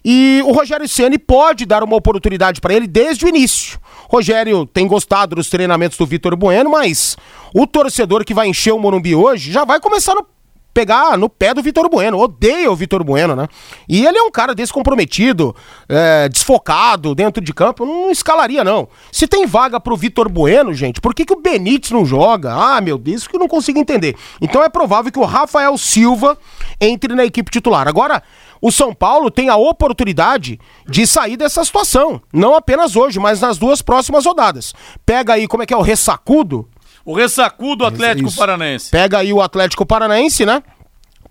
E 0.03 0.41
o 0.45 0.51
Rogério 0.51 0.87
Ceni 0.87 1.17
pode 1.17 1.65
dar 1.65 1.83
uma 1.83 1.95
oportunidade 1.95 2.61
para 2.61 2.73
ele 2.73 2.87
desde 2.87 3.25
o 3.25 3.29
início. 3.29 3.79
Rogério 4.09 4.65
tem 4.65 4.87
gostado 4.87 5.35
dos 5.35 5.49
treinamentos 5.49 5.97
do 5.97 6.05
Vitor 6.05 6.35
Bueno, 6.35 6.71
mas 6.71 7.17
o 7.53 7.67
torcedor 7.67 8.23
que 8.23 8.33
vai 8.33 8.47
encher 8.47 8.73
o 8.73 8.79
Morumbi 8.79 9.13
hoje 9.13 9.51
já 9.51 9.65
vai 9.65 9.79
começar 9.79 10.15
no 10.15 10.25
pegar 10.73 11.17
no 11.17 11.29
pé 11.29 11.53
do 11.53 11.61
Vitor 11.61 11.89
Bueno. 11.89 12.17
Odeia 12.17 12.71
o 12.71 12.75
Vitor 12.75 13.03
Bueno, 13.03 13.35
né? 13.35 13.47
E 13.87 14.05
ele 14.05 14.17
é 14.17 14.23
um 14.23 14.31
cara 14.31 14.53
descomprometido, 14.53 15.55
é, 15.87 16.29
desfocado 16.29 17.13
dentro 17.15 17.43
de 17.43 17.53
campo. 17.53 17.85
Não 17.85 18.11
escalaria, 18.11 18.63
não. 18.63 18.87
Se 19.11 19.27
tem 19.27 19.45
vaga 19.45 19.79
pro 19.79 19.97
Vitor 19.97 20.29
Bueno, 20.29 20.73
gente, 20.73 21.01
por 21.01 21.13
que, 21.13 21.25
que 21.25 21.33
o 21.33 21.41
Benítez 21.41 21.91
não 21.91 22.05
joga? 22.05 22.53
Ah, 22.53 22.81
meu 22.81 22.97
Deus, 22.97 23.21
isso 23.21 23.29
que 23.29 23.35
eu 23.35 23.39
não 23.39 23.47
consigo 23.47 23.79
entender. 23.79 24.15
Então 24.41 24.63
é 24.63 24.69
provável 24.69 25.11
que 25.11 25.19
o 25.19 25.25
Rafael 25.25 25.77
Silva 25.77 26.37
entre 26.79 27.13
na 27.13 27.25
equipe 27.25 27.51
titular. 27.51 27.87
Agora, 27.87 28.23
o 28.61 28.71
São 28.71 28.93
Paulo 28.93 29.31
tem 29.31 29.49
a 29.49 29.55
oportunidade 29.55 30.59
de 30.87 31.07
sair 31.07 31.37
dessa 31.37 31.63
situação. 31.63 32.21
Não 32.31 32.55
apenas 32.55 32.95
hoje, 32.95 33.19
mas 33.19 33.39
nas 33.39 33.57
duas 33.57 33.81
próximas 33.81 34.25
rodadas. 34.25 34.73
Pega 35.05 35.33
aí, 35.33 35.47
como 35.47 35.63
é 35.63 35.65
que 35.65 35.73
é, 35.73 35.77
o 35.77 35.81
ressacudo? 35.81 36.67
O 37.09 37.15
ressacudo 37.15 37.87
Atlético 37.87 38.29
Isso. 38.29 38.37
Paranaense. 38.37 38.91
Pega 38.91 39.17
aí 39.17 39.33
o 39.33 39.41
Atlético 39.41 39.83
Paranaense, 39.83 40.45
né? 40.45 40.61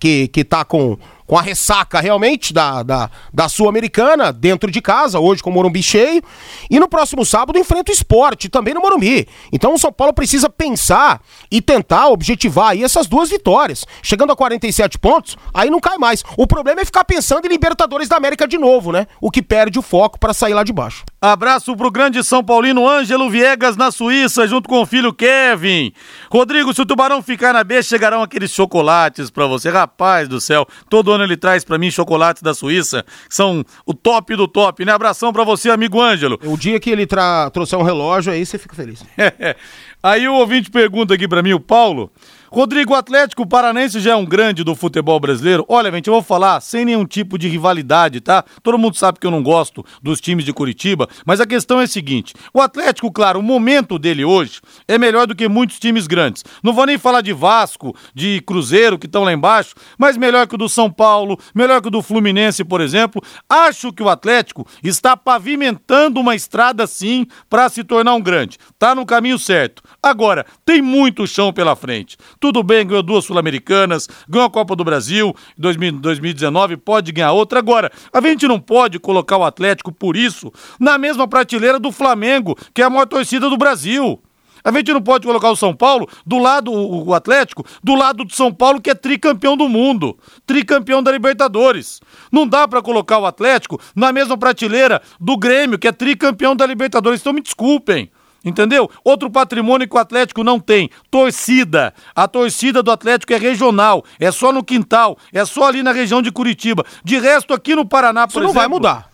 Que, 0.01 0.27
que 0.27 0.43
tá 0.43 0.65
com, 0.65 0.99
com 1.29 1.37
a 1.37 1.43
ressaca 1.43 2.01
realmente 2.01 2.55
da, 2.55 2.83
da, 2.83 3.11
da 3.33 3.51
Sul-Americana, 3.51 4.33
dentro 4.33 4.71
de 4.71 4.81
casa, 4.81 5.21
hoje 5.21 5.43
com 5.43 5.51
o 5.51 5.53
Morumbi 5.53 5.83
cheio. 5.83 6.23
E 6.71 6.81
no 6.81 6.89
próximo 6.89 7.25
sábado 7.25 7.59
enfrenta 7.59 7.93
o 7.93 7.95
esporte, 7.95 8.49
também 8.49 8.73
no 8.73 8.81
Morumbi. 8.81 9.29
Então 9.53 9.75
o 9.75 9.79
São 9.79 9.93
Paulo 9.93 10.15
precisa 10.15 10.49
pensar 10.49 11.21
e 11.51 11.61
tentar 11.61 12.09
objetivar 12.09 12.71
aí 12.71 12.83
essas 12.83 13.07
duas 13.07 13.29
vitórias. 13.29 13.85
Chegando 14.03 14.33
a 14.33 14.37
47 14.37 14.99
pontos, 14.99 15.37
aí 15.53 15.69
não 15.69 15.81
cai 15.81 15.99
mais. 15.99 16.25
O 16.35 16.47
problema 16.47 16.81
é 16.81 16.85
ficar 16.87 17.05
pensando 17.05 17.45
em 17.45 17.51
Libertadores 17.51 18.09
da 18.09 18.17
América 18.17 18.49
de 18.49 18.57
novo, 18.57 18.91
né? 18.91 19.07
O 19.21 19.31
que 19.31 19.43
perde 19.43 19.79
o 19.79 19.83
foco 19.83 20.19
para 20.19 20.33
sair 20.33 20.55
lá 20.55 20.65
de 20.65 20.73
baixo. 20.73 21.05
Abraço 21.21 21.77
pro 21.77 21.91
grande 21.91 22.25
São 22.25 22.43
Paulino 22.43 22.89
Ângelo 22.89 23.29
Viegas 23.29 23.77
na 23.77 23.91
Suíça, 23.91 24.47
junto 24.47 24.67
com 24.67 24.81
o 24.81 24.87
filho 24.87 25.13
Kevin. 25.13 25.93
Rodrigo, 26.31 26.73
se 26.73 26.81
o 26.81 26.87
Tubarão 26.87 27.21
ficar 27.21 27.53
na 27.53 27.63
B, 27.63 27.83
chegarão 27.83 28.23
aqueles 28.23 28.51
chocolates 28.51 29.29
pra 29.29 29.47
você. 29.47 29.69
Rapaz 29.69 30.27
do 30.27 30.41
céu, 30.41 30.67
todo 30.89 31.13
ano 31.13 31.18
ele 31.23 31.37
traz 31.37 31.65
pra 31.65 31.79
mim 31.79 31.91
chocolates 31.91 32.43
da 32.43 32.55
Suíça, 32.55 33.05
que 33.29 33.35
são 33.35 33.65
o 33.85 33.95
top 33.95 34.35
do 34.37 34.49
top, 34.49 34.85
né? 34.85 34.93
Abração 34.93 35.33
pra 35.33 35.45
você, 35.45 35.71
amigo 35.71 36.01
Ângelo. 36.01 36.39
O 36.45 36.57
dia 36.57 36.79
que 36.81 36.91
ele 36.91 37.07
trouxer 37.53 37.79
um 37.79 37.83
relógio, 37.83 38.33
aí 38.33 38.45
você 38.45 38.59
fica 38.59 38.75
feliz. 38.75 39.05
Aí 40.01 40.29
o 40.29 40.35
ouvinte 40.35 40.71
pergunta 40.71 41.15
aqui 41.15 41.27
pra 41.27 41.43
mim, 41.43 41.53
o 41.53 41.59
Paulo. 41.61 42.13
Rodrigo, 42.51 42.95
Atlético 42.95 43.47
Paranense 43.47 44.01
já 44.01 44.13
é 44.13 44.17
um 44.17 44.25
grande 44.25 44.65
do 44.65 44.75
futebol 44.75 45.21
brasileiro? 45.21 45.67
Olha, 45.69 45.91
gente, 45.93 46.09
eu 46.09 46.15
vou 46.15 46.23
falar 46.23 46.61
sem 46.61 46.83
nenhum 46.83 47.05
tipo 47.05 47.37
de 47.37 47.47
rivalidade, 47.47 48.23
tá? 48.23 48.43
Todo 48.63 48.79
mundo 48.79 48.97
sabe 48.97 49.19
que 49.19 49.27
eu 49.27 49.31
não 49.31 49.43
gosto 49.43 49.85
dos 50.03 50.19
times 50.19 50.47
de 50.47 50.53
Curitiba, 50.53 51.07
mas 51.27 51.41
a 51.41 51.47
questão 51.47 51.79
é 51.79 51.85
a 51.85 51.87
seguinte: 51.87 52.33
o 52.55 52.61
Atlético, 52.63 53.13
claro, 53.13 53.41
o 53.41 53.43
momento 53.43 53.99
dele 53.99 54.25
hoje 54.25 54.61
é 54.87 54.97
melhor 54.97 55.27
do 55.27 55.35
que 55.35 55.47
muitos 55.47 55.79
times 55.79 56.07
grandes. 56.07 56.43
Não 56.63 56.73
vou 56.73 56.87
nem 56.87 56.97
falar 56.97 57.21
de 57.21 57.35
Vasco, 57.35 57.95
de 58.15 58.41
Cruzeiro, 58.41 58.99
que 58.99 59.07
estão 59.07 59.25
lá 59.25 59.33
embaixo, 59.33 59.75
mas 59.99 60.17
melhor 60.17 60.47
que 60.47 60.55
o 60.55 60.59
do 60.59 60.71
São 60.71 60.91
Paulo, 60.91 61.39
melhor 61.55 61.83
que 61.83 61.89
o 61.89 61.91
do 61.91 62.01
Fluminense, 62.01 62.65
por 62.65 62.81
exemplo. 62.81 63.23
Acho 63.47 63.93
que 63.93 64.03
o 64.03 64.09
Atlético 64.09 64.67
está 64.83 65.17
pavimentando 65.17 66.19
uma 66.19 66.35
estrada, 66.35 66.87
sim, 66.87 67.27
para 67.51 67.69
se 67.69 67.85
tornar 67.85 68.15
um 68.15 68.23
grande. 68.23 68.57
Tá 68.79 68.95
no 68.95 69.05
caminho 69.05 69.39
certo. 69.39 69.83
Agora, 70.03 70.47
tem 70.65 70.81
muito 70.81 71.27
chão 71.27 71.53
pela 71.53 71.77
frente. 71.77 72.17
Tudo 72.41 72.63
bem, 72.63 72.87
ganhou 72.87 73.03
duas 73.03 73.25
Sul-Americanas, 73.25 74.09
ganhou 74.29 74.47
a 74.47 74.51
Copa 74.51 74.77
do 74.77 74.85
Brasil 74.85 75.35
em 75.57 75.61
2000 75.61 75.93
2019, 75.93 76.77
pode 76.77 77.13
ganhar 77.13 77.33
outra. 77.33 77.59
Agora, 77.59 77.91
a 78.13 78.21
gente 78.21 78.47
não 78.47 78.61
pode 78.61 78.99
colocar 78.99 79.37
o 79.37 79.45
Atlético, 79.45 79.93
por 79.93 80.17
isso, 80.17 80.53
na 80.79 80.99
mesma 80.99 81.27
prateleira 81.27 81.79
do 81.79 81.91
Flamengo, 81.91 82.57
que 82.73 82.83
é 82.83 82.85
a 82.85 82.91
maior 82.91 83.07
torcida 83.07 83.49
do 83.49 83.57
Brasil. 83.57 84.21
A 84.65 84.73
gente 84.73 84.93
não 84.93 85.01
pode 85.01 85.27
colocar 85.27 85.51
o 85.51 85.57
São 85.57 85.75
Paulo 85.75 86.09
do 86.27 86.39
lado, 86.39 86.73
o 86.73 87.15
Atlético, 87.15 87.65
do 87.83 87.95
lado 87.95 88.25
do 88.25 88.35
São 88.35 88.53
Paulo, 88.53 88.81
que 88.81 88.91
é 88.91 88.95
tricampeão 88.95 89.57
do 89.57 89.69
mundo, 89.69 90.19
tricampeão 90.45 91.03
da 91.03 91.13
Libertadores. 91.13 92.01
Não 92.31 92.47
dá 92.47 92.67
pra 92.67 92.83
colocar 92.83 93.19
o 93.19 93.27
Atlético 93.27 93.81
na 93.95 94.13
mesma 94.13 94.37
prateleira 94.37 95.01
do 95.21 95.37
Grêmio, 95.37 95.79
que 95.79 95.89
é 95.89 95.93
tricampeão 95.93 96.57
da 96.57 96.67
Libertadores. 96.67 97.21
Então 97.21 97.33
me 97.33 97.41
desculpem. 97.41 98.11
Entendeu? 98.45 98.89
Outro 99.03 99.29
patrimônio 99.29 99.89
que 99.89 99.97
o 99.97 99.99
Atlético 99.99 100.45
não 100.45 100.61
tem, 100.61 100.89
torcida. 101.11 101.93
A 102.15 102.29
torcida 102.29 102.83
do 102.83 102.91
Atlético 102.91 103.33
é 103.33 103.37
regional, 103.37 104.05
é 104.19 104.31
só 104.31 104.53
no 104.53 104.63
quintal, 104.63 105.19
é 105.33 105.45
só 105.45 105.67
ali 105.67 105.83
na 105.83 105.93
região 105.93 106.23
de 106.23 106.31
Curitiba. 106.31 106.85
De 107.03 107.19
resto, 107.19 107.53
aqui 107.53 107.75
no 107.75 107.85
Paraná, 107.85 108.27
por 108.27 108.33
Isso 108.33 108.41
não 108.41 108.47
exemplo... 108.47 108.61
vai 108.61 108.69
mudar. 108.69 109.09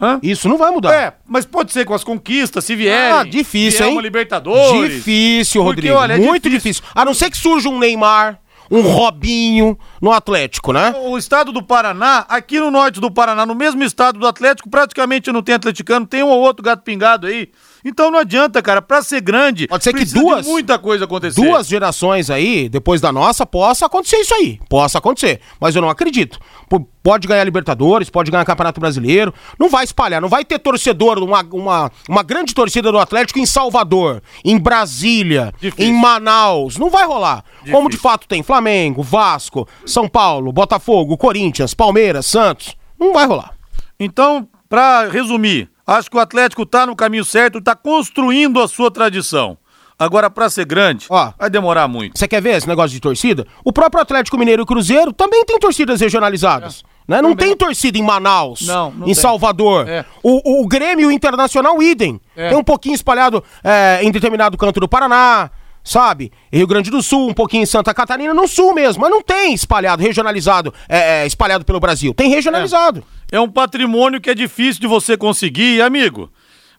Hã? 0.00 0.18
Isso 0.22 0.48
não 0.48 0.56
vai 0.56 0.70
mudar. 0.70 0.94
É, 0.94 1.12
mas 1.28 1.44
pode 1.44 1.72
ser 1.72 1.84
com 1.84 1.92
as 1.92 2.02
conquistas, 2.02 2.64
se 2.64 2.74
vierem. 2.74 3.12
Ah, 3.12 3.22
difícil, 3.22 3.78
vier 3.80 3.88
hein? 3.88 3.94
uma 3.94 4.02
Libertadores. 4.02 4.94
Difícil, 4.94 5.62
Porque, 5.62 5.88
Rodrigo. 5.88 5.94
olha, 5.94 6.14
é 6.14 6.18
Muito 6.18 6.48
difícil. 6.48 6.82
A 6.94 7.04
não 7.04 7.12
ser 7.12 7.30
que 7.30 7.36
surja 7.36 7.68
um 7.68 7.78
Neymar, 7.78 8.40
um 8.70 8.80
Robinho 8.80 9.78
no 10.00 10.10
Atlético, 10.10 10.72
né? 10.72 10.94
O 11.04 11.18
estado 11.18 11.52
do 11.52 11.62
Paraná, 11.62 12.24
aqui 12.30 12.58
no 12.58 12.70
norte 12.70 12.98
do 12.98 13.10
Paraná, 13.10 13.44
no 13.44 13.54
mesmo 13.54 13.82
estado 13.82 14.18
do 14.18 14.26
Atlético, 14.26 14.70
praticamente 14.70 15.30
não 15.30 15.42
tem 15.42 15.56
atleticano, 15.56 16.06
tem 16.06 16.22
um 16.22 16.28
ou 16.28 16.40
outro 16.40 16.62
gato 16.62 16.82
pingado 16.82 17.26
aí. 17.26 17.50
Então 17.84 18.10
não 18.10 18.18
adianta, 18.18 18.60
cara, 18.62 18.82
pra 18.82 19.02
ser 19.02 19.20
grande, 19.20 19.66
Pode 19.66 19.82
ser 19.84 19.92
que 19.94 20.04
duas- 20.04 20.46
muita 20.46 20.78
coisa 20.78 21.04
acontecer. 21.04 21.40
Duas 21.40 21.66
gerações 21.66 22.28
aí, 22.30 22.68
depois 22.68 23.00
da 23.00 23.10
nossa, 23.12 23.46
possa 23.46 23.86
acontecer 23.86 24.16
isso 24.18 24.34
aí. 24.34 24.58
Possa 24.68 24.98
acontecer. 24.98 25.40
Mas 25.60 25.74
eu 25.74 25.82
não 25.82 25.88
acredito. 25.90 26.38
P- 26.68 26.84
Pode 27.02 27.26
ganhar 27.26 27.42
Libertadores, 27.44 28.10
pode 28.10 28.30
ganhar 28.30 28.44
Campeonato 28.44 28.78
Brasileiro. 28.78 29.32
Não 29.58 29.70
vai 29.70 29.84
espalhar, 29.84 30.20
não 30.20 30.28
vai 30.28 30.44
ter 30.44 30.58
torcedor, 30.58 31.18
uma, 31.18 31.42
uma, 31.50 31.90
uma 32.06 32.22
grande 32.22 32.52
torcida 32.54 32.92
do 32.92 32.98
Atlético 32.98 33.38
em 33.38 33.46
Salvador, 33.46 34.22
em 34.44 34.58
Brasília, 34.58 35.50
Difícil. 35.58 35.90
em 35.90 35.98
Manaus. 35.98 36.76
Não 36.76 36.90
vai 36.90 37.06
rolar. 37.06 37.42
Como 37.70 37.88
de 37.88 37.96
fato 37.96 38.28
tem 38.28 38.42
Flamengo, 38.42 39.02
Vasco, 39.02 39.66
São 39.86 40.06
Paulo, 40.06 40.52
Botafogo, 40.52 41.16
Corinthians, 41.16 41.72
Palmeiras, 41.72 42.26
Santos. 42.26 42.76
Não 42.98 43.14
vai 43.14 43.24
rolar. 43.26 43.54
Então, 43.98 44.46
pra 44.68 45.08
resumir, 45.08 45.70
acho 45.98 46.10
que 46.10 46.16
o 46.16 46.20
Atlético 46.20 46.64
tá 46.64 46.86
no 46.86 46.96
caminho 46.96 47.24
certo, 47.24 47.60
tá 47.60 47.74
construindo 47.74 48.60
a 48.60 48.68
sua 48.68 48.90
tradição. 48.90 49.58
Agora, 49.98 50.30
pra 50.30 50.48
ser 50.48 50.64
grande, 50.64 51.04
Ó. 51.10 51.30
vai 51.38 51.50
demorar 51.50 51.86
muito. 51.86 52.18
Você 52.18 52.26
quer 52.26 52.40
ver 52.40 52.56
esse 52.56 52.66
negócio 52.66 52.90
de 52.90 53.00
torcida? 53.00 53.46
O 53.62 53.70
próprio 53.70 54.00
Atlético 54.00 54.38
Mineiro 54.38 54.62
e 54.62 54.66
Cruzeiro 54.66 55.12
também 55.12 55.44
tem 55.44 55.58
torcidas 55.58 56.00
regionalizadas. 56.00 56.82
Né? 57.06 57.20
Não 57.20 57.36
tem 57.36 57.54
torcida 57.54 57.98
em 57.98 58.02
Manaus, 58.02 58.62
Não, 58.62 58.92
não 58.92 59.02
em 59.02 59.04
tem. 59.06 59.14
Salvador. 59.14 59.86
É. 59.86 60.06
O, 60.22 60.62
o 60.62 60.66
Grêmio 60.68 61.10
Internacional, 61.10 61.82
idem. 61.82 62.18
É. 62.34 62.48
Tem 62.48 62.56
um 62.56 62.64
pouquinho 62.64 62.94
espalhado 62.94 63.44
é, 63.62 63.98
em 64.02 64.10
determinado 64.10 64.56
canto 64.56 64.80
do 64.80 64.88
Paraná, 64.88 65.50
sabe? 65.82 66.32
Rio 66.52 66.66
Grande 66.66 66.90
do 66.90 67.02
Sul, 67.02 67.28
um 67.28 67.34
pouquinho 67.34 67.62
em 67.62 67.66
Santa 67.66 67.92
Catarina, 67.94 68.34
no 68.34 68.46
sul 68.46 68.74
mesmo. 68.74 69.02
Mas 69.02 69.10
não 69.10 69.22
tem 69.22 69.54
espalhado, 69.54 70.02
regionalizado, 70.02 70.72
é, 70.88 71.22
é, 71.22 71.26
espalhado 71.26 71.64
pelo 71.64 71.80
Brasil. 71.80 72.14
Tem 72.14 72.30
regionalizado. 72.30 73.04
É 73.30 73.40
um 73.40 73.48
patrimônio 73.48 74.20
que 74.20 74.30
é 74.30 74.34
difícil 74.34 74.80
de 74.80 74.86
você 74.86 75.16
conseguir, 75.16 75.82
amigo. 75.82 76.30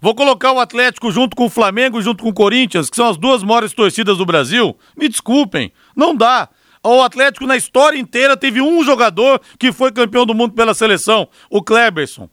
Vou 0.01 0.15
colocar 0.15 0.51
o 0.51 0.59
Atlético 0.59 1.11
junto 1.11 1.35
com 1.35 1.45
o 1.45 1.49
Flamengo, 1.49 2.01
junto 2.01 2.23
com 2.23 2.29
o 2.29 2.33
Corinthians, 2.33 2.89
que 2.89 2.95
são 2.95 3.07
as 3.07 3.17
duas 3.17 3.43
maiores 3.43 3.71
torcidas 3.71 4.17
do 4.17 4.25
Brasil. 4.25 4.75
Me 4.97 5.07
desculpem, 5.07 5.71
não 5.95 6.15
dá. 6.15 6.49
O 6.83 7.03
Atlético 7.03 7.45
na 7.45 7.55
história 7.55 7.99
inteira 7.99 8.35
teve 8.35 8.59
um 8.59 8.83
jogador 8.83 9.39
que 9.59 9.71
foi 9.71 9.91
campeão 9.91 10.25
do 10.25 10.33
mundo 10.33 10.53
pela 10.53 10.73
seleção, 10.73 11.27
o 11.49 11.61
Kleberson. 11.61 12.27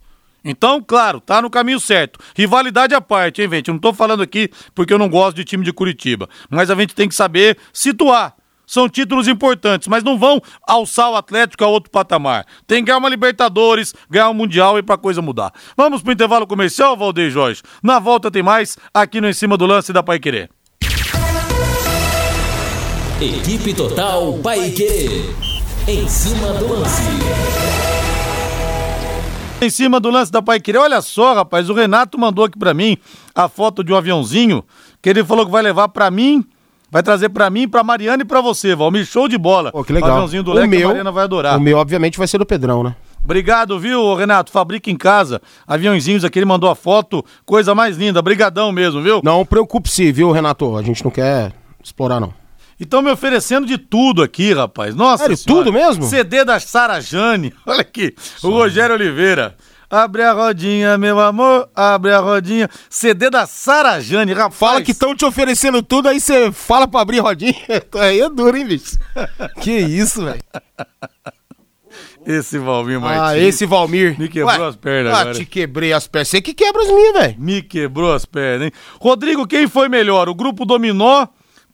Então, 0.45 0.83
claro, 0.83 1.21
tá 1.21 1.43
no 1.43 1.51
caminho 1.51 1.81
certo. 1.81 2.19
Rivalidade 2.35 2.95
à 2.95 3.01
parte, 3.01 3.43
hein, 3.43 3.51
gente? 3.51 3.69
Eu 3.69 3.75
não 3.75 3.81
tô 3.81 3.93
falando 3.93 4.23
aqui 4.23 4.51
porque 4.75 4.93
eu 4.93 4.99
não 4.99 5.09
gosto 5.09 5.37
de 5.37 5.45
time 5.45 5.65
de 5.65 5.73
Curitiba, 5.73 6.29
mas 6.49 6.71
a 6.71 6.75
gente 6.75 6.95
tem 6.95 7.09
que 7.09 7.15
saber 7.15 7.59
situar. 7.73 8.35
São 8.67 8.87
títulos 8.87 9.27
importantes, 9.27 9.89
mas 9.89 10.05
não 10.05 10.19
vão 10.19 10.43
alçar 10.67 11.11
o 11.11 11.17
Atlético 11.17 11.65
a 11.65 11.69
outro 11.69 11.91
patamar. 11.91 12.45
Tem 12.67 12.83
que 12.83 12.89
ganhar 12.89 12.99
uma 12.99 13.09
Libertadores, 13.09 13.95
ganhar 14.11 14.29
um 14.29 14.35
Mundial 14.35 14.79
e 14.79 14.83
pra 14.83 14.99
coisa 14.99 15.23
mudar. 15.23 15.53
Vamos 15.75 16.03
pro 16.03 16.13
intervalo 16.13 16.47
comercial, 16.47 16.95
Valdeir 16.95 17.31
Jorge. 17.31 17.63
Na 17.83 17.99
volta 17.99 18.31
tem 18.31 18.43
mais 18.43 18.77
aqui 18.93 19.23
no 19.23 19.29
Em 19.29 19.33
Cima 19.33 19.57
do 19.57 19.65
Lance 19.65 19.91
da 19.91 20.03
Pai 20.03 20.19
Querer. 20.19 20.51
Equipe 23.21 23.75
Total 23.75 24.33
Paique. 24.35 25.25
Em 25.89 26.07
cima 26.07 26.53
do 26.53 26.73
lance. 26.73 27.68
Em 29.61 29.71
cima 29.71 29.99
do 29.99 30.09
lance 30.09 30.31
da 30.31 30.41
Pai 30.41 30.61
Querer, 30.61 30.79
olha 30.79 31.01
só, 31.03 31.35
rapaz, 31.35 31.69
o 31.69 31.75
Renato 31.75 32.17
mandou 32.17 32.45
aqui 32.45 32.57
pra 32.57 32.73
mim 32.73 32.97
a 33.35 33.49
foto 33.49 33.83
de 33.83 33.93
um 33.93 33.97
aviãozinho 33.97 34.63
que 35.03 35.09
ele 35.09 35.25
falou 35.25 35.45
que 35.45 35.51
vai 35.51 35.63
levar 35.63 35.89
pra 35.89 36.13
mim, 36.13 36.45
vai 36.89 37.03
trazer 37.03 37.29
pra 37.31 37.51
mim, 37.51 37.67
pra 37.67 37.83
Mariana 37.83 38.23
e 38.23 38.25
pra 38.25 38.41
você, 38.41 38.77
Valmir. 38.77 39.05
Show 39.05 39.27
de 39.27 39.37
bola. 39.37 39.73
Pô, 39.73 39.83
que 39.83 39.93
legal. 39.93 40.11
O 40.11 40.13
aviãozinho 40.13 40.45
do 40.45 40.53
o 40.53 40.55
Leque, 40.55 40.69
meu, 40.69 40.85
a 40.85 40.87
Mariana 40.89 41.11
vai 41.11 41.25
adorar. 41.25 41.59
O 41.59 41.61
meu, 41.61 41.77
obviamente, 41.77 42.17
vai 42.17 42.29
ser 42.29 42.39
do 42.39 42.47
Pedrão, 42.47 42.85
né? 42.85 42.95
Obrigado, 43.25 43.79
viu, 43.81 44.15
Renato? 44.15 44.53
Fabrica 44.53 44.91
em 44.93 44.97
casa. 44.97 45.43
Aviãozinhos 45.67 46.25
aqui, 46.25 46.39
ele 46.39 46.47
mandou 46.47 46.71
a 46.71 46.77
foto. 46.77 47.25
Coisa 47.45 47.75
mais 47.75 47.97
linda. 47.97 48.23
Brigadão 48.23 48.71
mesmo, 48.71 49.03
viu? 49.03 49.21
Não 49.25 49.45
preocupe-se, 49.45 50.13
viu, 50.13 50.31
Renato? 50.31 50.77
A 50.77 50.83
gente 50.83 51.03
não 51.03 51.11
quer 51.11 51.53
explorar, 51.83 52.21
não. 52.21 52.33
Estão 52.79 53.03
me 53.03 53.11
oferecendo 53.11 53.67
de 53.67 53.77
tudo 53.77 54.23
aqui, 54.23 54.53
rapaz. 54.53 54.95
Nossa 54.95 55.25
Sério, 55.25 55.37
Senhora. 55.37 55.65
tudo 55.65 55.73
mesmo? 55.73 56.05
CD 56.05 56.45
da 56.45 56.61
Sara 56.61 57.01
Jane. 57.01 57.53
Olha 57.67 57.81
aqui. 57.81 58.15
O 58.43 58.51
Rogério 58.51 58.95
Oliveira. 58.95 59.57
Abre 59.91 60.23
a 60.23 60.33
rodinha, 60.33 60.97
meu 60.99 61.19
amor. 61.19 61.69
Abre 61.75 62.13
a 62.13 62.19
rodinha. 62.19 62.69
CD 62.89 63.31
da 63.31 63.47
Sara 63.47 64.01
Jane, 64.01 64.33
rapaz. 64.33 64.55
Fala 64.55 64.83
que 64.83 64.93
estão 64.93 65.17
te 65.17 65.25
oferecendo 65.25 65.83
tudo, 65.83 66.09
aí 66.09 66.21
você 66.21 66.53
fala 66.53 66.87
pra 66.87 67.01
abrir 67.01 67.21
rodinha. 67.21 67.55
Aí 67.99 68.21
é 68.21 68.29
duro, 68.29 68.57
hein, 68.57 68.67
bicho? 68.67 68.97
que 69.63 69.73
isso, 69.73 70.25
velho. 70.25 70.41
Esse 72.27 72.59
Valmir 72.59 73.01
Martins. 73.01 73.23
Ah, 73.23 73.39
esse 73.39 73.65
Valmir. 73.65 74.19
Me 74.21 74.29
quebrou 74.29 74.67
as 74.67 74.77
pernas 74.77 75.15
ah, 75.15 75.21
agora. 75.21 75.35
te 75.35 75.47
quebrei 75.47 75.93
as 75.95 76.07
pernas. 76.07 76.29
Você 76.29 76.43
que 76.43 76.53
quebra 76.53 76.83
as 76.83 76.89
minhas, 76.89 77.13
velho. 77.15 77.35
Me 77.39 77.63
quebrou 77.63 78.13
as 78.13 78.27
pernas, 78.27 78.67
hein? 78.67 78.73
Rodrigo, 79.01 79.47
quem 79.47 79.67
foi 79.67 79.89
melhor? 79.89 80.29
O 80.29 80.35
grupo 80.35 80.67
Dominó, 80.67 81.27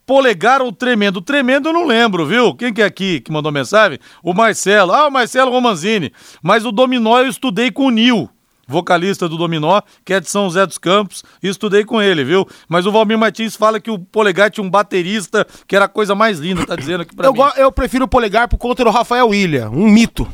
Polegar 0.05 0.61
ou 0.61 0.71
Tremendo? 0.71 1.21
Tremendo 1.21 1.69
eu 1.69 1.73
não 1.73 1.85
lembro, 1.85 2.25
viu? 2.25 2.53
Quem 2.55 2.73
que 2.73 2.81
é 2.81 2.85
aqui 2.85 3.19
que 3.19 3.31
mandou 3.31 3.51
mensagem? 3.51 3.97
O 4.23 4.33
Marcelo. 4.33 4.91
Ah, 4.93 5.07
o 5.07 5.11
Marcelo 5.11 5.51
Romanzini. 5.51 6.11
Mas 6.43 6.65
o 6.65 6.71
Dominó 6.71 7.19
eu 7.19 7.27
estudei 7.27 7.71
com 7.71 7.87
o 7.87 7.89
Nil, 7.89 8.29
vocalista 8.67 9.27
do 9.27 9.37
Dominó, 9.37 9.81
que 10.03 10.13
é 10.13 10.19
de 10.19 10.29
São 10.29 10.43
José 10.45 10.65
dos 10.65 10.77
Campos, 10.77 11.23
e 11.41 11.47
estudei 11.47 11.83
com 11.83 12.01
ele, 12.01 12.23
viu? 12.23 12.47
Mas 12.67 12.85
o 12.85 12.91
Valmir 12.91 13.17
Martins 13.17 13.55
fala 13.55 13.79
que 13.79 13.89
o 13.89 13.97
Polegar 13.99 14.49
tinha 14.51 14.63
um 14.63 14.69
baterista 14.69 15.45
que 15.67 15.75
era 15.75 15.85
a 15.85 15.89
coisa 15.89 16.13
mais 16.15 16.39
linda, 16.39 16.65
tá 16.65 16.75
dizendo 16.75 17.01
aqui 17.01 17.15
pra 17.15 17.27
Eu, 17.27 17.33
mim. 17.33 17.39
eu 17.57 17.71
prefiro 17.71 18.05
o 18.05 18.07
polegar 18.07 18.47
por 18.47 18.57
conta 18.57 18.83
do 18.83 18.89
Rafael 18.91 19.27
William, 19.29 19.69
um 19.69 19.89
mito. 19.89 20.27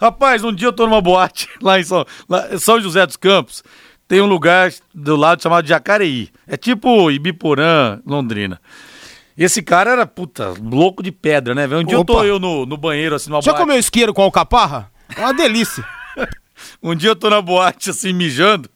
Rapaz, 0.00 0.44
um 0.44 0.52
dia 0.52 0.68
eu 0.68 0.72
tô 0.72 0.84
numa 0.86 1.00
boate 1.00 1.48
lá 1.62 1.78
em 1.80 1.84
São, 1.84 2.04
lá 2.28 2.52
em 2.54 2.58
São 2.58 2.80
José 2.80 3.06
dos 3.06 3.16
Campos. 3.16 3.62
Tem 4.06 4.20
um 4.20 4.26
lugar 4.26 4.70
do 4.94 5.16
lado 5.16 5.42
chamado 5.42 5.66
Jacareí. 5.66 6.28
É 6.46 6.58
tipo 6.58 7.10
Ibiporã, 7.10 8.00
Londrina. 8.06 8.60
Esse 9.36 9.62
cara 9.62 9.90
era, 9.90 10.06
puta, 10.06 10.54
louco 10.62 11.02
de 11.02 11.10
pedra, 11.10 11.54
né? 11.54 11.66
Um 11.66 11.84
dia 11.84 11.96
eu 11.96 12.04
tô 12.04 12.14
Opa. 12.14 12.24
eu 12.24 12.38
no, 12.38 12.64
no 12.64 12.76
banheiro, 12.76 13.14
assim, 13.16 13.30
numa 13.30 13.42
Já 13.42 13.50
boate. 13.52 13.62
comeu 13.62 13.78
isqueiro 13.78 14.14
com 14.14 14.22
alcaparra? 14.22 14.90
É 15.16 15.20
uma 15.20 15.34
delícia. 15.34 15.84
Um 16.82 16.94
dia 16.94 17.10
eu 17.10 17.16
tô 17.16 17.28
na 17.28 17.42
boate, 17.42 17.90
assim, 17.90 18.12
mijando. 18.12 18.70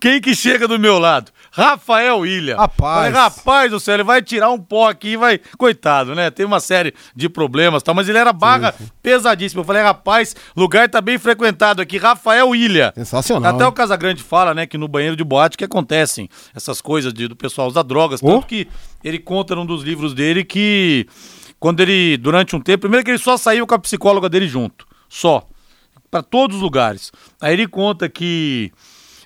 Quem 0.00 0.20
que 0.20 0.34
chega 0.36 0.68
do 0.68 0.78
meu 0.78 0.98
lado? 0.98 1.32
Rafael 1.56 2.26
Ilha. 2.26 2.56
Rapaz. 2.56 2.96
Falei, 2.96 3.12
rapaz 3.12 3.70
do 3.70 3.78
céu, 3.78 3.94
ele 3.94 4.02
vai 4.02 4.20
tirar 4.20 4.50
um 4.50 4.58
pó 4.58 4.88
aqui 4.88 5.10
e 5.10 5.16
vai. 5.16 5.40
Coitado, 5.56 6.12
né? 6.12 6.28
Tem 6.28 6.44
uma 6.44 6.58
série 6.58 6.92
de 7.14 7.28
problemas 7.28 7.80
e 7.80 7.84
tal, 7.84 7.94
mas 7.94 8.08
ele 8.08 8.18
era 8.18 8.32
barra 8.32 8.74
pesadíssima. 9.00 9.60
Eu 9.60 9.64
falei, 9.64 9.80
rapaz, 9.80 10.34
lugar 10.56 10.88
tá 10.88 11.00
bem 11.00 11.16
frequentado 11.16 11.80
aqui. 11.80 11.96
Rafael 11.96 12.56
Ilha. 12.56 12.92
Sensacional, 12.96 13.54
Até 13.54 13.62
hein? 13.62 13.68
o 13.68 13.72
Casagrande 13.72 14.20
fala, 14.20 14.52
né, 14.52 14.66
que 14.66 14.76
no 14.76 14.88
banheiro 14.88 15.14
de 15.14 15.22
boate 15.22 15.56
que 15.56 15.64
acontecem 15.64 16.28
essas 16.52 16.80
coisas 16.80 17.14
de, 17.14 17.28
do 17.28 17.36
pessoal 17.36 17.68
usar 17.68 17.84
drogas. 17.84 18.18
Oh. 18.20 18.32
Tanto 18.32 18.48
que 18.48 18.66
ele 19.04 19.20
conta 19.20 19.54
num 19.54 19.64
dos 19.64 19.84
livros 19.84 20.12
dele 20.12 20.42
que 20.42 21.06
quando 21.60 21.78
ele, 21.78 22.16
durante 22.16 22.56
um 22.56 22.60
tempo, 22.60 22.80
primeiro 22.80 23.04
que 23.04 23.12
ele 23.12 23.18
só 23.18 23.36
saiu 23.36 23.64
com 23.64 23.76
a 23.76 23.78
psicóloga 23.78 24.28
dele 24.28 24.48
junto. 24.48 24.84
Só. 25.08 25.46
Pra 26.10 26.20
todos 26.20 26.56
os 26.56 26.62
lugares. 26.62 27.12
Aí 27.40 27.52
ele 27.52 27.68
conta 27.68 28.08
que 28.08 28.72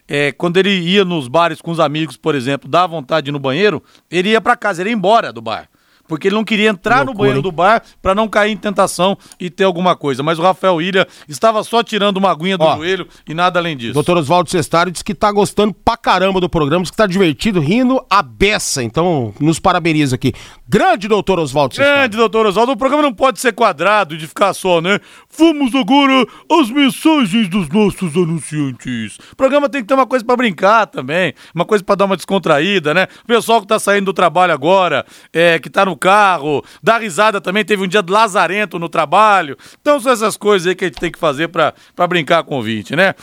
é, 0.09 0.33
quando 0.33 0.57
ele 0.57 0.71
ia 0.71 1.05
nos 1.05 1.29
bares 1.29 1.61
com 1.61 1.71
os 1.71 1.79
amigos, 1.79 2.17
por 2.17 2.35
exemplo, 2.35 2.69
dá 2.69 2.87
vontade 2.87 3.27
de 3.27 3.31
ir 3.31 3.33
no 3.33 3.39
banheiro, 3.39 3.83
ele 4.11 4.31
ia 4.31 4.41
pra 4.41 4.57
casa, 4.57 4.83
ele 4.83 4.91
ia 4.91 4.97
embora 4.97 5.33
do 5.33 5.43
bar. 5.43 5.69
Porque 6.09 6.29
ele 6.29 6.35
não 6.35 6.45
queria 6.45 6.71
entrar 6.71 7.01
no 7.01 7.07
Loucura, 7.07 7.19
banheiro 7.19 7.39
hein? 7.39 7.43
do 7.43 7.53
bar 7.53 7.83
pra 8.03 8.15
não 8.15 8.27
cair 8.29 8.53
em 8.53 8.57
tentação 8.57 9.17
e 9.39 9.51
ter 9.51 9.65
alguma 9.65 9.95
coisa. 9.95 10.23
Mas 10.23 10.39
o 10.39 10.43
Rafael 10.43 10.81
Ilha 10.81 11.07
estava 11.29 11.63
só 11.63 11.83
tirando 11.83 12.17
uma 12.17 12.31
aguinha 12.31 12.57
do 12.57 12.65
Ó, 12.65 12.77
joelho 12.77 13.07
e 13.29 13.35
nada 13.35 13.59
além 13.59 13.77
disso. 13.77 13.95
Doutor 13.95 14.17
Oswaldo 14.17 14.51
Cestário 14.51 14.91
disse 14.91 15.05
que 15.05 15.15
tá 15.15 15.31
gostando 15.31 15.75
pra 15.75 15.97
caramba 15.97 16.41
do 16.41 16.49
programa, 16.49 16.83
disse 16.83 16.93
que 16.93 16.97
tá 16.97 17.07
divertido, 17.07 17.61
rindo 17.61 18.05
a 18.11 18.23
beça. 18.23 18.83
Então, 18.83 19.35
nos 19.39 19.59
parabeniza 19.61 20.15
aqui. 20.17 20.33
Grande 20.67 21.09
doutor 21.09 21.39
Oswaldo 21.39 21.75
Cestário. 21.75 21.99
Grande, 21.99 22.17
doutor 22.17 22.47
Oswaldo. 22.47 22.73
O 22.73 22.77
programa 22.77 23.03
não 23.03 23.13
pode 23.13 23.39
ser 23.41 23.53
quadrado 23.53 24.17
de 24.17 24.27
ficar 24.27 24.55
só, 24.55 24.81
né? 24.81 24.99
Vamos 25.37 25.75
agora 25.75 26.27
às 26.51 26.71
mensagens 26.71 27.49
dos 27.49 27.69
nossos 27.69 28.15
anunciantes. 28.15 29.19
O 29.33 29.37
programa 29.37 29.69
tem 29.69 29.83
que 29.83 29.89
ter 29.89 29.95
uma 29.95 30.07
coisa 30.07 30.25
pra 30.25 30.37
brincar 30.37 30.87
também, 30.87 31.35
uma 31.55 31.65
coisa 31.65 31.85
pra 31.85 31.95
dar 31.95 32.05
uma 32.05 32.17
descontraída, 32.17 32.95
né? 32.95 33.07
O 33.25 33.27
pessoal 33.27 33.61
que 33.61 33.67
tá 33.67 33.79
saindo 33.79 34.07
do 34.07 34.13
trabalho 34.13 34.53
agora, 34.53 35.05
é, 35.33 35.59
que 35.59 35.69
tá 35.69 35.85
no 35.85 35.97
carro, 35.99 36.65
dá 36.83 36.99
risada 36.99 37.41
também, 37.41 37.65
teve 37.65 37.83
um 37.83 37.89
dia 37.89 38.03
de 38.03 38.13
lazarento 38.13 38.79
no 38.79 38.89
trabalho. 38.89 39.57
Então 39.81 40.01
são 40.01 40.13
essas 40.13 40.37
coisas 40.37 40.67
aí 40.67 40.75
que 40.75 40.85
a 40.85 40.89
gente 40.89 41.01
tem 41.01 41.11
que 41.11 41.19
fazer 41.19 41.49
pra 41.49 41.75
brincar 42.09 42.45
com 42.45 42.55
o 42.55 42.57
ouvinte, 42.59 42.97
né? 42.97 43.15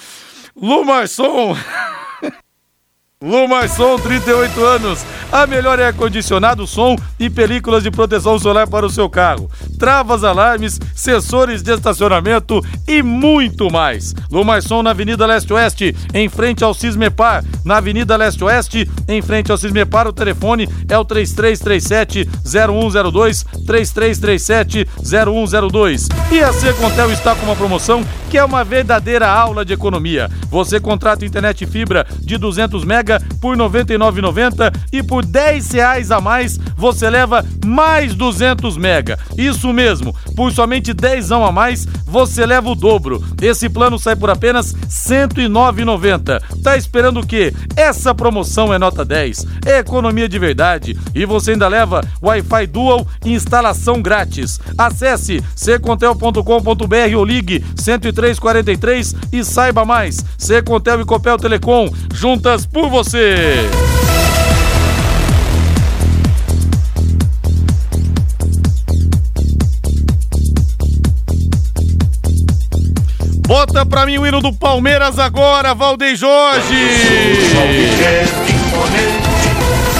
Lu 0.56 0.84
Marçom... 3.22 3.24
Lumarson, 3.24 3.98
38 3.98 4.66
anos. 4.66 5.06
A 5.32 5.48
melhor 5.48 5.80
é 5.80 5.88
ar-condicionado, 5.88 6.68
som 6.68 6.98
e 7.20 7.30
películas 7.30 7.84
de 7.84 7.92
proteção 7.92 8.38
solar 8.38 8.68
para 8.68 8.86
o 8.86 8.90
seu 8.90 9.10
carro. 9.10 9.50
Travas, 9.80 10.24
alarmes, 10.24 10.80
sensores 10.94 11.62
de 11.62 11.74
estacionamento 11.74 12.62
e 12.88 13.02
muito 13.02 13.72
mais. 13.72 14.14
Lumarson 14.32 14.84
na 14.84 14.92
Avenida 14.92 15.26
Leste-Oeste, 15.26 15.96
em 16.14 16.30
frente 16.30 16.64
ao 16.64 16.74
Cismepar. 16.74 17.44
Na 17.64 17.78
Avenida 17.78 18.16
Leste-Oeste, 18.16 18.90
em 19.08 19.22
frente 19.22 19.52
ao 19.52 19.58
Cismepar, 19.58 20.08
o 20.08 20.14
telefone 20.14 20.70
é 20.88 20.98
o 20.98 21.06
3337-0102, 21.06 23.46
3337-0102. 23.66 26.08
E 26.32 26.42
a 26.42 26.54
Secontel 26.54 27.12
está 27.12 27.36
com 27.36 27.46
uma 27.46 27.56
promoção 27.56 28.04
que 28.30 28.38
é 28.38 28.44
uma 28.44 28.64
verdadeira 28.64 29.30
aula 29.30 29.64
de 29.64 29.74
economia. 29.74 30.30
Você 30.50 30.80
contrata 30.80 31.26
internet 31.26 31.66
fibra 31.66 32.06
de 32.20 32.38
200 32.38 32.84
mega 33.06 33.22
por 33.40 33.56
R$ 33.56 33.64
99,90 33.64 34.74
e 34.92 35.04
por 35.04 35.24
10 35.24 35.72
reais 35.72 36.12
a 36.12 36.20
mais 36.20 36.58
você 36.76 37.10
leva 37.10 37.46
mais 37.64 38.16
200 38.16 38.76
mega. 38.78 39.20
Isso 39.38 39.72
mesmo, 39.72 40.16
por 40.36 40.52
somente 40.52 40.94
10 40.94 41.32
a 41.32 41.52
mais 41.52 41.86
você 42.06 42.46
leva 42.46 42.70
o 42.70 42.76
dobro. 42.76 43.24
Esse 43.42 43.70
plano 43.70 44.00
sai 44.00 44.16
por 44.16 44.30
apenas 44.30 44.74
R$ 44.74 44.80
109,90. 45.28 46.42
Tá 46.64 46.76
esperando 46.76 47.20
o 47.20 47.26
quê? 47.26 47.54
Essa 47.76 48.16
promoção 48.16 48.74
é 48.74 48.80
nota 48.80 49.06
10. 49.06 49.46
É 49.66 49.80
economia 49.80 50.28
de 50.28 50.40
verdade 50.40 50.98
e 51.14 51.26
você 51.26 51.52
ainda 51.52 51.68
leva 51.68 52.02
Wi-Fi 52.22 52.68
Dual 52.68 53.06
e 53.24 53.34
instalação 53.34 54.02
grátis. 54.02 54.60
Acesse 54.78 55.44
secontel.com.br 55.56 57.18
ou 57.18 57.26
ligue 57.26 57.60
10343 57.76 59.16
e 59.32 59.44
saiba 59.44 59.86
mais. 59.86 60.24
Secontel 60.38 61.02
e 61.02 61.06
Copel 61.06 61.38
Telecom, 61.38 61.90
juntas 62.14 62.66
por 62.66 62.90
você. 62.96 63.58
Bota 73.46 73.86
pra 73.86 74.06
mim 74.06 74.18
o 74.18 74.26
hino 74.26 74.40
do 74.40 74.54
Palmeiras 74.54 75.20
agora, 75.20 75.74
Valdeir 75.74 76.16
Jorge. 76.16 76.74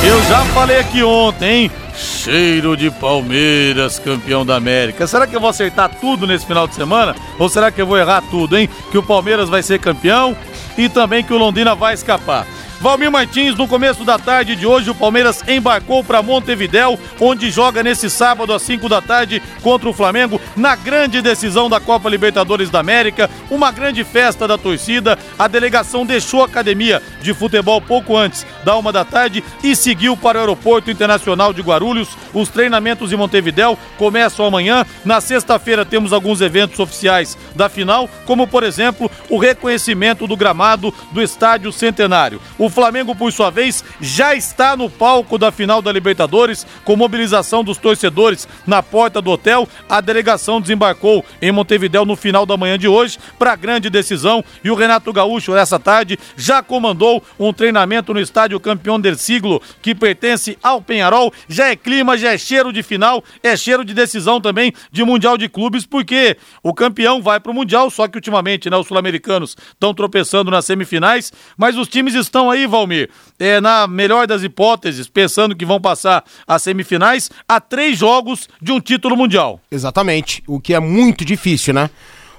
Eu 0.02 0.24
já 0.24 0.46
falei 0.54 0.80
aqui 0.80 1.04
ontem, 1.04 1.64
hein? 1.64 1.72
Cheiro 1.94 2.78
de 2.78 2.90
Palmeiras, 2.90 4.00
campeão 4.00 4.46
da 4.46 4.56
América. 4.56 5.06
Será 5.06 5.28
que 5.28 5.36
eu 5.36 5.42
vou 5.42 5.50
acertar 5.50 5.90
tudo 6.00 6.26
nesse 6.26 6.46
final 6.46 6.66
de 6.66 6.76
semana? 6.76 7.14
Ou 7.38 7.50
será 7.50 7.72
que 7.72 7.82
eu 7.82 7.86
vou 7.86 7.98
errar 7.98 8.24
tudo, 8.32 8.58
hein? 8.58 8.70
Que 8.90 8.98
o 8.98 9.04
Palmeiras 9.04 9.50
vai 9.50 9.62
ser 9.62 9.80
campeão 9.80 10.36
e 10.78 10.88
também 10.88 11.26
que 11.26 11.34
o 11.34 11.38
Londrina 11.38 11.76
vai 11.76 11.94
escapar. 11.94 12.48
Valmir 12.80 13.10
Martins, 13.10 13.56
no 13.56 13.68
começo 13.68 14.04
da 14.04 14.20
tarde 14.20 14.56
de 14.56 14.68
hoje, 14.68 14.90
o 14.90 14.96
Palmeiras 14.96 15.44
embarcou 15.48 16.04
para 16.04 16.22
Montevidéu, 16.22 17.00
onde 17.20 17.50
joga 17.50 17.82
nesse 17.82 18.10
sábado 18.10 18.54
às 18.54 18.62
5 18.62 18.90
da 18.90 19.02
tarde 19.02 19.42
contra 19.62 19.90
o 19.90 19.94
Flamengo, 19.94 20.40
na 20.56 20.76
grande 20.76 21.22
decisão 21.22 21.70
da 21.70 21.80
Copa 21.80 22.10
Libertadores 22.10 22.70
da 22.70 22.80
América. 22.80 23.30
Uma 23.50 23.72
grande 23.72 24.04
festa 24.04 24.48
da 24.48 24.58
torcida. 24.58 25.18
A 25.40 25.48
delegação 25.48 26.06
deixou 26.06 26.42
a 26.42 26.46
academia 26.46 27.02
de 27.22 27.34
futebol 27.34 27.82
pouco 27.82 28.16
antes 28.16 28.46
da 28.64 28.76
uma 28.76 28.92
da 28.92 29.06
tarde 29.06 29.44
e 29.64 29.76
seguiu 29.76 30.16
para 30.18 30.38
o 30.38 30.42
Aeroporto 30.42 30.92
Internacional 30.92 31.54
de 31.54 31.62
Guarulhos. 31.62 32.10
Os 32.34 32.50
treinamentos 32.50 33.12
em 33.12 33.16
Montevidéu 33.16 33.80
começam 33.98 34.46
amanhã. 34.46 34.86
Na 35.04 35.22
sexta-feira 35.22 35.86
temos 35.86 36.12
alguns 36.12 36.42
eventos 36.42 36.80
oficiais 36.80 37.38
da 37.56 37.70
final, 37.70 38.10
como 38.26 38.46
por 38.46 38.64
exemplo 38.64 39.10
o 39.30 39.38
reconhecimento 39.38 40.28
do 40.28 40.38
gramado 40.38 40.94
do 41.12 41.22
Estádio 41.22 41.72
Centenário. 41.72 42.42
O 42.58 42.65
Flamengo, 42.70 43.16
por 43.16 43.32
sua 43.32 43.50
vez, 43.50 43.84
já 44.00 44.36
está 44.36 44.76
no 44.76 44.90
palco 44.90 45.38
da 45.38 45.52
final 45.52 45.82
da 45.82 45.92
Libertadores, 45.92 46.66
com 46.84 46.96
mobilização 46.96 47.64
dos 47.64 47.78
torcedores 47.78 48.48
na 48.66 48.82
porta 48.82 49.22
do 49.22 49.32
hotel. 49.32 49.68
A 49.90 50.02
delegação 50.02 50.62
desembarcou 50.62 51.24
em 51.42 51.52
Montevidéu 51.52 52.06
no 52.06 52.16
final 52.16 52.46
da 52.46 52.58
manhã 52.58 52.78
de 52.78 52.88
hoje 52.88 53.18
para 53.38 53.54
a 53.54 53.56
grande 53.56 53.90
decisão 53.90 54.44
e 54.64 54.70
o 54.70 54.76
Renato 54.76 55.12
Gaúcho, 55.12 55.54
nessa 55.54 55.80
tarde, 55.80 56.18
já 56.36 56.62
comandou 56.62 57.24
um 57.40 57.52
treinamento 57.52 58.14
no 58.14 58.20
estádio 58.20 58.60
campeão 58.60 59.00
del 59.00 59.16
siglo, 59.16 59.62
que 59.82 59.94
pertence 59.94 60.58
ao 60.62 60.82
Penharol. 60.82 61.34
Já 61.48 61.68
é 61.68 61.76
clima, 61.76 62.18
já 62.18 62.34
é 62.34 62.38
cheiro 62.38 62.72
de 62.72 62.84
final, 62.84 63.24
é 63.44 63.56
cheiro 63.56 63.84
de 63.84 63.94
decisão 63.94 64.40
também 64.40 64.74
de 64.92 65.04
Mundial 65.04 65.38
de 65.38 65.50
Clubes, 65.50 65.86
porque 65.86 66.38
o 66.64 66.74
campeão 66.74 67.22
vai 67.22 67.40
para 67.40 67.52
o 67.52 67.56
Mundial, 67.56 67.90
só 67.90 68.08
que 68.08 68.18
ultimamente 68.18 68.70
né, 68.70 68.78
os 68.78 68.88
sul-americanos 68.88 69.56
estão 69.74 69.94
tropeçando 69.94 70.52
nas 70.52 70.66
semifinais, 70.66 71.32
mas 71.58 71.78
os 71.78 71.88
times 71.88 72.14
estão 72.16 72.50
aí, 72.50 72.55
Valmir, 72.68 73.10
é, 73.40 73.60
na 73.60 73.88
melhor 73.88 74.28
das 74.28 74.44
hipóteses, 74.44 75.08
pensando 75.08 75.56
que 75.56 75.66
vão 75.66 75.82
passar 75.82 76.24
as 76.48 76.62
semifinais, 76.62 77.30
a 77.48 77.60
três 77.60 77.98
jogos 77.98 78.48
de 78.62 78.72
um 78.72 78.80
título 78.80 79.18
mundial. 79.18 79.60
Exatamente, 79.72 80.44
o 80.48 80.60
que 80.60 80.74
é 80.74 80.80
muito 80.80 81.26
difícil, 81.26 81.74
né? 81.74 81.90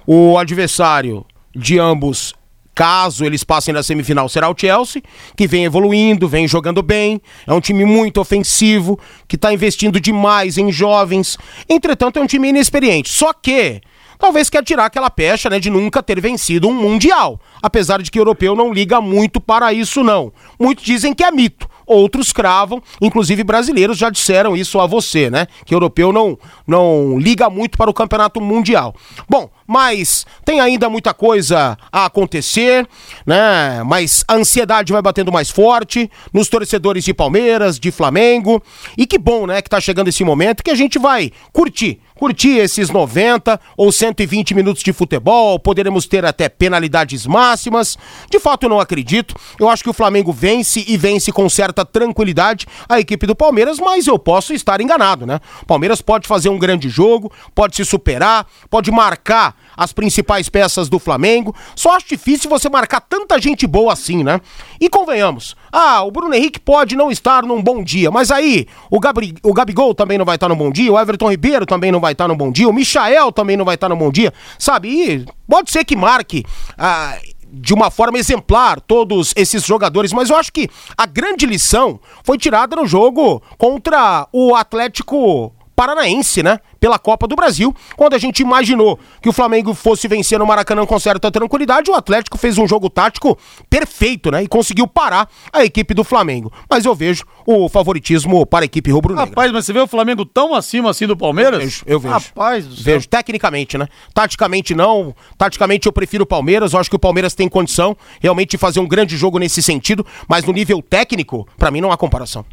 O 0.07 0.39
adversário 0.39 1.27
de 1.55 1.79
ambos 1.79 2.35
caso 2.77 3.25
eles 3.25 3.43
passem 3.43 3.73
na 3.73 3.83
semifinal, 3.83 4.29
será 4.29 4.51
o 4.51 4.55
Chelsea, 4.57 5.03
que 5.35 5.49
vem 5.49 5.65
evoluindo, 5.65 6.29
vem 6.29 6.47
jogando 6.47 6.83
bem, 6.83 7.21
é 7.47 7.53
um 7.53 7.61
time 7.61 7.87
muito 7.87 8.21
ofensivo, 8.21 9.01
que 9.27 9.37
está 9.37 9.51
investindo 9.53 9.99
demais 9.99 10.59
em 10.59 10.71
jovens. 10.71 11.39
Entretanto, 11.67 12.19
é 12.19 12.23
um 12.23 12.27
time 12.27 12.51
inexperiente. 12.51 13.09
Só 13.09 13.33
que 13.33 13.81
talvez 14.19 14.51
quer 14.51 14.65
tirar 14.65 14.87
aquela 14.87 15.11
pecha 15.11 15.51
né, 15.51 15.59
de 15.59 15.71
nunca 15.71 16.03
ter 16.03 16.21
vencido 16.21 16.69
um 16.69 16.75
Mundial. 16.75 17.41
Apesar 17.63 18.03
de 18.03 18.11
que 18.11 18.19
o 18.19 18.23
europeu 18.23 18.55
não 18.55 18.73
liga 18.73 19.01
muito 19.01 19.41
para 19.41 19.73
isso, 19.73 20.05
não. 20.05 20.33
Muitos 20.59 20.85
dizem 20.85 21.15
que 21.15 21.25
é 21.25 21.31
mito 21.31 21.69
outros 21.87 22.33
cravam, 22.33 22.83
inclusive 23.01 23.45
brasileiros 23.45 23.97
já 23.97 24.11
disseram 24.11 24.57
isso 24.57 24.81
a 24.81 24.87
você, 24.87 25.31
né? 25.31 25.47
Que 25.65 25.75
europeu 25.75 26.13
não, 26.13 26.37
não 26.67 27.17
liga 27.19 27.49
muito 27.49 27.79
para 27.79 27.89
o 27.89 27.95
campeonato 27.95 28.41
mundial. 28.41 28.95
Bom, 29.29 29.49
mas 29.67 30.27
tem 30.45 30.61
ainda 30.61 30.91
muita 30.91 31.15
coisa 31.15 31.79
a 31.93 32.07
acontecer, 32.07 32.87
né? 33.25 33.83
Mas 33.85 34.25
a 34.27 34.35
ansiedade 34.35 34.93
vai 34.93 35.01
batendo 35.01 35.31
mais 35.31 35.49
forte 35.49 36.11
nos 36.33 36.49
torcedores 36.49 37.05
de 37.05 37.15
Palmeiras, 37.15 37.79
de 37.79 37.93
Flamengo. 37.93 38.61
E 38.99 39.07
que 39.07 39.19
bom, 39.19 39.47
né, 39.47 39.63
que 39.63 39.71
tá 39.71 39.81
chegando 39.81 40.09
esse 40.09 40.25
momento 40.25 40.65
que 40.65 40.71
a 40.71 40.75
gente 40.75 40.99
vai 40.99 41.31
curtir 41.53 42.01
curtir 42.19 42.59
esses 42.59 42.91
90 42.91 43.61
ou 43.77 43.93
120 43.93 44.55
minutos 44.55 44.83
de 44.83 44.93
futebol, 44.93 45.59
poderemos 45.59 46.07
ter 46.07 46.25
até 46.25 46.49
penalidades 46.49 47.27
máximas. 47.27 47.97
De 48.31 48.41
fato, 48.41 48.69
não 48.69 48.81
acredito. 48.81 49.35
Eu 49.61 49.69
acho 49.69 49.83
que 49.83 49.91
o 49.91 49.93
Flamengo 49.93 50.33
vence 50.33 50.85
e 50.87 50.97
vence 50.97 51.31
com 51.31 51.49
certa 51.49 51.85
tranquilidade 51.85 52.67
a 52.89 52.99
equipe 52.99 53.27
do 53.27 53.37
Palmeiras, 53.37 53.79
mas 53.79 54.07
eu 54.07 54.19
posso 54.19 54.53
estar 54.53 54.81
enganado, 54.81 55.27
né? 55.27 55.41
Palmeiras 55.67 56.01
pode 56.01 56.27
fazer 56.27 56.49
um 56.49 56.59
grande 56.59 56.89
jogo, 56.89 57.31
pode 57.55 57.77
se 57.77 57.85
superar, 57.85 58.47
pode 58.71 58.91
marcar 58.91 59.55
as 59.77 59.93
principais 59.93 60.49
peças 60.49 60.89
do 60.89 60.99
Flamengo. 60.99 61.55
Só 61.75 61.97
acho 61.97 62.09
difícil 62.09 62.49
você 62.49 62.69
marcar 62.69 63.01
tanta 63.01 63.41
gente 63.41 63.67
boa 63.67 63.93
assim, 63.93 64.25
né? 64.25 64.41
E 64.81 64.89
convenhamos, 64.89 65.57
ah, 65.73 66.03
o 66.03 66.11
Bruno 66.11 66.35
Henrique 66.35 66.59
pode 66.59 66.97
não 66.97 67.11
estar 67.11 67.45
num 67.45 67.63
bom 67.63 67.83
dia, 67.83 68.11
mas 68.11 68.31
aí 68.31 68.67
o, 68.91 68.99
Gabri, 68.99 69.35
o 69.43 69.53
Gabigol 69.53 69.95
também 69.95 70.19
não 70.19 70.25
vai 70.25 70.37
estar 70.37 70.49
num 70.49 70.57
bom 70.57 70.71
dia, 70.71 70.93
o 70.93 70.99
Everton 70.99 71.31
Ribeiro 71.31 71.67
também 71.67 71.93
não 71.93 72.01
vai 72.01 72.13
estar 72.13 72.29
num 72.29 72.37
bom 72.37 72.51
dia, 72.51 72.69
o 72.69 72.73
Michael 72.73 73.33
também 73.33 73.57
não 73.57 73.65
vai 73.65 73.75
estar 73.75 73.89
num 73.89 73.97
bom 73.97 74.11
dia, 74.11 74.33
sabe? 74.59 74.89
E 74.89 75.27
pode 75.49 75.71
ser 75.71 75.85
que 75.85 75.97
marque. 75.97 76.45
Ah, 76.79 77.19
de 77.59 77.73
uma 77.73 77.91
forma 77.91 78.19
exemplar 78.19 78.81
todos 78.81 79.33
esses 79.37 79.65
jogadores, 79.65 80.13
mas 80.13 80.31
eu 80.31 80.37
acho 80.37 80.53
que 80.53 80.69
a 80.97 81.07
grande 81.07 81.47
lição 81.47 81.99
foi 82.25 82.37
tirada 82.37 82.77
no 82.77 82.87
jogo 82.87 83.43
contra 83.57 84.29
o 84.33 84.55
Atlético 84.55 85.55
Paranaense, 85.75 86.43
né? 86.43 86.61
Pela 86.87 87.01
Copa 87.01 87.27
do 87.27 87.35
Brasil, 87.35 87.75
quando 87.97 88.15
a 88.15 88.19
gente 88.19 88.43
imaginou 88.43 88.97
que 89.21 89.29
o 89.29 89.33
Flamengo 89.33 89.75
fosse 89.75 90.07
vencer 90.07 90.39
no 90.39 90.47
Maracanã 90.47 90.87
com 90.87 91.01
certa 91.01 91.33
tranquilidade, 91.33 91.91
o 91.91 91.95
Atlético 91.95 92.39
fez 92.39 92.59
um 92.59 92.69
jogo 92.69 92.89
tático 92.89 93.37
perfeito, 93.69 94.31
né? 94.31 94.45
E 94.45 94.47
conseguiu 94.47 94.87
parar 94.87 95.29
a 95.53 95.65
equipe 95.65 95.93
do 95.93 96.05
Flamengo. 96.05 96.53
Mas 96.71 96.85
eu 96.85 96.95
vejo 96.95 97.25
o 97.45 97.69
favoritismo 97.69 98.47
para 98.47 98.65
a 98.65 98.67
equipe 98.67 98.93
rubro-negra. 98.93 99.29
Rapaz, 99.29 99.51
mas 99.51 99.65
você 99.67 99.73
vê 99.73 99.81
o 99.81 99.87
Flamengo 99.89 100.25
tão 100.25 100.55
acima 100.55 100.91
assim 100.91 101.09
do 101.09 101.17
Palmeiras? 101.17 101.55
Eu 101.55 101.67
vejo, 101.67 101.85
eu 101.89 101.99
vejo. 101.99 102.15
Rapaz 102.15 102.65
do 102.65 102.77
céu. 102.77 102.85
Vejo, 102.85 103.09
tecnicamente, 103.09 103.77
né? 103.77 103.89
Taticamente 104.15 104.73
não, 104.73 105.13
taticamente 105.37 105.89
eu 105.89 105.93
prefiro 105.93 106.23
o 106.23 106.27
Palmeiras, 106.27 106.73
eu 106.73 106.79
acho 106.79 106.89
que 106.89 106.95
o 106.95 107.01
Palmeiras 107.01 107.35
tem 107.35 107.49
condição 107.49 107.97
realmente 108.21 108.51
de 108.51 108.59
fazer 108.59 108.79
um 108.79 108.87
grande 108.87 109.17
jogo 109.17 109.41
nesse 109.41 109.61
sentido, 109.61 110.07
mas 110.29 110.45
no 110.45 110.53
nível 110.53 110.81
técnico, 110.81 111.49
para 111.59 111.73
mim 111.73 111.81
não 111.81 111.91
há 111.91 111.97
comparação. 111.97 112.45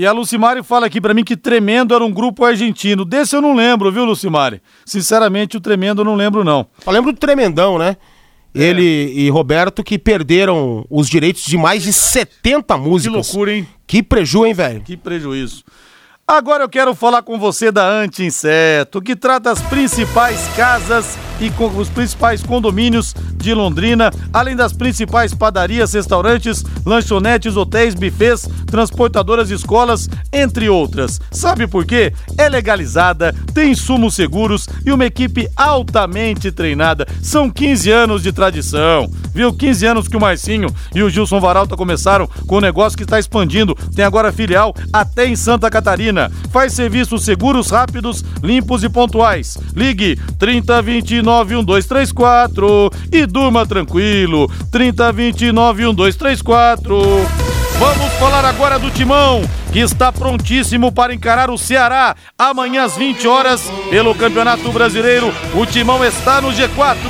E 0.00 0.06
a 0.06 0.12
Lucimari 0.12 0.62
fala 0.62 0.86
aqui 0.86 0.98
para 0.98 1.12
mim 1.12 1.22
que 1.22 1.36
Tremendo 1.36 1.94
era 1.94 2.02
um 2.02 2.10
grupo 2.10 2.42
argentino. 2.42 3.04
Desse 3.04 3.36
eu 3.36 3.42
não 3.42 3.54
lembro, 3.54 3.92
viu, 3.92 4.02
Lucimari? 4.02 4.62
Sinceramente, 4.86 5.58
o 5.58 5.60
Tremendo 5.60 6.00
eu 6.00 6.06
não 6.06 6.14
lembro, 6.14 6.42
não. 6.42 6.66
Eu 6.86 6.90
lembro 6.90 7.12
do 7.12 7.18
Tremendão, 7.18 7.78
né? 7.78 7.98
É. 8.54 8.62
Ele 8.62 9.12
e 9.14 9.28
Roberto 9.28 9.84
que 9.84 9.98
perderam 9.98 10.86
os 10.88 11.06
direitos 11.06 11.42
de 11.42 11.54
mais 11.58 11.82
de 11.82 11.92
70 11.92 12.78
músicas. 12.78 13.26
Que 13.26 13.34
loucura, 13.34 13.52
hein? 13.52 13.68
Que 13.86 14.02
prejuízo, 14.02 14.46
hein, 14.46 14.54
velho? 14.54 14.80
Que 14.80 14.96
prejuízo. 14.96 15.64
Agora 16.26 16.64
eu 16.64 16.68
quero 16.70 16.94
falar 16.94 17.20
com 17.20 17.38
você 17.38 17.70
da 17.70 17.86
Anti-Inseto, 17.86 19.02
que 19.02 19.14
trata 19.14 19.50
as 19.50 19.60
principais 19.60 20.48
casas 20.56 21.18
e 21.40 21.50
com 21.50 21.66
os 21.76 21.88
principais 21.88 22.42
condomínios 22.42 23.14
de 23.36 23.54
Londrina, 23.54 24.12
além 24.32 24.54
das 24.54 24.72
principais 24.72 25.34
padarias, 25.34 25.94
restaurantes, 25.94 26.62
lanchonetes, 26.84 27.56
hotéis, 27.56 27.94
bufês, 27.94 28.46
transportadoras, 28.66 29.50
escolas, 29.50 30.08
entre 30.32 30.68
outras. 30.68 31.20
Sabe 31.30 31.66
por 31.66 31.86
quê? 31.86 32.12
É 32.36 32.48
legalizada, 32.48 33.34
tem 33.54 33.72
insumos 33.72 34.14
seguros 34.14 34.68
e 34.84 34.92
uma 34.92 35.06
equipe 35.06 35.48
altamente 35.56 36.52
treinada. 36.52 37.06
São 37.22 37.50
15 37.50 37.90
anos 37.90 38.22
de 38.22 38.32
tradição, 38.32 39.10
viu? 39.32 39.52
15 39.52 39.86
anos 39.86 40.08
que 40.08 40.16
o 40.16 40.20
Marcinho 40.20 40.68
e 40.94 41.02
o 41.02 41.10
Gilson 41.10 41.40
Varalta 41.40 41.76
começaram 41.76 42.28
com 42.46 42.58
um 42.58 42.60
negócio 42.60 42.96
que 42.96 43.04
está 43.04 43.18
expandindo. 43.18 43.74
Tem 43.94 44.04
agora 44.04 44.32
filial 44.32 44.74
até 44.92 45.26
em 45.26 45.36
Santa 45.36 45.70
Catarina. 45.70 46.30
Faz 46.52 46.74
serviços 46.74 47.24
seguros, 47.24 47.70
rápidos, 47.70 48.22
limpos 48.42 48.84
e 48.84 48.88
pontuais. 48.88 49.56
Ligue 49.74 50.16
3029 50.38 51.29
1234 51.30 52.90
e 53.12 53.26
durma 53.26 53.66
tranquilo. 53.66 54.50
3029 54.70 55.82
1234. 55.82 56.98
Vamos 57.78 58.12
falar 58.18 58.44
agora 58.44 58.78
do 58.78 58.90
Timão, 58.90 59.40
que 59.72 59.78
está 59.78 60.12
prontíssimo 60.12 60.92
para 60.92 61.14
encarar 61.14 61.48
o 61.48 61.56
Ceará 61.56 62.14
amanhã 62.38 62.84
às 62.84 62.94
20 62.96 63.26
horas 63.26 63.62
pelo 63.88 64.14
Campeonato 64.14 64.70
Brasileiro. 64.70 65.32
O 65.54 65.64
Timão 65.64 66.04
está 66.04 66.42
no 66.42 66.50
G4. 66.50 67.00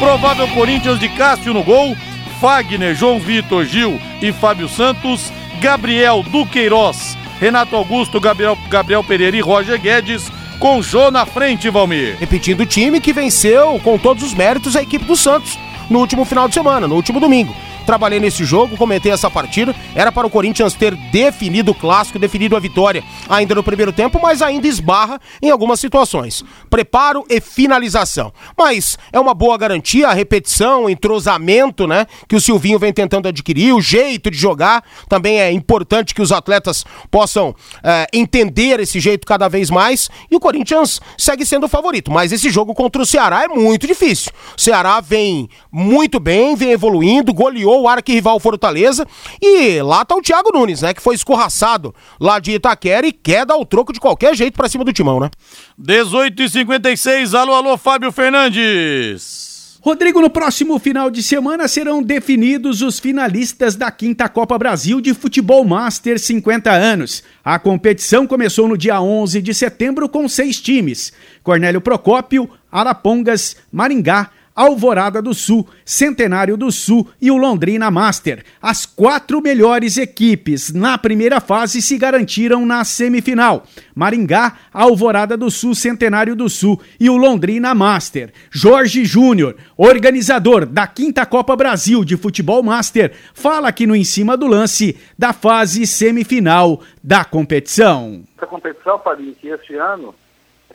Provável 0.00 0.48
Corinthians 0.48 0.98
de 0.98 1.08
Cássio 1.10 1.54
no 1.54 1.62
gol, 1.62 1.96
Fagner, 2.40 2.96
João 2.96 3.20
Vitor, 3.20 3.64
Gil 3.64 4.00
e 4.20 4.32
Fábio 4.32 4.68
Santos, 4.68 5.32
Gabriel 5.60 6.24
Duqueiroz, 6.24 7.16
Renato 7.38 7.76
Augusto, 7.76 8.18
Gabriel, 8.20 8.58
Gabriel 8.68 9.04
Pereira 9.04 9.36
e 9.36 9.40
Roger 9.40 9.80
Guedes, 9.80 10.32
com 10.58 10.82
Jô 10.82 11.10
na 11.10 11.26
frente, 11.26 11.70
Valmir. 11.70 12.16
Repetindo 12.18 12.60
o 12.60 12.66
time 12.66 13.00
que 13.00 13.12
venceu 13.12 13.80
com 13.82 13.98
todos 13.98 14.22
os 14.22 14.34
méritos 14.34 14.76
a 14.76 14.82
equipe 14.82 15.04
do 15.04 15.16
Santos 15.16 15.58
no 15.90 15.98
último 15.98 16.24
final 16.24 16.48
de 16.48 16.54
semana, 16.54 16.88
no 16.88 16.94
último 16.94 17.20
domingo 17.20 17.54
trabalhei 17.84 18.18
nesse 18.18 18.44
jogo, 18.44 18.76
comentei 18.76 19.12
essa 19.12 19.30
partida. 19.30 19.74
Era 19.94 20.10
para 20.10 20.26
o 20.26 20.30
Corinthians 20.30 20.74
ter 20.74 20.94
definido 21.12 21.72
o 21.72 21.74
clássico, 21.74 22.18
definido 22.18 22.56
a 22.56 22.60
vitória 22.60 23.04
ainda 23.28 23.54
no 23.54 23.62
primeiro 23.62 23.92
tempo, 23.92 24.18
mas 24.22 24.42
ainda 24.42 24.66
esbarra 24.66 25.20
em 25.42 25.50
algumas 25.50 25.80
situações. 25.80 26.44
Preparo 26.68 27.24
e 27.28 27.40
finalização. 27.40 28.32
Mas 28.56 28.98
é 29.12 29.20
uma 29.20 29.34
boa 29.34 29.56
garantia 29.56 30.08
a 30.08 30.12
repetição, 30.12 30.84
o 30.84 30.90
entrosamento, 30.90 31.86
né? 31.86 32.06
Que 32.28 32.36
o 32.36 32.40
Silvinho 32.40 32.78
vem 32.78 32.92
tentando 32.92 33.28
adquirir, 33.28 33.74
o 33.74 33.80
jeito 33.80 34.30
de 34.30 34.36
jogar. 34.36 34.84
Também 35.08 35.40
é 35.40 35.50
importante 35.52 36.14
que 36.14 36.22
os 36.22 36.32
atletas 36.32 36.84
possam 37.10 37.54
é, 37.82 38.06
entender 38.12 38.80
esse 38.80 39.00
jeito 39.00 39.26
cada 39.26 39.48
vez 39.48 39.70
mais. 39.70 40.10
E 40.30 40.36
o 40.36 40.40
Corinthians 40.40 41.00
segue 41.18 41.44
sendo 41.44 41.66
o 41.66 41.68
favorito. 41.68 42.10
Mas 42.10 42.32
esse 42.32 42.50
jogo 42.50 42.74
contra 42.74 43.02
o 43.02 43.06
Ceará 43.06 43.44
é 43.44 43.48
muito 43.48 43.86
difícil. 43.86 44.32
O 44.56 44.60
Ceará 44.60 45.00
vem 45.00 45.48
muito 45.70 46.18
bem, 46.20 46.54
vem 46.56 46.70
evoluindo, 46.70 47.32
goleou 47.32 47.73
o 47.82 47.88
arquirrival 47.88 48.38
Fortaleza. 48.40 49.06
E 49.40 49.80
lá 49.82 50.04
tá 50.04 50.14
o 50.14 50.22
Thiago 50.22 50.52
Nunes, 50.52 50.82
né? 50.82 50.94
Que 50.94 51.02
foi 51.02 51.14
escorraçado 51.14 51.94
lá 52.20 52.38
de 52.38 52.52
Itaquera 52.52 53.06
e 53.06 53.12
quer 53.12 53.44
dar 53.46 53.56
o 53.56 53.66
troco 53.66 53.92
de 53.92 54.00
qualquer 54.00 54.34
jeito 54.34 54.54
pra 54.54 54.68
cima 54.68 54.84
do 54.84 54.92
timão, 54.92 55.20
né? 55.20 55.30
18 55.78 56.42
e 56.42 56.48
56 56.48 57.34
alô, 57.34 57.54
alô, 57.54 57.76
Fábio 57.76 58.12
Fernandes. 58.12 59.54
Rodrigo, 59.84 60.18
no 60.18 60.30
próximo 60.30 60.78
final 60.78 61.10
de 61.10 61.22
semana 61.22 61.68
serão 61.68 62.02
definidos 62.02 62.80
os 62.80 62.98
finalistas 62.98 63.76
da 63.76 63.90
quinta 63.90 64.26
Copa 64.30 64.56
Brasil 64.56 64.98
de 64.98 65.12
Futebol 65.12 65.62
Master 65.62 66.18
50 66.18 66.72
anos. 66.72 67.22
A 67.44 67.58
competição 67.58 68.26
começou 68.26 68.66
no 68.66 68.78
dia 68.78 68.98
11 68.98 69.42
de 69.42 69.52
setembro 69.52 70.08
com 70.08 70.26
seis 70.26 70.58
times: 70.58 71.12
Cornélio 71.42 71.82
Procópio, 71.82 72.48
Arapongas, 72.72 73.58
Maringá, 73.70 74.30
Alvorada 74.54 75.20
do 75.20 75.34
Sul, 75.34 75.66
Centenário 75.84 76.56
do 76.56 76.70
Sul 76.70 77.08
e 77.20 77.30
o 77.30 77.36
Londrina 77.36 77.90
Master. 77.90 78.44
As 78.62 78.86
quatro 78.86 79.40
melhores 79.40 79.96
equipes 79.96 80.72
na 80.72 80.96
primeira 80.96 81.40
fase 81.40 81.82
se 81.82 81.98
garantiram 81.98 82.64
na 82.64 82.84
semifinal. 82.84 83.66
Maringá, 83.94 84.56
Alvorada 84.72 85.36
do 85.36 85.50
Sul, 85.50 85.74
Centenário 85.74 86.36
do 86.36 86.48
Sul 86.48 86.80
e 87.00 87.10
o 87.10 87.16
Londrina 87.16 87.74
Master. 87.74 88.32
Jorge 88.50 89.04
Júnior, 89.04 89.56
organizador 89.76 90.64
da 90.66 90.86
quinta 90.86 91.26
Copa 91.26 91.56
Brasil 91.56 92.04
de 92.04 92.16
Futebol 92.16 92.62
Master, 92.62 93.12
fala 93.34 93.68
aqui 93.68 93.86
no 93.86 93.96
Em 93.96 94.04
Cima 94.04 94.36
do 94.36 94.46
Lance 94.46 94.96
da 95.18 95.32
fase 95.32 95.84
semifinal 95.86 96.80
da 97.02 97.24
competição. 97.24 98.22
Essa 98.36 98.46
competição, 98.46 99.00
Fabinho, 99.00 99.34
que 99.34 99.48
este 99.48 99.74
ano 99.74 100.14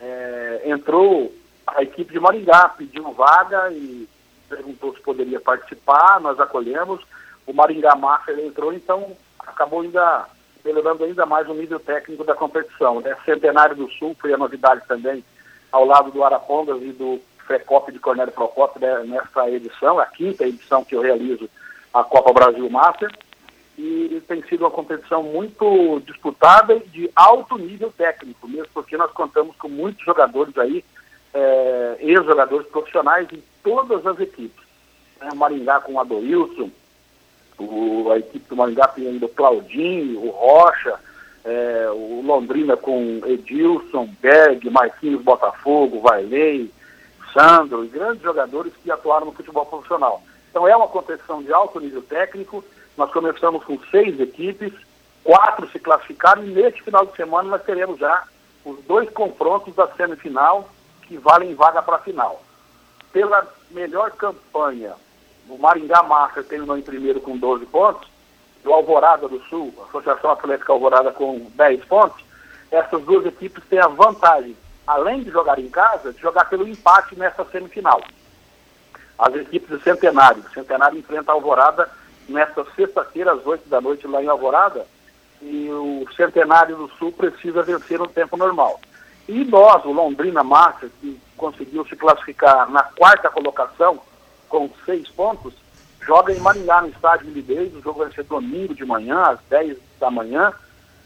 é, 0.02 0.64
entrou 0.66 1.34
a 1.76 1.84
equipe 1.84 2.14
de 2.14 2.20
Maringá 2.20 2.70
pediu 2.70 3.12
vaga 3.14 3.72
e 3.72 4.08
perguntou 4.48 4.94
se 4.94 5.02
poderia 5.02 5.40
participar, 5.40 6.20
nós 6.20 6.40
acolhemos. 6.40 7.02
O 7.46 7.54
Maringá 7.54 7.96
Massa 7.96 8.32
entrou, 8.34 8.74
então 8.74 9.16
acabou 9.40 9.82
ainda 9.82 10.28
elevando 10.66 11.04
ainda 11.04 11.26
mais 11.26 11.48
o 11.48 11.54
nível 11.54 11.80
técnico 11.80 12.24
da 12.24 12.36
competição. 12.36 13.00
Né? 13.00 13.16
Centenário 13.26 13.76
do 13.76 13.90
Sul 13.92 14.16
foi 14.20 14.34
a 14.34 14.38
novidade 14.38 14.82
também, 14.88 15.24
ao 15.72 15.86
lado 15.86 16.12
do 16.12 16.24
Arapongas 16.24 16.82
e 16.82 16.92
do 16.92 17.20
Frecop 17.46 17.92
de 17.92 18.00
Cornélio 18.00 18.34
Procópio 18.34 18.82
né, 18.82 19.04
nessa 19.06 19.50
edição, 19.50 20.00
a 20.00 20.06
quinta 20.06 20.46
edição 20.46 20.84
que 20.84 20.96
eu 20.96 21.02
realizo 21.02 21.50
a 21.94 22.04
Copa 22.04 22.34
Brasil 22.34 22.70
Master. 22.70 23.12
E 23.78 24.22
tem 24.28 24.44
sido 24.44 24.62
uma 24.66 24.72
competição 24.72 25.24
muito 25.24 26.02
disputada 26.06 26.76
e 26.76 26.82
de 26.82 27.10
alto 27.16 27.58
nível 27.58 27.92
técnico, 27.98 28.46
mesmo 28.46 28.68
porque 28.74 28.98
nós 28.98 29.10
contamos 29.12 29.56
com 29.56 29.70
muitos 29.70 30.04
jogadores 30.04 30.58
aí 30.58 30.84
é, 31.34 31.98
ex-jogadores 32.00 32.68
profissionais 32.68 33.28
em 33.32 33.44
todas 33.64 34.06
as 34.06 34.20
equipes. 34.20 34.66
Né? 35.20 35.30
Maringá 35.36 35.80
com 35.82 35.94
o 35.94 36.00
Adoilson, 36.00 36.70
a 38.12 38.18
equipe 38.18 38.48
do 38.48 38.56
Maringá 38.56 38.88
tem 38.88 39.08
ainda 39.08 39.26
o 39.26 39.30
Claudinho, 39.30 40.24
o 40.24 40.30
Rocha, 40.30 40.98
é, 41.44 41.90
o 41.92 42.22
Londrina 42.24 42.78
com 42.78 43.22
Edilson, 43.26 44.10
Berg, 44.22 44.70
Marquinhos 44.70 45.22
Botafogo, 45.22 46.02
Vailei, 46.02 46.72
Sandro, 47.34 47.86
grandes 47.88 48.24
jogadores 48.24 48.74
que 48.82 48.92
atuaram 48.92 49.28
no 49.28 49.34
futebol 49.34 49.66
profissional. 49.66 50.22
Então 50.50 50.68
é 50.68 50.76
uma 50.76 50.88
competição 50.88 51.44
de 51.44 51.54
alto 51.54 51.80
nível 51.80 52.02
técnico. 52.02 52.64
Nós 52.98 53.12
começamos 53.12 53.64
com 53.64 53.78
seis 53.92 54.20
equipes, 54.20 54.74
quatro 55.24 55.70
se 55.70 55.80
classificaram 55.80 56.44
e 56.44 56.52
neste 56.52 56.82
final 56.84 57.06
de 57.06 57.16
semana 57.16 57.50
nós 57.50 57.64
teremos 57.64 58.00
já 58.00 58.24
os 58.66 58.84
dois 58.86 59.10
confrontos 59.12 59.74
da 59.76 59.88
semifinal 59.90 60.70
que 61.10 61.18
valem 61.18 61.56
vaga 61.56 61.82
para 61.82 61.96
a 61.96 62.02
final. 62.02 62.40
Pela 63.12 63.46
melhor 63.72 64.12
campanha, 64.12 64.94
o 65.50 65.58
Maringá 65.58 66.04
Master 66.04 66.46
terminou 66.46 66.78
em 66.78 66.84
primeiro 66.84 67.20
com 67.20 67.36
12 67.36 67.66
pontos, 67.66 68.08
o 68.64 68.72
Alvorada 68.72 69.28
do 69.28 69.42
Sul, 69.46 69.74
a 69.80 69.84
Associação 69.86 70.30
Atlética 70.30 70.72
Alvorada 70.72 71.12
com 71.12 71.48
10 71.56 71.84
pontos, 71.86 72.24
essas 72.70 73.02
duas 73.04 73.26
equipes 73.26 73.64
têm 73.68 73.80
a 73.80 73.88
vantagem, 73.88 74.56
além 74.86 75.24
de 75.24 75.32
jogar 75.32 75.58
em 75.58 75.68
casa, 75.68 76.14
de 76.14 76.22
jogar 76.22 76.48
pelo 76.48 76.68
empate 76.68 77.18
nessa 77.18 77.44
semifinal. 77.46 78.04
As 79.18 79.34
equipes 79.34 79.70
do 79.70 79.82
Centenário. 79.82 80.44
O 80.44 80.54
Centenário 80.54 81.00
enfrenta 81.00 81.32
a 81.32 81.34
Alvorada 81.34 81.90
nesta 82.28 82.64
sexta-feira, 82.76 83.32
às 83.32 83.44
8 83.44 83.68
da 83.68 83.82
noite, 83.82 84.06
lá 84.06 84.22
em 84.22 84.28
Alvorada, 84.28 84.86
e 85.42 85.68
o 85.72 86.06
Centenário 86.16 86.76
do 86.76 86.88
Sul 87.00 87.12
precisa 87.12 87.64
vencer 87.64 87.98
no 87.98 88.08
tempo 88.08 88.38
normal. 88.38 88.80
E 89.30 89.46
nós, 89.46 89.86
o 89.86 89.92
Londrina 89.92 90.44
Master, 90.44 90.90
que 91.00 91.22
conseguiu 91.38 91.86
se 91.86 91.96
classificar 91.96 92.68
na 92.72 92.82
quarta 92.82 93.30
colocação, 93.30 94.02
com 94.50 94.68
seis 94.84 95.08
pontos, 95.10 95.54
joga 96.02 96.34
em 96.34 96.40
Maringá, 96.40 96.82
no 96.82 96.88
estádio 96.88 97.30
Libeiros. 97.30 97.76
O 97.76 97.82
jogo 97.84 98.00
vai 98.00 98.12
ser 98.12 98.24
domingo 98.24 98.74
de 98.74 98.84
manhã, 98.84 99.22
às 99.22 99.40
10 99.48 99.78
da 100.00 100.10
manhã. 100.10 100.52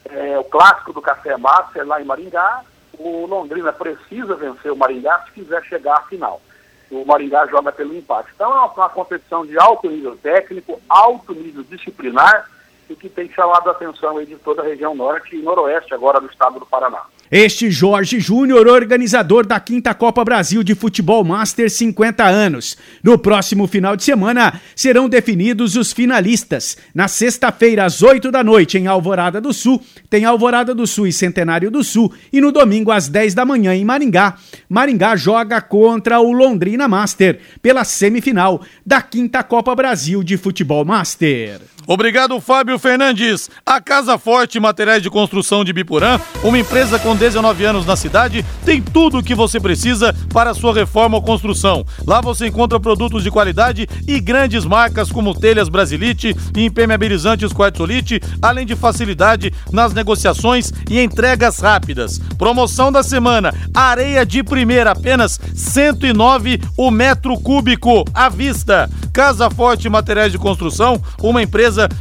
É, 0.06 0.40
o 0.40 0.44
clássico 0.46 0.94
do 0.94 1.02
Café 1.02 1.36
Master 1.36 1.86
lá 1.86 2.02
em 2.02 2.06
Maringá. 2.06 2.64
O 2.98 3.26
Londrina 3.26 3.74
precisa 3.74 4.36
vencer 4.36 4.72
o 4.72 4.78
Maringá 4.78 5.26
se 5.26 5.34
quiser 5.34 5.62
chegar 5.66 5.98
à 5.98 6.02
final. 6.04 6.42
O 6.90 7.04
Maringá 7.04 7.46
joga 7.48 7.74
pelo 7.74 7.94
empate. 7.94 8.30
Então 8.34 8.50
é 8.50 8.56
uma, 8.56 8.68
uma 8.68 8.90
competição 8.90 9.46
de 9.46 9.60
alto 9.60 9.90
nível 9.90 10.16
técnico, 10.16 10.82
alto 10.88 11.34
nível 11.34 11.64
disciplinar 11.64 12.50
e 12.90 12.96
que 12.96 13.10
tem 13.10 13.30
chamado 13.34 13.68
a 13.68 13.74
atenção 13.74 14.18
aí 14.18 14.26
de 14.26 14.38
toda 14.38 14.62
a 14.62 14.66
região 14.66 14.96
norte 14.96 15.36
e 15.36 15.42
noroeste 15.42 15.94
agora 15.94 16.22
do 16.22 16.28
estado 16.28 16.58
do 16.58 16.66
Paraná. 16.66 17.02
Este 17.36 17.72
Jorge 17.72 18.20
Júnior, 18.20 18.68
organizador 18.68 19.44
da 19.44 19.60
quinta 19.60 19.92
Copa 19.96 20.24
Brasil 20.24 20.62
de 20.62 20.76
Futebol 20.76 21.24
Master 21.24 21.68
50 21.68 22.24
anos. 22.24 22.78
No 23.02 23.18
próximo 23.18 23.66
final 23.66 23.96
de 23.96 24.04
semana 24.04 24.62
serão 24.76 25.10
definidos 25.10 25.76
os 25.76 25.92
finalistas. 25.92 26.78
Na 26.94 27.08
sexta-feira, 27.08 27.86
às 27.86 28.04
8 28.04 28.30
da 28.30 28.44
noite, 28.44 28.78
em 28.78 28.86
Alvorada 28.86 29.42
do 29.42 29.52
Sul, 29.52 29.82
tem 30.12 30.26
Alvorada 30.26 30.76
do 30.76 30.86
Sul 30.86 31.08
e 31.08 31.12
Centenário 31.12 31.72
do 31.72 31.84
Sul. 31.84 32.14
E 32.32 32.40
no 32.40 32.52
domingo, 32.52 32.92
às 32.92 33.08
10 33.08 33.34
da 33.34 33.44
manhã, 33.44 33.74
em 33.74 33.84
Maringá, 33.84 34.36
Maringá 34.70 35.16
joga 35.16 35.60
contra 35.60 36.20
o 36.20 36.32
Londrina 36.32 36.88
Master 36.88 37.40
pela 37.64 37.84
semifinal 37.84 38.62
da 38.86 39.02
quinta 39.02 39.42
Copa 39.42 39.74
Brasil 39.74 40.22
de 40.22 40.38
Futebol 40.38 40.86
Master. 40.86 41.62
Obrigado, 41.86 42.40
Fábio 42.40 42.80
Fernandes. 42.80 43.50
A 43.66 43.82
Casa 43.82 44.18
Forte 44.18 44.60
Materiais 44.60 45.04
de 45.04 45.10
Construção 45.10 45.66
de 45.66 45.74
Biporã, 45.74 46.20
uma 46.44 46.58
empresa 46.58 46.98
com 46.98 47.16
19 47.16 47.66
anos 47.66 47.86
na 47.86 47.96
cidade, 47.96 48.46
tem 48.66 48.82
tudo 48.82 49.18
o 49.18 49.24
que 49.24 49.36
você 49.36 49.60
precisa 49.60 50.16
para 50.34 50.54
sua 50.54 50.74
reforma 50.74 51.18
ou 51.18 51.24
construção. 51.24 51.86
Lá 52.08 52.22
você 52.22 52.48
encontra 52.48 52.80
produtos 52.80 53.22
de 53.24 53.30
qualidade 53.30 53.88
e 54.08 54.20
grandes 54.20 54.64
marcas 54.64 55.12
como 55.12 55.38
telhas 55.38 55.68
Brasilite 55.68 56.36
e 56.56 56.66
impermeabilizantes 56.66 57.52
Quartzolite, 57.52 58.22
além 58.42 58.66
de 58.66 58.76
facilidade 58.76 59.52
nas 59.72 59.94
negociações 59.94 60.72
e 60.90 61.02
entregas 61.02 61.60
rápidas. 61.60 62.20
Promoção 62.38 62.92
da 62.92 63.04
semana: 63.04 63.54
areia 63.74 64.26
de 64.26 64.42
primeira, 64.42 64.92
apenas 64.92 65.40
109 65.54 66.62
o 66.78 66.90
metro 66.90 67.38
cúbico 67.40 68.06
à 68.14 68.30
vista. 68.30 68.90
Casa 69.14 69.48
Forte 69.50 69.88
Materiais 69.88 70.32
de 70.32 70.40
Construção, 70.40 71.00
uma 71.22 71.44